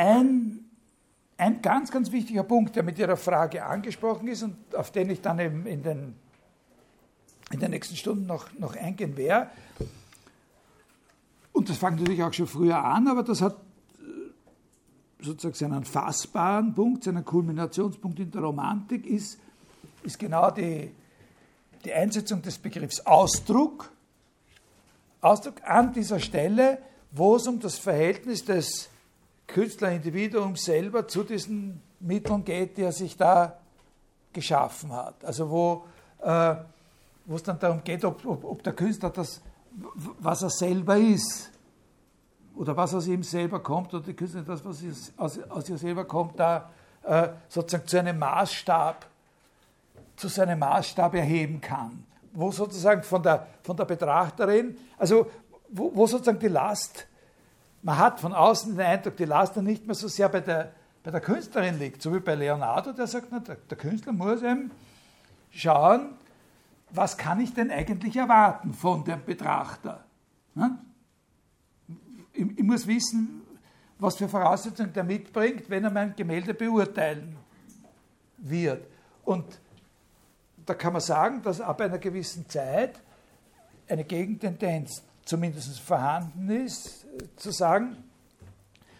[0.00, 0.59] Ein,
[1.40, 5.20] ein ganz, ganz wichtiger Punkt, der mit Ihrer Frage angesprochen ist und auf den ich
[5.22, 6.14] dann eben in den,
[7.50, 9.50] in den nächsten Stunden noch, noch eingehen werde,
[11.52, 13.54] und das fängt natürlich auch schon früher an, aber das hat
[13.98, 19.38] äh, sozusagen seinen fassbaren Punkt, seinen Kulminationspunkt in der Romantik, ist,
[20.02, 20.90] ist genau die,
[21.84, 23.92] die Einsetzung des Begriffs Ausdruck.
[25.20, 26.78] Ausdruck an dieser Stelle,
[27.10, 28.88] wo es um das Verhältnis des
[29.50, 33.58] Künstlerindividuum selber zu diesen Mitteln geht, die er sich da
[34.32, 35.24] geschaffen hat.
[35.24, 35.84] Also wo,
[36.22, 36.54] äh,
[37.34, 39.40] es dann darum geht, ob, ob, ob, der Künstler das,
[40.18, 41.50] was er selber ist,
[42.56, 44.82] oder was aus ihm selber kommt, oder die Künstler das, was
[45.16, 46.70] aus, aus ihr selber kommt, da
[47.02, 49.06] äh, sozusagen zu einem Maßstab,
[50.16, 52.04] zu seinem Maßstab erheben kann.
[52.32, 55.26] Wo sozusagen von der, von der Betrachterin, also
[55.70, 57.06] wo, wo sozusagen die Last
[57.82, 61.10] man hat von außen den Eindruck, die Last nicht mehr so sehr bei der, bei
[61.10, 64.70] der Künstlerin liegt, so wie bei Leonardo, der sagt, na, der, der Künstler muss eben
[65.50, 66.14] schauen,
[66.90, 70.04] was kann ich denn eigentlich erwarten von dem Betrachter?
[72.32, 73.42] Ich, ich muss wissen,
[73.98, 77.36] was für Voraussetzungen der mitbringt, wenn er mein Gemälde beurteilen
[78.38, 78.86] wird.
[79.24, 79.44] Und
[80.66, 83.00] da kann man sagen, dass ab einer gewissen Zeit
[83.88, 88.02] eine Gegentendenz zumindest vorhanden ist, zu sagen,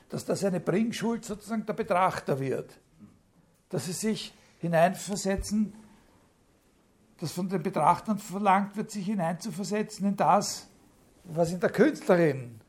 [0.09, 2.79] dass das eine Bringschuld sozusagen der Betrachter wird.
[3.69, 5.75] Dass sie sich hineinversetzen,
[7.19, 10.69] dass von den Betrachtern verlangt wird, sich hineinzuversetzen in das,
[11.25, 12.61] was in der Künstlerin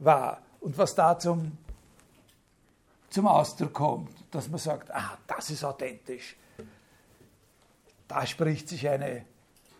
[0.00, 1.56] war und was da zum,
[3.08, 4.10] zum Ausdruck kommt.
[4.32, 6.36] Dass man sagt, ah, das ist authentisch.
[8.08, 9.24] Da spricht sich eine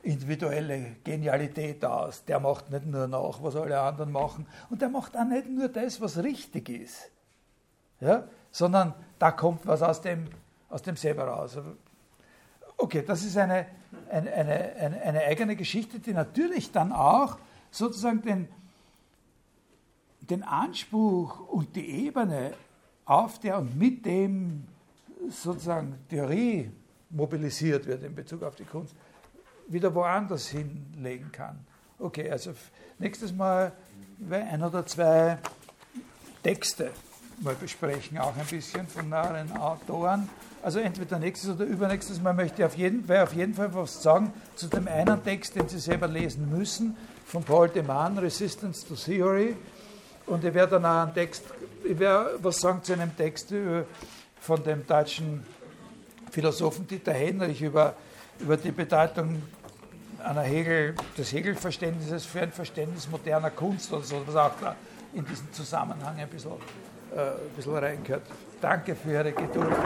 [0.05, 2.25] individuelle Genialität aus.
[2.25, 4.47] Der macht nicht nur nach, was alle anderen machen.
[4.71, 7.11] Und der macht auch nicht nur das, was richtig ist.
[8.01, 8.25] Ja?
[8.51, 10.27] Sondern da kommt was aus dem,
[10.69, 11.59] aus dem selber raus.
[12.77, 13.67] Okay, das ist eine,
[14.11, 17.39] eine, eine, eine, eigene Geschichte, die natürlich dann auch
[17.71, 18.49] sozusagen den,
[20.21, 22.53] den Anspruch und die Ebene
[23.05, 24.67] auf der und mit dem
[25.31, 26.71] sozusagen Theorie
[27.11, 28.95] mobilisiert wird in Bezug auf die Kunst,
[29.69, 31.59] wieder woanders hinlegen kann.
[31.99, 32.53] Okay, also
[32.99, 33.73] nächstes Mal
[34.31, 35.39] ein oder zwei
[36.43, 36.91] Texte
[37.41, 40.29] mal besprechen, auch ein bisschen von nahen Autoren.
[40.63, 44.03] Also entweder nächstes oder übernächstes Mal möchte ich auf jeden, Fall, auf jeden Fall was
[44.03, 46.97] sagen zu dem einen Text, den Sie selber lesen müssen,
[47.27, 49.57] von Paul de Man, Resistance to Theory.
[50.27, 51.45] Und ich werde dann auch einen Text,
[51.85, 53.53] ich werde was sagen zu einem Text
[54.41, 55.45] von dem deutschen
[56.31, 57.95] Philosophen Dieter Henrich über,
[58.41, 59.43] über die Bedeutung
[60.23, 64.75] einer Hegel, des Hegel-Verständnisses für ein Verständnis moderner Kunst oder so, was auch da
[65.13, 66.53] in diesen Zusammenhang ein bisschen,
[67.15, 68.23] äh, ein bisschen reingehört.
[68.61, 69.77] Danke für Ihre Geduld.